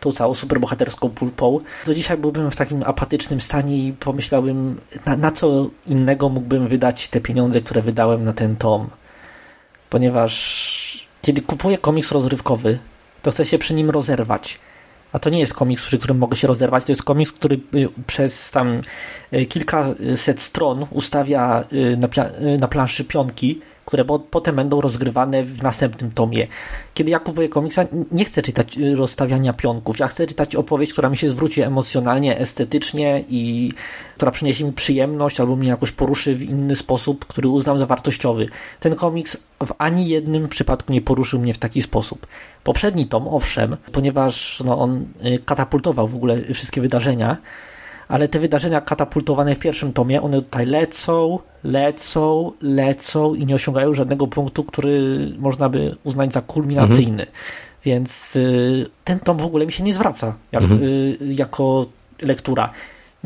tą 0.00 0.12
całą 0.12 0.34
superbohaterską 0.34 1.08
pulpą, 1.10 1.60
to 1.84 1.94
dzisiaj 1.94 2.16
byłbym 2.16 2.50
w 2.50 2.56
takim 2.56 2.82
apatycznym 2.82 3.40
stanie 3.40 3.76
i 3.86 3.92
pomyślałbym, 3.92 4.80
na, 5.06 5.16
na 5.16 5.30
co 5.32 5.70
innego 5.86 6.28
mógłbym 6.28 6.68
wydać 6.68 7.08
te 7.08 7.20
pieniądze, 7.20 7.60
które 7.60 7.82
wydałem 7.82 8.24
na 8.24 8.32
ten 8.32 8.56
tom. 8.56 8.88
Ponieważ 9.90 11.06
kiedy 11.22 11.42
kupuję 11.42 11.78
komiks 11.78 12.12
rozrywkowy, 12.12 12.78
to 13.22 13.30
chcę 13.30 13.44
się 13.44 13.58
przy 13.58 13.74
nim 13.74 13.90
rozerwać. 13.90 14.58
a 15.12 15.18
to 15.18 15.30
nie 15.30 15.40
jest 15.40 15.54
komiks, 15.54 15.84
przy 15.84 15.98
którym 15.98 16.18
mogę 16.18 16.36
się 16.36 16.48
rozerwać, 16.48 16.84
to 16.84 16.92
jest 16.92 17.02
komiks, 17.02 17.32
który 17.32 17.60
y, 17.74 17.88
przez 18.06 18.50
tam 18.50 18.80
y, 19.32 19.46
kilkaset 19.46 20.40
stron 20.40 20.86
ustawia 20.90 21.64
y, 21.72 21.96
na, 21.96 22.08
pia- 22.08 22.58
na 22.60 22.68
planszy 22.68 23.04
pionki, 23.04 23.60
które 23.86 24.04
potem 24.30 24.56
będą 24.56 24.80
rozgrywane 24.80 25.44
w 25.44 25.62
następnym 25.62 26.10
tomie. 26.10 26.46
Kiedy 26.94 27.10
ja 27.10 27.18
kupuję 27.18 27.48
komiksa, 27.48 27.84
nie 28.12 28.24
chcę 28.24 28.42
czytać 28.42 28.78
rozstawiania 28.96 29.52
pionków. 29.52 29.98
Ja 29.98 30.08
chcę 30.08 30.26
czytać 30.26 30.56
opowieść, 30.56 30.92
która 30.92 31.08
mi 31.08 31.16
się 31.16 31.30
zwróci 31.30 31.62
emocjonalnie, 31.62 32.38
estetycznie 32.38 33.24
i 33.28 33.72
która 34.16 34.30
przyniesie 34.30 34.64
mi 34.64 34.72
przyjemność 34.72 35.40
albo 35.40 35.56
mnie 35.56 35.68
jakoś 35.68 35.92
poruszy 35.92 36.34
w 36.34 36.42
inny 36.42 36.76
sposób, 36.76 37.24
który 37.24 37.48
uznam 37.48 37.78
za 37.78 37.86
wartościowy. 37.86 38.48
Ten 38.80 38.94
komiks 38.94 39.36
w 39.66 39.72
ani 39.78 40.08
jednym 40.08 40.48
przypadku 40.48 40.92
nie 40.92 41.00
poruszył 41.00 41.40
mnie 41.40 41.54
w 41.54 41.58
taki 41.58 41.82
sposób. 41.82 42.26
Poprzedni 42.64 43.06
tom, 43.06 43.28
owszem, 43.28 43.76
ponieważ 43.92 44.62
no, 44.64 44.78
on 44.78 45.06
katapultował 45.44 46.08
w 46.08 46.14
ogóle 46.14 46.54
wszystkie 46.54 46.80
wydarzenia, 46.80 47.36
ale 48.08 48.28
te 48.28 48.38
wydarzenia 48.38 48.80
katapultowane 48.80 49.54
w 49.54 49.58
pierwszym 49.58 49.92
tomie, 49.92 50.22
one 50.22 50.42
tutaj 50.42 50.66
lecą, 50.66 51.38
lecą, 51.64 52.52
lecą 52.62 53.34
i 53.34 53.46
nie 53.46 53.54
osiągają 53.54 53.94
żadnego 53.94 54.26
punktu, 54.26 54.64
który 54.64 55.18
można 55.38 55.68
by 55.68 55.96
uznać 56.04 56.32
za 56.32 56.40
kulminacyjny. 56.40 57.22
Mhm. 57.22 57.28
Więc 57.84 58.36
y, 58.36 58.86
ten 59.04 59.20
tom 59.20 59.36
w 59.36 59.44
ogóle 59.44 59.66
mi 59.66 59.72
się 59.72 59.84
nie 59.84 59.92
zwraca 59.92 60.34
jak, 60.52 60.62
mhm. 60.62 60.82
y, 60.82 61.16
jako 61.20 61.86
lektura 62.22 62.70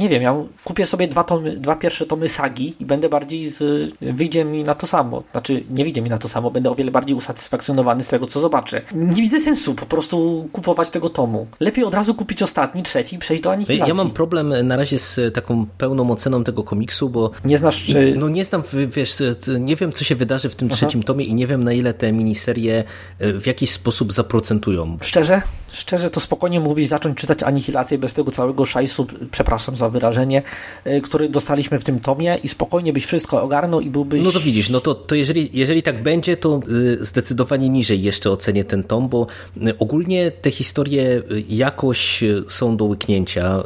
nie 0.01 0.09
wiem, 0.09 0.23
ja 0.23 0.35
kupię 0.65 0.87
sobie 0.87 1.09
dwa, 1.09 1.25
tomy, 1.25 1.57
dwa 1.57 1.77
pierwsze 1.77 2.07
tomy 2.07 2.29
sagi 2.29 2.75
i 2.81 2.85
będę 2.85 3.09
bardziej 3.09 3.49
z, 3.49 3.91
wyjdzie 4.01 4.45
mi 4.45 4.63
na 4.63 4.75
to 4.75 4.87
samo. 4.87 5.23
Znaczy, 5.33 5.65
nie 5.71 5.85
wyjdzie 5.85 6.03
mi 6.03 6.11
na 6.11 6.19
to 6.19 6.29
samo, 6.29 6.51
będę 6.51 6.71
o 6.71 6.75
wiele 6.75 6.91
bardziej 6.91 7.17
usatysfakcjonowany 7.17 8.05
z 8.05 8.09
tego, 8.09 8.27
co 8.27 8.41
zobaczę. 8.41 8.83
Nie 8.95 9.23
widzę 9.23 9.41
sensu 9.41 9.75
po 9.75 9.87
prostu 9.87 10.49
kupować 10.53 10.91
tego 10.91 11.09
tomu. 11.09 11.47
Lepiej 11.61 11.85
od 11.85 11.95
razu 11.95 12.15
kupić 12.15 12.43
ostatni, 12.43 12.83
trzeci 12.83 13.17
i 13.17 13.19
przejść 13.19 13.43
do 13.43 13.53
anihilacji. 13.53 13.89
Ja 13.89 13.95
mam 13.95 14.11
problem 14.11 14.67
na 14.67 14.77
razie 14.77 14.99
z 14.99 15.35
taką 15.35 15.67
pełną 15.79 16.11
oceną 16.11 16.45
tego 16.45 16.63
komiksu, 16.63 17.11
bo... 17.11 17.31
Nie 17.45 17.59
znasz, 17.59 17.85
czy... 17.85 18.15
No 18.19 18.29
nie 18.29 18.45
znam, 18.45 18.63
wiesz, 18.97 19.17
nie 19.61 19.77
wiem, 19.77 19.93
co 19.93 20.05
się 20.05 20.15
wydarzy 20.15 20.49
w 20.49 20.55
tym 20.55 20.69
Aha. 20.69 20.77
trzecim 20.77 21.03
tomie 21.03 21.25
i 21.25 21.35
nie 21.35 21.47
wiem, 21.47 21.65
na 21.65 21.73
ile 21.73 21.95
te 21.95 22.13
miniserie 22.13 22.85
e, 23.19 23.33
w 23.33 23.47
jakiś 23.47 23.71
sposób 23.71 24.13
zaprocentują. 24.13 24.99
Szczerze? 25.01 25.43
Szczerze, 25.73 26.11
to 26.11 26.21
spokojnie 26.21 26.61
mógłbyś 26.61 26.89
zacząć 26.89 27.19
czytać 27.19 27.43
Anihilację 27.43 27.99
bez 27.99 28.15
tego 28.15 28.31
całego 28.31 28.65
szajsu, 28.65 29.07
przepraszam 29.31 29.77
za 29.77 29.89
wyrażenie, 29.89 30.43
y, 30.87 31.01
który 31.01 31.29
dostaliśmy 31.29 31.79
w 31.79 31.85
tym 31.85 32.01
tomie 32.01 32.39
i 32.43 32.49
spokojnie 32.49 32.93
byś 32.93 33.05
wszystko 33.05 33.43
ogarnął 33.43 33.81
i 33.81 33.91
byłbyś... 33.91 34.23
No 34.25 34.33
to 34.33 34.41
widzisz, 34.41 34.71
no 34.71 34.81
to, 34.81 34.95
to 34.95 35.15
jeżeli, 35.15 35.51
jeżeli 35.53 35.83
tak 35.83 36.03
będzie, 36.03 36.37
to 36.37 36.61
y, 37.01 37.05
zdecydowanie 37.05 37.69
niżej 37.69 38.03
jeszcze 38.03 38.31
ocenię 38.31 38.65
ten 38.65 38.85
tom, 38.85 39.09
bo 39.09 39.27
y, 39.57 39.79
ogólnie 39.79 40.31
te 40.31 40.51
historie 40.51 41.23
jakoś 41.49 42.25
są 42.49 42.77
do 42.77 42.85
łyknięcia. 42.85 43.63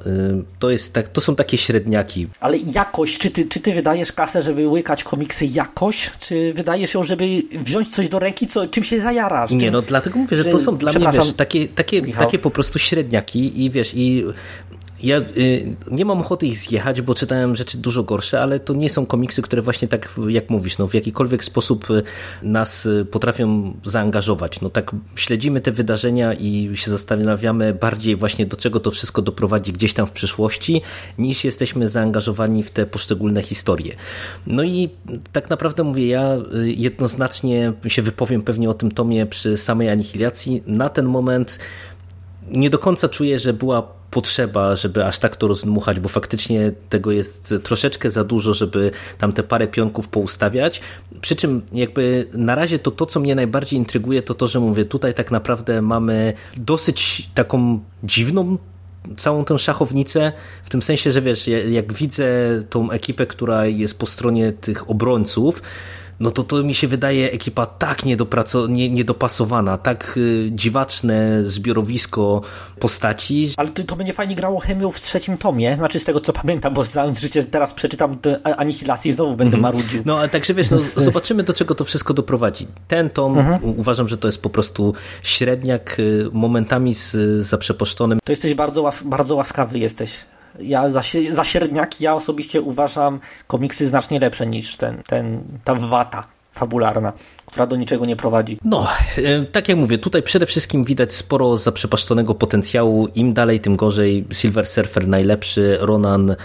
To, 0.58 0.70
jest 0.70 0.92
tak, 0.92 1.08
to 1.08 1.20
są 1.20 1.36
takie 1.36 1.58
średniaki. 1.58 2.26
Ale 2.40 2.56
jakoś, 2.74 3.18
czy 3.18 3.30
ty, 3.30 3.48
czy 3.48 3.60
ty 3.60 3.74
wydajesz 3.74 4.12
kasę, 4.12 4.42
żeby 4.42 4.68
łykać 4.68 5.04
komiksy 5.04 5.46
jakoś, 5.46 6.10
czy 6.20 6.52
wydajesz 6.52 6.94
ją, 6.94 7.04
żeby 7.04 7.42
wziąć 7.52 7.90
coś 7.90 8.08
do 8.08 8.18
ręki, 8.18 8.46
co, 8.46 8.66
czym 8.66 8.84
się 8.84 9.00
zajarasz? 9.00 9.50
Nie, 9.50 9.70
no 9.70 9.82
dlatego 9.82 10.18
mówię, 10.18 10.36
że 10.36 10.44
to 10.44 10.58
są 10.58 10.76
dla 10.76 10.92
mnie 10.92 11.08
wiesz, 11.12 11.32
takie, 11.32 11.68
takie, 11.68 11.93
takie 12.02 12.38
po 12.38 12.50
prostu 12.50 12.78
średniaki 12.78 13.64
i 13.64 13.70
wiesz, 13.70 13.94
i 13.94 14.24
ja 15.02 15.18
y, 15.18 15.76
nie 15.90 16.04
mam 16.04 16.20
ochoty 16.20 16.46
ich 16.46 16.58
zjechać, 16.58 17.00
bo 17.02 17.14
czytałem 17.14 17.54
rzeczy 17.54 17.78
dużo 17.78 18.02
gorsze, 18.02 18.42
ale 18.42 18.60
to 18.60 18.74
nie 18.74 18.90
są 18.90 19.06
komiksy, 19.06 19.42
które 19.42 19.62
właśnie 19.62 19.88
tak, 19.88 20.14
jak 20.28 20.50
mówisz, 20.50 20.78
no, 20.78 20.86
w 20.86 20.94
jakikolwiek 20.94 21.44
sposób 21.44 21.90
y, 21.90 22.02
nas 22.42 22.86
y, 22.86 23.04
potrafią 23.10 23.74
zaangażować. 23.84 24.60
No 24.60 24.70
tak 24.70 24.92
śledzimy 25.16 25.60
te 25.60 25.72
wydarzenia 25.72 26.34
i 26.34 26.70
się 26.74 26.90
zastanawiamy 26.90 27.74
bardziej 27.74 28.16
właśnie 28.16 28.46
do 28.46 28.56
czego 28.56 28.80
to 28.80 28.90
wszystko 28.90 29.22
doprowadzi 29.22 29.72
gdzieś 29.72 29.94
tam 29.94 30.06
w 30.06 30.12
przyszłości, 30.12 30.82
niż 31.18 31.44
jesteśmy 31.44 31.88
zaangażowani 31.88 32.62
w 32.62 32.70
te 32.70 32.86
poszczególne 32.86 33.42
historie. 33.42 33.96
No 34.46 34.62
i 34.62 34.88
tak 35.32 35.50
naprawdę 35.50 35.84
mówię, 35.84 36.08
ja 36.08 36.36
jednoznacznie 36.64 37.72
się 37.88 38.02
wypowiem 38.02 38.42
pewnie 38.42 38.70
o 38.70 38.74
tym 38.74 38.90
tomie 38.90 39.26
przy 39.26 39.56
samej 39.56 39.90
anihilacji. 39.90 40.62
Na 40.66 40.88
ten 40.88 41.06
moment 41.06 41.58
nie 42.50 42.70
do 42.70 42.78
końca 42.78 43.08
czuję, 43.08 43.38
że 43.38 43.52
była 43.52 43.82
potrzeba, 44.14 44.76
żeby 44.76 45.04
aż 45.04 45.18
tak 45.18 45.36
to 45.36 45.48
rozmuchać, 45.48 46.00
bo 46.00 46.08
faktycznie 46.08 46.72
tego 46.88 47.12
jest 47.12 47.54
troszeczkę 47.62 48.10
za 48.10 48.24
dużo, 48.24 48.54
żeby 48.54 48.90
tam 49.18 49.32
te 49.32 49.42
parę 49.42 49.66
pionków 49.66 50.08
poustawiać. 50.08 50.80
Przy 51.20 51.36
czym 51.36 51.62
jakby 51.72 52.26
na 52.32 52.54
razie 52.54 52.78
to 52.78 52.90
to, 52.90 53.06
co 53.06 53.20
mnie 53.20 53.34
najbardziej 53.34 53.78
intryguje, 53.78 54.22
to 54.22 54.34
to, 54.34 54.46
że 54.48 54.60
mówię, 54.60 54.84
tutaj 54.84 55.14
tak 55.14 55.30
naprawdę 55.30 55.82
mamy 55.82 56.32
dosyć 56.56 57.30
taką 57.34 57.80
dziwną 58.04 58.58
całą 59.16 59.44
tę 59.44 59.58
szachownicę, 59.58 60.32
w 60.64 60.70
tym 60.70 60.82
sensie, 60.82 61.12
że 61.12 61.22
wiesz, 61.22 61.48
jak 61.68 61.92
widzę 61.92 62.26
tą 62.70 62.90
ekipę, 62.90 63.26
która 63.26 63.66
jest 63.66 63.98
po 63.98 64.06
stronie 64.06 64.52
tych 64.52 64.90
obrońców, 64.90 65.62
no 66.24 66.30
to 66.30 66.42
to 66.42 66.62
mi 66.62 66.74
się 66.74 66.88
wydaje 66.88 67.32
ekipa 67.32 67.66
tak 67.66 68.04
nie, 68.04 68.16
niedopasowana, 68.90 69.78
tak 69.78 70.14
y, 70.16 70.48
dziwaczne 70.52 71.42
zbiorowisko 71.44 72.40
postaci. 72.80 73.52
Ale 73.56 73.68
to, 73.68 73.84
to 73.84 73.96
będzie 73.96 74.12
fajnie 74.12 74.36
grało 74.36 74.60
chemią 74.60 74.90
w 74.90 75.00
trzecim 75.00 75.38
tomie, 75.38 75.76
znaczy 75.76 76.00
z 76.00 76.04
tego 76.04 76.20
co 76.20 76.32
pamiętam, 76.32 76.74
bo 76.74 76.84
życie 77.20 77.44
teraz 77.44 77.72
przeczytam 77.74 78.16
Anihilację 78.56 79.10
i 79.10 79.14
znowu 79.14 79.36
będę 79.36 79.56
mhm. 79.56 79.62
marudził. 79.74 80.02
No, 80.04 80.18
a 80.20 80.28
także 80.28 80.54
wiesz, 80.54 80.70
no, 80.70 80.78
zobaczymy 81.10 81.42
do 81.42 81.52
czego 81.52 81.74
to 81.74 81.84
wszystko 81.84 82.14
doprowadzi. 82.14 82.66
Ten 82.88 83.10
tom 83.10 83.38
mhm. 83.38 83.64
uważam, 83.64 84.08
że 84.08 84.16
to 84.16 84.28
jest 84.28 84.42
po 84.42 84.50
prostu 84.50 84.94
średniak 85.22 85.96
y, 85.98 86.28
momentami 86.32 86.94
z 86.94 87.16
zaprzeposzczonym. 87.46 88.18
To 88.24 88.32
jesteś 88.32 88.54
bardzo, 88.54 88.82
łas 88.82 89.02
bardzo 89.02 89.34
łaskawy 89.34 89.78
jesteś 89.78 90.10
ja 90.60 90.90
za, 90.90 91.02
za 91.30 91.44
średniaki 91.44 92.04
ja 92.04 92.14
osobiście 92.14 92.62
uważam 92.62 93.20
komiksy 93.46 93.88
znacznie 93.88 94.20
lepsze 94.20 94.46
niż 94.46 94.76
ten, 94.76 95.02
ten, 95.06 95.42
ta 95.64 95.74
wata 95.74 96.26
fabularna, 96.52 97.12
która 97.46 97.66
do 97.66 97.76
niczego 97.76 98.06
nie 98.06 98.16
prowadzi. 98.16 98.58
No, 98.64 98.86
e, 99.16 99.42
tak 99.42 99.68
jak 99.68 99.78
mówię, 99.78 99.98
tutaj 99.98 100.22
przede 100.22 100.46
wszystkim 100.46 100.84
widać 100.84 101.14
sporo 101.14 101.58
zaprzepaszczonego 101.58 102.34
potencjału. 102.34 103.08
Im 103.14 103.32
dalej, 103.32 103.60
tym 103.60 103.76
gorzej. 103.76 104.24
Silver 104.32 104.66
Surfer 104.66 105.08
najlepszy, 105.08 105.76
Ronan 105.80 106.36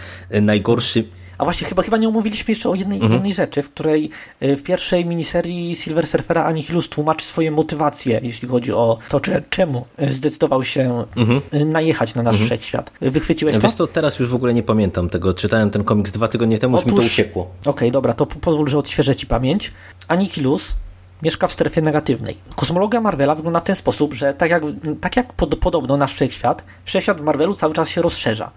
najgorszy. 0.41 1.03
A 1.39 1.43
właśnie, 1.43 1.67
chyba, 1.67 1.83
chyba 1.83 1.97
nie 1.97 2.07
omówiliśmy 2.07 2.51
jeszcze 2.51 2.69
o 2.69 2.75
jednej, 2.75 2.97
mhm. 2.97 3.13
jednej 3.13 3.33
rzeczy, 3.33 3.63
w 3.63 3.69
której 3.69 4.09
y, 4.43 4.55
w 4.55 4.63
pierwszej 4.63 5.05
miniserii 5.05 5.75
Silver 5.75 6.07
Surfera 6.07 6.43
Anihilus 6.43 6.89
tłumaczy 6.89 7.25
swoje 7.25 7.51
motywacje, 7.51 8.19
jeśli 8.23 8.47
chodzi 8.47 8.73
o 8.73 8.97
to, 9.09 9.19
czy, 9.19 9.43
czemu 9.49 9.85
zdecydował 10.09 10.63
się 10.63 11.05
mhm. 11.15 11.41
Y, 11.53 11.65
najechać 11.65 12.15
na 12.15 12.23
nasz 12.23 12.33
mhm. 12.33 12.45
wszechświat. 12.45 12.91
Wychwyciłeś 13.01 13.55
to? 13.55 13.61
Wiesz 13.61 13.73
to 13.73 13.87
teraz 13.87 14.19
już 14.19 14.29
w 14.29 14.35
ogóle 14.35 14.53
nie 14.53 14.63
pamiętam 14.63 15.09
tego. 15.09 15.33
Czytałem 15.33 15.69
ten 15.69 15.83
komiks 15.83 16.11
dwa 16.11 16.27
tygodnie 16.27 16.59
temu, 16.59 16.77
Otóż, 16.77 16.91
mi 16.91 16.99
to 16.99 17.05
uciekło. 17.05 17.43
Okej, 17.61 17.71
okay, 17.71 17.91
dobra, 17.91 18.13
to 18.13 18.25
pozwól, 18.25 18.67
że 18.67 18.77
odświeżę 18.77 19.15
Ci 19.15 19.27
pamięć. 19.27 19.71
Anihilus 20.07 20.75
mieszka 21.23 21.47
w 21.47 21.51
strefie 21.51 21.81
negatywnej. 21.81 22.37
Kosmologia 22.55 23.01
Marvela 23.01 23.35
wygląda 23.35 23.59
w 23.59 23.63
ten 23.63 23.75
sposób, 23.75 24.13
że 24.13 24.33
tak 24.33 24.49
jak, 24.49 24.63
tak 25.01 25.17
jak 25.17 25.33
pod, 25.33 25.55
podobno 25.55 25.97
nasz 25.97 26.13
wszechświat, 26.13 26.63
wszechświat 26.85 27.21
w 27.21 27.23
Marvelu 27.23 27.53
cały 27.53 27.73
czas 27.73 27.89
się 27.89 28.01
rozszerza. 28.01 28.51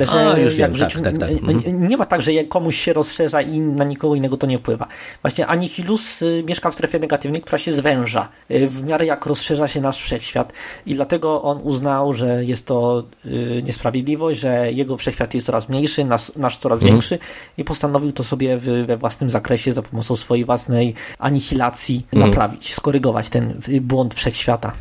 Że 0.00 0.30
A, 0.32 0.38
już 0.38 0.56
wiem, 0.56 0.72
tak, 0.74 0.92
tak, 0.92 1.18
tak. 1.18 1.30
Mhm. 1.30 1.88
Nie 1.88 1.96
ma 1.96 2.06
tak, 2.06 2.22
że 2.22 2.32
komuś 2.44 2.76
się 2.76 2.92
rozszerza 2.92 3.42
i 3.42 3.60
na 3.60 3.84
nikogo 3.84 4.14
innego 4.14 4.36
to 4.36 4.46
nie 4.46 4.58
wpływa. 4.58 4.86
Właśnie 5.22 5.46
Anihilus 5.46 6.22
y, 6.22 6.44
mieszka 6.48 6.70
w 6.70 6.74
strefie 6.74 6.98
negatywnej, 6.98 7.40
która 7.40 7.58
się 7.58 7.72
zwęża 7.72 8.28
y, 8.50 8.68
w 8.68 8.84
miarę 8.84 9.06
jak 9.06 9.26
rozszerza 9.26 9.68
się 9.68 9.80
nasz 9.80 9.98
wszechświat 9.98 10.52
i 10.86 10.94
dlatego 10.94 11.42
on 11.42 11.60
uznał, 11.62 12.12
że 12.12 12.44
jest 12.44 12.66
to 12.66 13.04
y, 13.26 13.62
niesprawiedliwość, 13.66 14.40
że 14.40 14.72
jego 14.72 14.96
wszechświat 14.96 15.34
jest 15.34 15.46
coraz 15.46 15.68
mniejszy, 15.68 16.04
nasz, 16.04 16.36
nasz 16.36 16.56
coraz 16.56 16.76
mhm. 16.76 16.92
większy 16.92 17.18
i 17.58 17.64
postanowił 17.64 18.12
to 18.12 18.24
sobie 18.24 18.58
we 18.58 18.96
własnym 18.96 19.30
zakresie 19.30 19.72
za 19.72 19.82
pomocą 19.82 20.16
swojej 20.16 20.44
własnej 20.44 20.94
anihilacji 21.18 22.06
mhm. 22.12 22.30
naprawić, 22.30 22.74
skorygować 22.74 23.28
ten 23.28 23.60
błąd 23.80 24.14
wszechświata. 24.14 24.72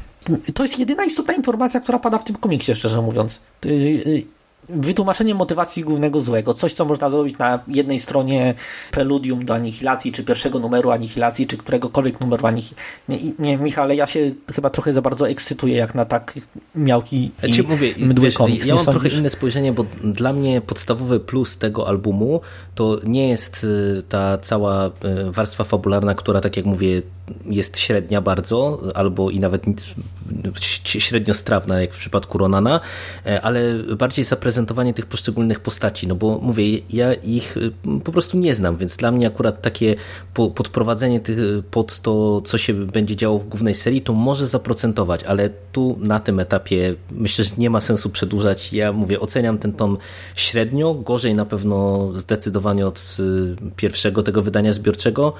To 0.53 0.63
jest 0.63 0.79
jedyna 0.79 1.03
istotna 1.05 1.33
informacja, 1.33 1.79
która 1.79 1.99
pada 1.99 2.17
w 2.17 2.23
tym 2.23 2.35
komiksie, 2.35 2.75
szczerze 2.75 3.01
mówiąc 3.01 3.39
wytłumaczenie 4.69 5.35
motywacji 5.35 5.83
głównego 5.83 6.21
złego. 6.21 6.53
Coś, 6.53 6.73
co 6.73 6.85
można 6.85 7.09
zrobić 7.09 7.37
na 7.37 7.59
jednej 7.67 7.99
stronie 7.99 8.53
preludium 8.91 9.45
do 9.45 9.55
anihilacji, 9.55 10.11
czy 10.11 10.23
pierwszego 10.23 10.59
numeru 10.59 10.91
anihilacji, 10.91 11.47
czy 11.47 11.57
któregokolwiek 11.57 12.19
numeru 12.21 12.47
anihilacji. 12.47 12.85
Nie, 13.09 13.17
nie, 13.39 13.57
Michale, 13.57 13.95
ja 13.95 14.07
się 14.07 14.31
chyba 14.55 14.69
trochę 14.69 14.93
za 14.93 15.01
bardzo 15.01 15.29
ekscytuję, 15.29 15.77
jak 15.77 15.95
na 15.95 16.05
tak 16.05 16.33
miałki 16.75 17.31
i 17.43 17.57
ja 17.57 17.63
mówię, 17.69 17.93
mdły 17.97 18.25
wiesz, 18.25 18.35
komiks. 18.35 18.65
Ja 18.65 18.75
mam 18.75 18.85
trochę 18.85 19.09
inne 19.09 19.29
spojrzenie, 19.29 19.73
bo 19.73 19.85
dla 20.03 20.33
mnie 20.33 20.61
podstawowy 20.61 21.19
plus 21.19 21.57
tego 21.57 21.87
albumu 21.87 22.41
to 22.75 22.99
nie 23.03 23.29
jest 23.29 23.63
y, 23.63 24.03
ta 24.09 24.37
cała 24.37 24.87
y, 24.87 24.91
warstwa 25.31 25.63
fabularna, 25.63 26.15
która, 26.15 26.41
tak 26.41 26.57
jak 26.57 26.65
mówię, 26.65 27.01
jest 27.45 27.77
średnia 27.77 28.21
bardzo, 28.21 28.81
albo 28.95 29.29
i 29.29 29.39
nawet 29.39 29.63
średnio 30.83 31.33
strawna, 31.33 31.81
jak 31.81 31.93
w 31.93 31.97
przypadku 31.97 32.37
Ronana, 32.37 32.79
ale 33.41 33.73
bardziej 33.97 34.25
zaprezentowanie 34.53 34.93
tych 34.93 35.05
poszczególnych 35.05 35.59
postaci, 35.59 36.07
no 36.07 36.15
bo 36.15 36.39
mówię, 36.41 36.79
ja 36.89 37.13
ich 37.13 37.57
e, 37.57 37.99
po 37.99 38.11
prostu 38.11 38.37
nie 38.37 38.53
znam, 38.53 38.77
więc 38.77 38.97
dla 38.97 39.11
mnie 39.11 39.27
akurat 39.27 39.61
takie 39.61 39.95
podprowadzenie 40.33 41.19
tych 41.19 41.37
pod 41.71 41.99
to, 41.99 42.41
co 42.41 42.57
się 42.57 42.73
będzie 42.73 43.15
działo 43.15 43.39
w 43.39 43.49
głównej 43.49 43.75
serii, 43.75 44.01
to 44.01 44.13
może 44.13 44.47
zaprocentować, 44.47 45.23
ale 45.23 45.49
tu 45.71 45.97
na 45.99 46.19
tym 46.19 46.39
etapie 46.39 46.95
myślę, 47.11 47.45
że 47.45 47.51
nie 47.57 47.69
ma 47.69 47.81
sensu 47.81 48.09
przedłużać. 48.09 48.73
Ja 48.73 48.93
mówię, 48.93 49.19
oceniam 49.19 49.57
ten 49.57 49.73
tom 49.73 49.97
średnio, 50.35 50.93
gorzej 50.93 51.35
na 51.35 51.45
pewno 51.45 52.09
zdecydowanie 52.13 52.87
od 52.87 53.17
pierwszego 53.75 54.23
tego 54.23 54.41
wydania 54.41 54.73
zbiorczego, 54.73 55.33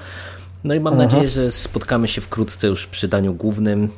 no 0.64 0.74
i 0.74 0.80
mam 0.80 0.94
Aha. 0.94 1.02
nadzieję, 1.02 1.28
że 1.28 1.52
spotkamy 1.52 2.08
się 2.08 2.20
wkrótce 2.20 2.66
już 2.66 2.86
przy 2.86 3.08
daniu 3.08 3.34
głównym 3.34 3.88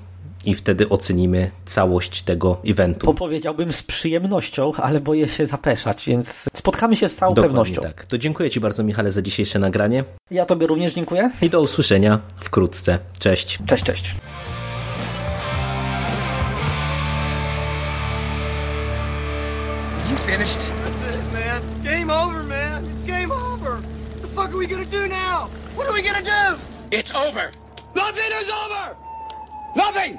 i 0.46 0.54
wtedy 0.54 0.88
ocenimy 0.88 1.50
całość 1.66 2.22
tego 2.22 2.56
eventu. 2.66 3.14
Powiedziałbym 3.14 3.72
z 3.72 3.82
przyjemnością, 3.82 4.72
ale 4.82 5.00
boję 5.00 5.28
się 5.28 5.46
zapeszać, 5.46 6.04
więc 6.06 6.44
spotkamy 6.54 6.96
się 6.96 7.08
z 7.08 7.16
całą 7.16 7.34
Dokładnie 7.34 7.48
pewnością. 7.56 7.82
tak. 7.82 8.04
To 8.04 8.18
dziękuję 8.18 8.50
Ci 8.50 8.60
bardzo, 8.60 8.82
Michale, 8.84 9.12
za 9.12 9.22
dzisiejsze 9.22 9.58
nagranie. 9.58 10.04
Ja 10.30 10.44
Tobie 10.44 10.66
również 10.66 10.94
dziękuję. 10.94 11.30
I 11.42 11.50
do 11.50 11.60
usłyszenia 11.62 12.20
wkrótce. 12.40 12.98
Cześć. 13.18 13.58
Cześć, 13.66 13.84
cześć. 13.84 14.14
You 20.10 20.16
finished? 20.16 20.60
That's 21.02 21.16
it, 21.16 21.32
man. 21.32 21.62
Game 21.84 22.10
over, 22.10 22.42
man. 22.42 22.84
It's 22.84 23.06
game 23.06 23.32
over. 23.32 23.72
What 23.80 24.22
the 24.22 24.28
fuck 24.28 24.50
are 24.52 24.56
we 24.58 24.66
gonna 24.66 24.84
do 24.84 25.06
now? 25.08 25.48
What 25.76 25.88
are 25.88 25.94
we 25.94 26.02
gonna 26.02 26.22
do? 26.22 26.44
It's 26.90 27.12
over. 27.14 27.50
Nothing 27.94 28.30
is 28.42 28.50
over! 28.62 28.96
Nothing! 29.76 30.18